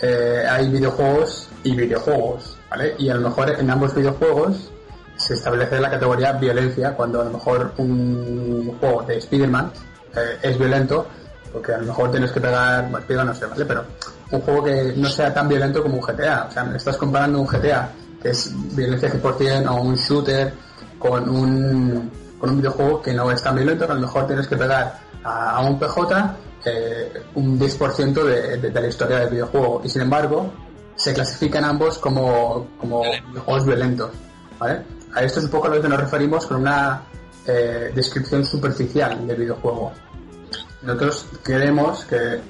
eh, 0.02 0.44
hay 0.48 0.68
videojuegos 0.68 1.48
y 1.64 1.74
videojuegos, 1.74 2.56
¿vale? 2.68 2.94
Y 2.98 3.08
a 3.08 3.14
lo 3.14 3.28
mejor 3.28 3.50
en 3.58 3.70
ambos 3.70 3.94
videojuegos 3.94 4.70
se 5.20 5.34
establece 5.34 5.78
la 5.80 5.90
categoría 5.90 6.32
violencia 6.32 6.94
cuando 6.94 7.20
a 7.20 7.24
lo 7.24 7.30
mejor 7.30 7.72
un 7.76 8.76
juego 8.80 9.02
de 9.02 9.18
Spider-Man 9.18 9.70
eh, 10.16 10.38
es 10.42 10.58
violento 10.58 11.06
porque 11.52 11.74
a 11.74 11.78
lo 11.78 11.86
mejor 11.86 12.10
tienes 12.10 12.30
que 12.32 12.40
pegar, 12.40 12.88
bueno, 12.90 13.24
no 13.24 13.34
sé, 13.34 13.44
¿vale? 13.46 13.64
Pero 13.64 13.84
un 14.30 14.40
juego 14.40 14.62
que 14.64 14.94
no 14.96 15.08
sea 15.08 15.34
tan 15.34 15.48
violento 15.48 15.82
como 15.82 15.96
un 15.96 16.00
GTA, 16.00 16.46
o 16.48 16.52
sea, 16.52 16.64
me 16.64 16.76
estás 16.76 16.96
comparando 16.96 17.40
un 17.40 17.46
GTA 17.46 17.90
que 18.22 18.30
es 18.30 18.52
violencia 18.76 19.10
100% 19.10 19.68
o 19.68 19.74
un 19.82 19.94
shooter 19.96 20.52
con 20.98 21.28
un, 21.28 22.10
con 22.38 22.50
un 22.50 22.58
videojuego 22.58 23.02
que 23.02 23.12
no 23.12 23.30
es 23.32 23.42
tan 23.42 23.56
violento, 23.56 23.86
que 23.86 23.92
a 23.92 23.94
lo 23.96 24.00
mejor 24.02 24.26
tienes 24.26 24.46
que 24.46 24.56
pegar 24.56 24.98
a, 25.24 25.56
a 25.56 25.60
un 25.60 25.78
PJ 25.78 26.36
eh, 26.66 27.22
un 27.34 27.58
10% 27.58 28.12
de, 28.22 28.56
de- 28.58 28.70
de 28.70 28.80
la 28.80 28.86
historia 28.86 29.18
del 29.20 29.30
videojuego 29.30 29.80
y 29.84 29.88
sin 29.88 30.02
embargo 30.02 30.52
se 30.94 31.12
clasifican 31.14 31.64
ambos 31.64 31.98
como, 31.98 32.68
como 32.78 33.02
videojuegos 33.28 33.64
violentos, 33.66 34.10
¿vale? 34.58 34.82
A 35.14 35.22
esto 35.22 35.40
es 35.40 35.46
un 35.46 35.50
poco 35.50 35.66
a 35.66 35.74
lo 35.74 35.82
que 35.82 35.88
nos 35.88 36.00
referimos 36.00 36.46
con 36.46 36.58
una 36.58 37.02
eh, 37.46 37.90
descripción 37.94 38.44
superficial 38.44 39.26
del 39.26 39.36
videojuego. 39.36 39.92
Nosotros 40.82 41.26
creemos 41.42 42.04
que, 42.04 42.40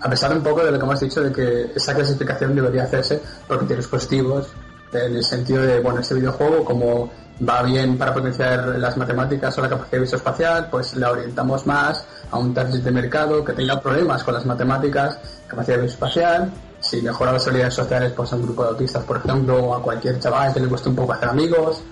a 0.00 0.10
pesar 0.10 0.36
un 0.36 0.42
poco 0.42 0.64
de 0.64 0.70
lo 0.70 0.78
que 0.78 0.84
hemos 0.84 1.00
dicho, 1.00 1.22
de 1.22 1.32
que 1.32 1.72
esa 1.74 1.94
clasificación 1.94 2.54
debería 2.54 2.84
hacerse 2.84 3.22
por 3.48 3.58
criterios 3.58 3.86
positivos, 3.86 4.48
en 4.92 5.16
el 5.16 5.24
sentido 5.24 5.62
de, 5.62 5.80
bueno, 5.80 6.00
este 6.00 6.14
videojuego, 6.14 6.64
como 6.64 7.10
va 7.48 7.62
bien 7.62 7.96
para 7.96 8.12
potenciar 8.12 8.66
las 8.78 8.96
matemáticas 8.96 9.56
o 9.56 9.62
la 9.62 9.68
capacidad 9.68 10.00
visoespacial, 10.00 10.68
pues 10.70 10.94
la 10.96 11.10
orientamos 11.10 11.66
más 11.66 12.04
a 12.30 12.38
un 12.38 12.52
target 12.52 12.82
de 12.82 12.90
mercado 12.90 13.44
que 13.44 13.52
tenga 13.52 13.80
problemas 13.80 14.22
con 14.24 14.34
las 14.34 14.44
matemáticas, 14.44 15.18
capacidad 15.46 15.80
visoespacial, 15.80 16.52
si 16.80 17.02
mejora 17.02 17.32
las 17.32 17.46
habilidades 17.46 17.74
sociales, 17.74 18.12
pues 18.14 18.32
a 18.32 18.36
un 18.36 18.42
grupo 18.42 18.64
de 18.64 18.70
autistas, 18.70 19.04
por 19.04 19.18
ejemplo, 19.18 19.58
o 19.58 19.74
a 19.74 19.82
cualquier 19.82 20.18
chaval 20.18 20.52
que 20.52 20.60
le 20.60 20.68
cueste 20.68 20.88
un 20.88 20.96
poco 20.96 21.12
hacer 21.12 21.28
amigos, 21.28 21.82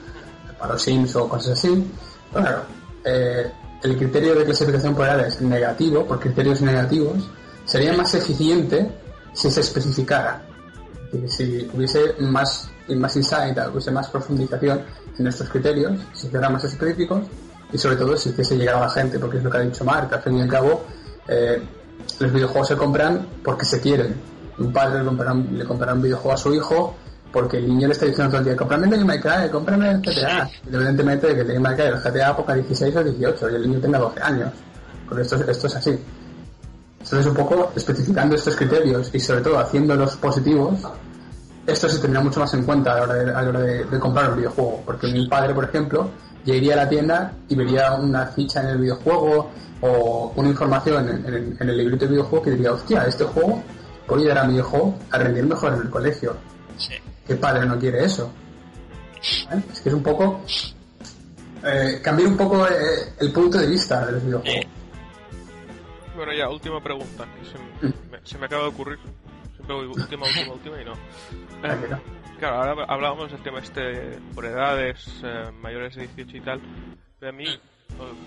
para 0.58 0.74
los 0.74 0.82
Sims 0.82 1.14
o 1.16 1.28
cosas 1.28 1.58
así. 1.58 1.84
Pero 2.32 2.44
claro, 2.44 2.62
eh, 3.04 3.50
el 3.82 3.96
criterio 3.96 4.34
de 4.34 4.44
clasificación 4.44 4.94
por 4.94 5.06
edades 5.06 5.40
negativo, 5.40 6.04
por 6.04 6.18
criterios 6.18 6.60
negativos, 6.60 7.28
sería 7.64 7.92
más 7.92 8.14
eficiente 8.14 8.90
si 9.32 9.50
se 9.50 9.60
especificara. 9.60 10.42
Si 11.26 11.70
hubiese 11.72 12.14
más 12.20 12.68
más 12.96 13.16
insight, 13.16 13.58
hubiese 13.70 13.90
más 13.90 14.08
profundización 14.08 14.82
en 15.16 15.24
nuestros 15.24 15.50
criterios, 15.50 16.00
si 16.14 16.28
fueran 16.28 16.52
más 16.52 16.64
específicos 16.64 17.22
y 17.72 17.78
sobre 17.78 17.96
todo 17.96 18.16
si 18.16 18.30
hiciese 18.30 18.56
llegar 18.56 18.76
a 18.76 18.80
la 18.80 18.90
gente, 18.90 19.18
porque 19.18 19.38
es 19.38 19.44
lo 19.44 19.50
que 19.50 19.58
ha 19.58 19.60
dicho 19.60 19.84
Mark, 19.84 20.08
al 20.12 20.22
fin 20.22 20.38
y 20.38 20.42
al 20.42 20.48
cabo 20.48 20.84
eh, 21.26 21.62
los 22.18 22.32
videojuegos 22.32 22.68
se 22.68 22.76
compran 22.76 23.26
porque 23.44 23.64
se 23.64 23.80
quieren. 23.80 24.14
Un 24.58 24.72
padre 24.72 25.02
le 25.02 25.64
comprará 25.64 25.92
un 25.92 26.02
videojuego 26.02 26.32
a 26.32 26.36
su 26.36 26.54
hijo 26.54 26.96
porque 27.32 27.58
el 27.58 27.68
niño 27.68 27.86
le 27.88 27.92
está 27.92 28.06
diciendo 28.06 28.30
todo 28.30 28.38
el 28.40 28.44
día, 28.46 28.56
cómprame 28.56 28.86
el 28.86 29.20
Cry, 29.20 29.50
cómprame 29.52 29.90
el 29.90 30.00
GTA. 30.00 30.50
Independientemente 30.64 31.26
de 31.28 31.34
que 31.36 31.44
Cry 31.76 31.84
y 31.84 31.88
el 31.88 31.96
GTA 32.00 32.36
ponga 32.36 32.54
16 32.54 32.96
o 32.96 33.04
18 33.04 33.50
y 33.50 33.54
el 33.54 33.62
niño 33.68 33.80
tenga 33.80 33.98
12 33.98 34.20
años. 34.22 34.50
Porque 35.08 35.22
esto, 35.22 35.36
es- 35.36 35.48
esto 35.48 35.66
es 35.66 35.76
así. 35.76 35.98
Entonces 37.00 37.26
un 37.26 37.34
poco 37.34 37.72
especificando 37.76 38.34
estos 38.34 38.56
criterios 38.56 39.10
y 39.14 39.20
sobre 39.20 39.40
todo 39.40 39.58
haciéndolos 39.58 40.16
positivos, 40.16 40.80
esto 41.66 41.88
se 41.88 41.98
tendrá 42.00 42.20
mucho 42.20 42.40
más 42.40 42.52
en 42.54 42.64
cuenta 42.64 42.92
a 42.92 42.96
la 42.96 43.02
hora 43.02 43.14
de, 43.14 43.30
a 43.32 43.42
la 43.42 43.48
hora 43.48 43.60
de- 43.60 43.84
de 43.84 43.98
comprar 43.98 44.30
un 44.30 44.36
videojuego. 44.36 44.82
Porque 44.84 45.06
mi 45.08 45.28
padre, 45.28 45.54
por 45.54 45.64
ejemplo, 45.64 46.10
ya 46.44 46.54
iría 46.54 46.74
a 46.74 46.76
la 46.78 46.88
tienda 46.88 47.32
y 47.48 47.54
vería 47.54 47.94
una 47.94 48.26
ficha 48.26 48.60
en 48.62 48.68
el 48.68 48.78
videojuego 48.78 49.50
o 49.80 50.32
una 50.36 50.48
información 50.48 51.08
en, 51.08 51.26
en- 51.34 51.56
en 51.60 51.68
el 51.68 51.76
librito 51.76 52.04
de 52.06 52.12
videojuego 52.12 52.44
que 52.44 52.50
diría, 52.52 52.72
hostia, 52.72 53.04
este 53.06 53.24
juego 53.24 53.62
puede 54.06 54.22
ayudar 54.22 54.38
a 54.38 54.44
mi 54.44 54.56
hijo 54.58 54.94
a 55.10 55.18
rendir 55.18 55.44
mejor 55.44 55.74
en 55.74 55.80
el 55.82 55.90
colegio. 55.90 56.36
Sí. 56.78 56.94
¿Qué 57.28 57.36
padre 57.36 57.66
no 57.66 57.78
quiere 57.78 58.04
eso? 58.04 58.32
Es 59.20 59.80
que 59.82 59.90
es 59.90 59.94
un 59.94 60.02
poco... 60.02 60.40
eh, 61.64 62.00
cambiar 62.02 62.30
un 62.30 62.36
poco 62.36 62.66
eh, 62.66 63.12
el 63.20 63.32
punto 63.32 63.58
de 63.58 63.66
vista 63.66 64.06
de 64.06 64.12
los 64.12 64.24
videojuegos. 64.24 64.66
Bueno, 66.16 66.32
ya, 66.32 66.48
última 66.48 66.82
pregunta. 66.82 67.26
que 67.38 67.46
se, 67.46 67.90
me, 68.10 68.18
se 68.24 68.38
me 68.38 68.46
acaba 68.46 68.62
de 68.62 68.68
ocurrir. 68.70 68.98
Siempre 69.54 69.76
voy 69.76 69.86
última, 69.86 70.26
última, 70.26 70.52
última 70.54 70.82
y 70.82 70.84
no. 70.84 70.94
Ah. 71.62 71.76
Claro, 72.38 72.56
ahora 72.56 72.84
hablábamos 72.88 73.30
del 73.32 73.42
tema 73.42 73.58
este 73.58 74.18
por 74.34 74.46
edades, 74.46 74.96
eh, 75.24 75.50
mayores 75.60 75.96
de 75.96 76.06
18 76.06 76.36
y 76.36 76.40
tal. 76.40 76.60
Pero 77.18 77.32
a 77.32 77.34
mí, 77.34 77.44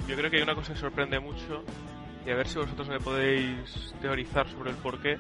yo 0.08 0.16
creo 0.16 0.30
que 0.30 0.38
hay 0.38 0.44
una 0.44 0.54
cosa 0.54 0.74
que 0.74 0.80
sorprende 0.80 1.20
mucho, 1.20 1.64
y 2.26 2.30
a 2.30 2.36
ver 2.36 2.48
si 2.48 2.58
vosotros 2.60 2.90
me 2.90 3.00
podéis 3.00 3.94
teorizar 4.02 4.50
sobre 4.50 4.72
el 4.72 4.76
por 4.78 5.02
qué. 5.02 5.18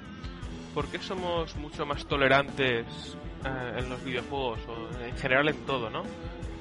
¿Por 0.74 0.88
qué 0.88 1.00
somos 1.00 1.56
mucho 1.56 1.86
más 1.86 2.06
tolerantes 2.06 2.86
eh, 3.46 3.80
en 3.80 3.90
los 3.90 4.04
videojuegos, 4.04 4.60
o 4.68 5.04
en 5.04 5.18
general 5.18 5.50
en 5.50 5.66
todo, 5.66 5.90
¿no? 5.90 6.04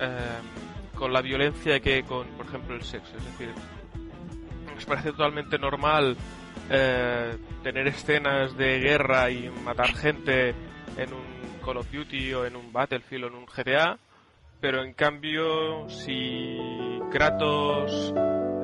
Eh, 0.00 0.40
con 0.94 1.12
la 1.12 1.22
violencia 1.22 1.80
que 1.80 2.02
con, 2.02 2.26
por 2.28 2.46
ejemplo, 2.46 2.74
el 2.74 2.82
sexo. 2.82 3.16
Es 3.16 3.24
decir, 3.24 3.50
nos 4.74 4.84
parece 4.84 5.12
totalmente 5.12 5.58
normal 5.58 6.16
eh, 6.70 7.36
tener 7.62 7.86
escenas 7.88 8.56
de 8.56 8.78
guerra 8.78 9.30
y 9.30 9.50
matar 9.64 9.88
gente 9.94 10.54
en 10.96 11.12
un 11.12 11.60
Call 11.64 11.78
of 11.78 11.90
Duty 11.90 12.32
o 12.34 12.46
en 12.46 12.56
un 12.56 12.72
Battlefield 12.72 13.24
o 13.24 13.26
en 13.28 13.34
un 13.34 13.46
GTA, 13.46 13.98
pero 14.60 14.82
en 14.82 14.92
cambio 14.94 15.88
si 15.88 16.56
Kratos 17.10 18.14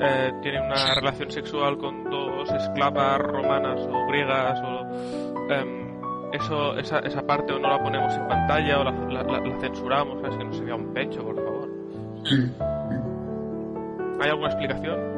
eh, 0.00 0.32
tiene 0.42 0.60
una 0.60 0.94
relación 0.94 1.30
sexual 1.30 1.78
con 1.78 2.04
dos 2.04 2.50
esclavas 2.50 3.18
romanas 3.18 3.80
o 3.80 4.06
griegas 4.06 4.60
o 4.62 5.52
em, 5.52 5.95
eso 6.32 6.76
esa, 6.78 6.98
esa 7.00 7.22
parte 7.26 7.52
o 7.52 7.58
no 7.58 7.68
la 7.68 7.82
ponemos 7.82 8.12
en 8.14 8.26
pantalla 8.28 8.80
o 8.80 8.84
la, 8.84 8.90
la- 8.92 9.22
la- 9.22 9.40
la 9.40 9.60
censuramos, 9.60 10.20
¿sabes? 10.20 10.36
que 10.36 10.44
no 10.44 10.52
se 10.52 10.64
vea 10.64 10.74
un 10.74 10.92
pecho, 10.92 11.22
por 11.24 11.36
favor. 11.36 11.68
¿Hay 14.20 14.30
alguna 14.30 14.48
explicación? 14.48 15.16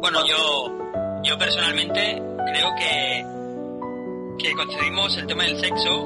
Bueno, 0.00 0.18
yo, 0.26 1.22
yo 1.24 1.38
personalmente 1.38 2.22
creo 2.52 2.68
que, 2.76 3.24
que 4.38 4.54
concebimos 4.54 5.16
el 5.18 5.26
tema 5.26 5.44
del 5.44 5.56
sexo 5.58 6.04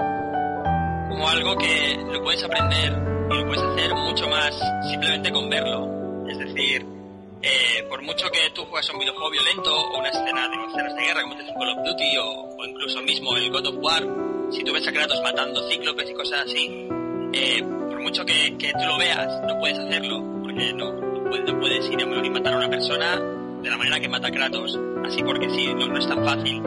como 1.11 1.28
algo 1.28 1.57
que 1.59 1.99
lo 2.11 2.22
puedes 2.22 2.43
aprender 2.45 2.93
y 3.30 3.34
lo 3.38 3.47
puedes 3.47 3.62
hacer 3.62 3.95
mucho 3.95 4.28
más 4.28 4.59
simplemente 4.90 5.30
con 5.30 5.49
verlo. 5.51 5.88
Es 6.26 6.38
decir, 6.38 6.86
eh, 7.43 7.84
por 7.88 8.03
mucho 8.03 8.30
que 8.30 8.51
tú 8.55 8.64
juegues 8.66 8.88
un 8.90 9.01
videojuego 9.01 9.30
violento 9.30 9.74
o 9.74 9.99
una 9.99 10.09
escena 10.09 10.49
de 10.49 10.57
escenas 10.64 10.95
de 10.95 11.03
guerra 11.03 11.22
como 11.22 11.34
es 11.34 11.49
un 11.49 11.55
Call 11.55 11.68
of 11.70 11.84
Duty 11.84 12.16
o, 12.18 12.64
incluso 12.64 13.03
mismo 13.03 13.36
el 13.36 13.51
God 13.51 13.66
of 13.66 13.74
War, 13.78 14.07
si 14.51 14.62
tú 14.62 14.72
ves 14.72 14.86
a 14.86 14.93
Kratos 14.93 15.20
matando 15.22 15.68
cíclopes 15.68 16.11
y 16.11 16.14
cosas 16.14 16.43
así, 16.47 16.88
eh, 17.32 17.62
por 17.62 18.01
mucho 18.01 18.24
que, 18.24 18.57
que 18.59 18.72
tú 18.72 18.84
lo 18.86 18.97
veas, 18.99 19.43
no 19.47 19.59
puedes 19.59 19.78
hacerlo, 19.78 20.22
porque 20.43 20.72
no, 20.72 20.93
no 20.93 21.30
puedes, 21.59 21.90
ir 21.90 21.99
a 21.99 22.26
y 22.26 22.30
matar 22.30 22.55
a 22.55 22.57
una 22.59 22.70
persona 22.70 23.16
de 23.62 23.70
la 23.70 23.76
manera 23.76 23.99
que 23.99 24.09
mata 24.09 24.30
Kratos, 24.30 24.78
así 25.05 25.22
porque 25.22 25.51
sí, 25.51 25.74
no, 25.74 25.86
no 25.88 25.99
es 25.99 26.07
tan 26.07 26.24
fácil. 26.24 26.62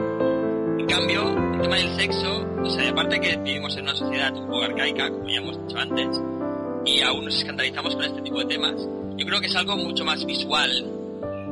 En 0.79 0.85
cambio, 0.87 1.53
el 1.53 1.61
tema 1.61 1.75
del 1.77 1.95
sexo, 1.95 2.45
o 2.61 2.69
sea, 2.69 2.89
aparte 2.89 3.19
que 3.19 3.37
vivimos 3.37 3.75
en 3.77 3.83
una 3.83 3.95
sociedad 3.95 4.35
un 4.35 4.47
poco 4.47 4.63
arcaica, 4.63 5.09
como 5.09 5.27
ya 5.29 5.37
hemos 5.37 5.65
dicho 5.65 5.77
antes, 5.77 6.21
y 6.85 7.01
aún 7.01 7.25
nos 7.25 7.35
escandalizamos 7.35 7.95
con 7.95 8.03
este 8.03 8.21
tipo 8.21 8.39
de 8.39 8.45
temas, 8.45 8.87
yo 9.17 9.25
creo 9.25 9.39
que 9.39 9.47
es 9.47 9.55
algo 9.55 9.77
mucho 9.77 10.03
más 10.03 10.25
visual 10.25 10.69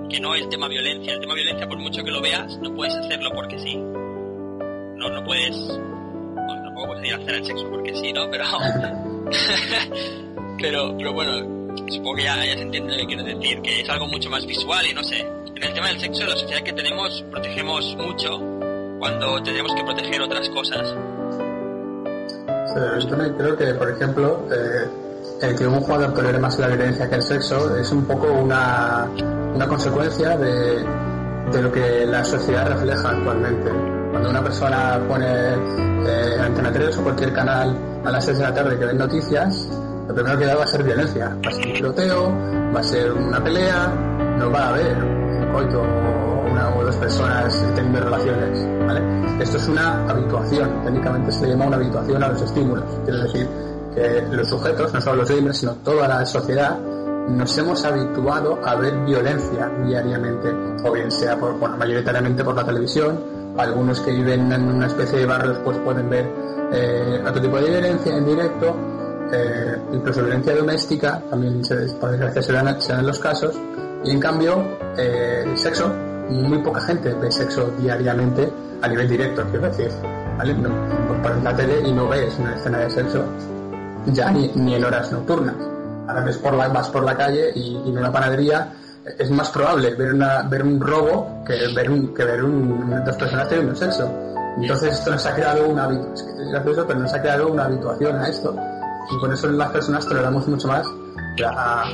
que 0.10 0.20
no 0.20 0.36
el 0.36 0.50
tema 0.50 0.68
violencia. 0.68 1.14
El 1.14 1.22
tema 1.22 1.34
violencia, 1.34 1.68
por 1.68 1.80
mucho 1.80 2.04
que 2.04 2.12
lo 2.12 2.22
veas, 2.22 2.58
no 2.60 2.74
puedes 2.76 2.94
hacerlo 2.96 3.32
porque 3.34 3.58
sí. 3.60 3.76
No, 3.76 5.10
no 5.10 5.24
puedes... 5.24 5.56
Bueno, 5.56 6.64
tampoco 6.64 6.88
puedes 6.88 7.08
ir 7.08 7.14
a 7.14 7.18
hacer 7.18 7.36
el 7.36 7.46
sexo 7.46 7.70
porque 7.70 7.96
sí, 7.96 8.14
¿no? 8.14 8.30
Pero... 8.30 8.46
pero, 10.62 10.96
pero 10.98 11.14
bueno, 11.14 11.78
supongo 11.88 12.16
que 12.16 12.24
ya, 12.24 12.46
ya 12.46 12.56
se 12.56 12.62
entiende 12.62 12.94
lo 12.94 13.00
que 13.00 13.08
quiero 13.08 13.24
decir, 13.24 13.62
que 13.62 13.82
es 13.82 13.90
algo 13.90 14.08
mucho 14.08 14.30
más 14.30 14.46
visual 14.46 14.86
y 14.86 14.94
no 14.94 15.04
sé. 15.04 15.26
En 15.56 15.64
el 15.64 15.74
tema 15.74 15.88
del 15.88 16.00
sexo, 16.00 16.26
la 16.26 16.36
sociedad 16.36 16.62
que 16.62 16.74
tenemos, 16.74 17.24
protegemos 17.32 17.96
mucho 17.96 18.40
cuando 19.00 19.42
tendríamos 19.44 19.74
que 19.74 19.84
proteger 19.84 20.22
otras 20.22 20.50
cosas. 20.50 20.96
Sí, 22.74 22.80
yo 23.02 23.08
también 23.08 23.34
creo 23.36 23.58
que, 23.58 23.74
por 23.74 23.90
ejemplo, 23.90 24.48
eh, 24.52 24.88
el 25.44 25.56
que 25.58 25.68
un 25.68 25.82
jugador 25.82 26.14
tolere 26.14 26.40
más 26.40 26.58
la 26.58 26.68
violencia 26.68 27.10
que 27.10 27.16
el 27.16 27.22
sexo 27.22 27.76
es 27.76 27.92
un 27.92 28.06
poco 28.06 28.32
una, 28.32 29.10
consecuencia 29.68 30.38
de, 30.38 30.86
lo 31.62 31.72
que 31.72 32.06
la 32.06 32.24
sociedad 32.24 32.68
refleja 32.68 33.10
actualmente. 33.10 33.70
Cuando 34.12 34.30
una 34.30 34.42
persona 34.42 35.02
pone 35.08 35.26
eh, 35.28 36.40
Antena 36.40 36.72
3 36.72 36.98
o 36.98 37.04
cualquier 37.04 37.34
canal 37.34 37.78
a 38.06 38.12
las 38.12 38.26
6 38.26 38.38
de 38.38 38.44
la 38.44 38.54
tarde 38.54 38.80
que 38.80 38.86
ven 38.86 38.98
noticias, 38.98 39.68
lo 40.08 40.16
primero 40.16 40.38
que 40.40 40.46
da 40.46 40.56
va 40.56 40.64
a 40.64 40.68
ser 40.68 40.84
violencia. 40.84 41.38
Va 41.46 41.50
a 41.50 41.54
ser 41.54 41.68
un 41.68 41.74
tiroteo, 41.74 42.32
va 42.74 42.80
a 42.80 42.84
ser 42.84 43.12
una 43.12 43.44
pelea, 43.44 43.88
no 44.40 44.50
va 44.50 44.60
a 44.60 44.70
haber 44.70 45.04
un 45.04 45.52
coito 45.52 45.82
o 45.82 46.52
una 46.52 46.70
o 46.74 46.84
dos 46.86 46.96
personas 46.96 47.66
teniendo 47.76 48.00
relaciones. 48.00 48.66
Esto 49.42 49.58
es 49.58 49.68
una 49.68 50.10
habituación, 50.10 50.84
técnicamente 50.84 51.32
se 51.32 51.42
le 51.42 51.52
llama 51.52 51.66
una 51.66 51.76
habituación 51.76 52.24
a 52.24 52.30
los 52.30 52.42
estímulos. 52.42 52.86
Quiero 53.04 53.24
decir 53.24 53.73
que 53.94 54.24
los 54.32 54.48
sujetos, 54.48 54.94
no 54.94 55.02
solo 55.02 55.18
los 55.18 55.30
gamers, 55.30 55.58
sino 55.58 55.76
toda 55.76 56.08
la 56.08 56.26
sociedad, 56.26 56.78
nos 57.28 57.58
hemos 57.58 57.84
habituado 57.86 58.60
a 58.64 58.76
ver 58.76 58.94
violencia 59.06 59.70
diariamente, 59.86 60.50
o 60.84 60.92
bien 60.92 61.12
sea 61.12 61.38
por, 61.38 61.56
mayoritariamente 61.78 62.44
por 62.44 62.56
la 62.56 62.66
televisión, 62.66 63.20
algunos 63.58 64.00
que 64.02 64.12
viven 64.12 64.52
en 64.52 64.64
una 64.64 64.88
especie 64.88 65.20
de 65.20 65.26
barrios 65.26 65.58
pues 65.64 65.78
pueden 65.80 66.10
ver 66.10 66.30
eh, 66.72 67.24
otro 67.26 67.42
tipo 67.42 67.58
de 67.58 67.70
violencia 67.70 68.18
en 68.18 68.26
directo, 68.26 68.76
eh, 69.32 69.78
incluso 69.94 70.22
violencia 70.22 70.56
doméstica, 70.56 71.22
también 71.30 71.64
se, 71.64 71.76
por 71.94 72.12
desgracia 72.12 72.42
se 72.42 72.54
dan, 72.54 73.06
los 73.06 73.20
casos, 73.20 73.56
y 74.04 74.12
en 74.12 74.20
cambio, 74.20 74.78
eh, 74.98 75.46
sexo, 75.56 75.92
muy 76.30 76.58
poca 76.60 76.82
gente 76.82 77.14
ve 77.14 77.32
sexo 77.32 77.72
diariamente 77.80 78.52
a 78.82 78.88
nivel 78.88 79.08
directo, 79.08 79.44
quiero 79.50 79.68
decir, 79.68 79.92
¿vale? 80.38 80.56
Pues 80.56 81.20
pones 81.22 81.44
la 81.44 81.56
tele 81.56 81.88
y 81.88 81.92
no 81.94 82.08
ves 82.10 82.38
una 82.40 82.56
escena 82.56 82.80
de 82.80 82.90
sexo 82.90 83.24
ya 84.08 84.32
ni, 84.32 84.52
ni 84.56 84.76
en 84.76 84.84
horas 84.84 85.12
nocturnas. 85.12 85.56
Ahora 86.08 86.24
ves 86.24 86.38
por 86.38 86.54
la, 86.54 86.68
vas 86.68 86.90
por 86.90 87.04
la 87.04 87.16
calle 87.16 87.52
y, 87.56 87.82
y 87.86 87.90
en 87.90 87.98
una 87.98 88.12
panadería 88.12 88.74
es 89.18 89.30
más 89.32 89.50
probable 89.50 89.96
ver, 89.96 90.14
una, 90.14 90.44
ver 90.44 90.64
un 90.64 90.80
robo 90.80 91.44
que 91.46 91.68
ver, 91.74 91.90
un, 91.90 92.14
que 92.14 92.24
ver 92.24 92.44
un, 92.44 93.04
dos 93.06 93.16
personas 93.18 93.50
teniendo 93.50 93.76
sexo. 93.76 94.10
Entonces 94.58 94.94
esto 94.94 95.12
nos 95.12 95.26
ha 95.26 95.34
creado 95.34 95.68
una 95.68 95.88
gracioso, 96.52 96.86
pero 96.88 97.00
nos 97.00 97.14
ha 97.14 97.22
creado 97.22 97.52
una 97.52 97.66
habituación 97.66 98.16
a 98.18 98.28
esto 98.28 98.56
y 99.12 99.20
por 99.20 99.34
eso 99.34 99.48
las 99.50 99.72
personas 99.72 100.08
toleramos 100.08 100.48
mucho 100.48 100.68
más 100.68 100.88
la, 101.38 101.86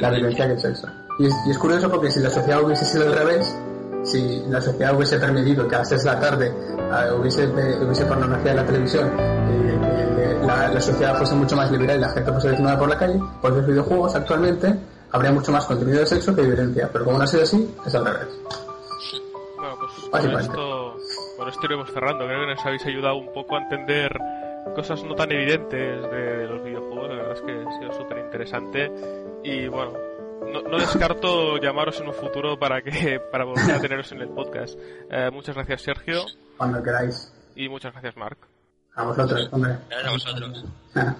la 0.00 0.10
violencia 0.10 0.46
que 0.46 0.52
el 0.54 0.60
sexo. 0.60 0.88
Y 1.18 1.26
es, 1.26 1.34
y 1.46 1.50
es 1.50 1.58
curioso 1.58 1.88
porque 1.88 2.10
si 2.10 2.20
la 2.20 2.30
sociedad 2.30 2.62
hubiese 2.62 2.84
sido 2.84 3.06
al 3.06 3.14
revés, 3.14 3.56
si 4.02 4.42
la 4.48 4.60
sociedad 4.60 4.94
hubiese 4.94 5.18
permitido 5.18 5.66
que 5.68 5.76
a 5.76 5.78
las 5.78 5.88
6 5.88 6.04
de 6.04 6.10
la 6.10 6.20
tarde 6.20 6.46
eh, 6.48 7.12
hubiese, 7.18 7.44
eh, 7.44 7.78
hubiese 7.82 8.04
pornografía 8.04 8.50
en 8.50 8.56
la 8.56 8.66
televisión 8.66 9.33
la, 10.46 10.68
la 10.68 10.80
sociedad 10.80 11.16
fuese 11.16 11.34
mucho 11.34 11.56
más 11.56 11.70
liberal 11.70 11.98
y 11.98 12.00
la 12.00 12.08
gente 12.10 12.32
fuese 12.32 12.50
desnuda 12.50 12.78
por 12.78 12.88
la 12.88 12.98
calle, 12.98 13.20
pues 13.40 13.54
los 13.54 13.66
videojuegos 13.66 14.14
actualmente 14.14 14.74
habría 15.12 15.32
mucho 15.32 15.52
más 15.52 15.64
contenido 15.66 16.00
de 16.00 16.06
sexo 16.06 16.34
que 16.34 16.42
de 16.42 16.48
violencia, 16.48 16.90
pero 16.92 17.04
como 17.04 17.18
no 17.18 17.24
ha 17.24 17.26
sido 17.26 17.44
así, 17.44 17.74
es 17.86 17.94
al 17.94 18.04
revés. 18.04 18.28
Bueno, 19.60 19.76
pues 19.78 20.24
con 20.24 20.40
esto, 20.40 20.96
con 21.36 21.48
esto 21.48 21.66
iremos 21.66 21.90
cerrando. 21.92 22.26
Creo 22.26 22.40
que 22.40 22.54
nos 22.54 22.66
habéis 22.66 22.86
ayudado 22.86 23.16
un 23.16 23.32
poco 23.32 23.56
a 23.56 23.62
entender 23.62 24.12
cosas 24.74 25.02
no 25.04 25.14
tan 25.14 25.30
evidentes 25.30 26.02
de, 26.10 26.36
de 26.38 26.46
los 26.46 26.64
videojuegos. 26.64 27.08
La 27.10 27.16
verdad 27.16 27.32
es 27.32 27.42
que 27.42 27.52
ha 27.52 27.78
sido 27.78 27.92
súper 27.92 28.18
interesante. 28.18 28.90
Y 29.44 29.68
bueno, 29.68 29.92
no, 30.52 30.62
no 30.62 30.78
descarto 30.78 31.58
llamaros 31.58 32.00
en 32.00 32.08
un 32.08 32.14
futuro 32.14 32.58
para 32.58 32.82
que 32.82 33.20
para 33.32 33.44
volver 33.44 33.70
a 33.70 33.80
teneros 33.80 34.10
en 34.12 34.20
el 34.20 34.28
podcast. 34.28 34.78
Eh, 35.10 35.30
muchas 35.32 35.54
gracias, 35.54 35.82
Sergio. 35.82 36.24
Cuando 36.56 36.82
queráis. 36.82 37.32
Y 37.56 37.68
muchas 37.68 37.92
gracias, 37.92 38.16
Marc. 38.16 38.53
A 38.96 39.02
vosotros, 39.04 39.48
hombre. 39.50 39.76
Gracias 39.88 40.08
a 40.08 40.10
vosotros. 40.10 40.64
Ah. 40.94 41.14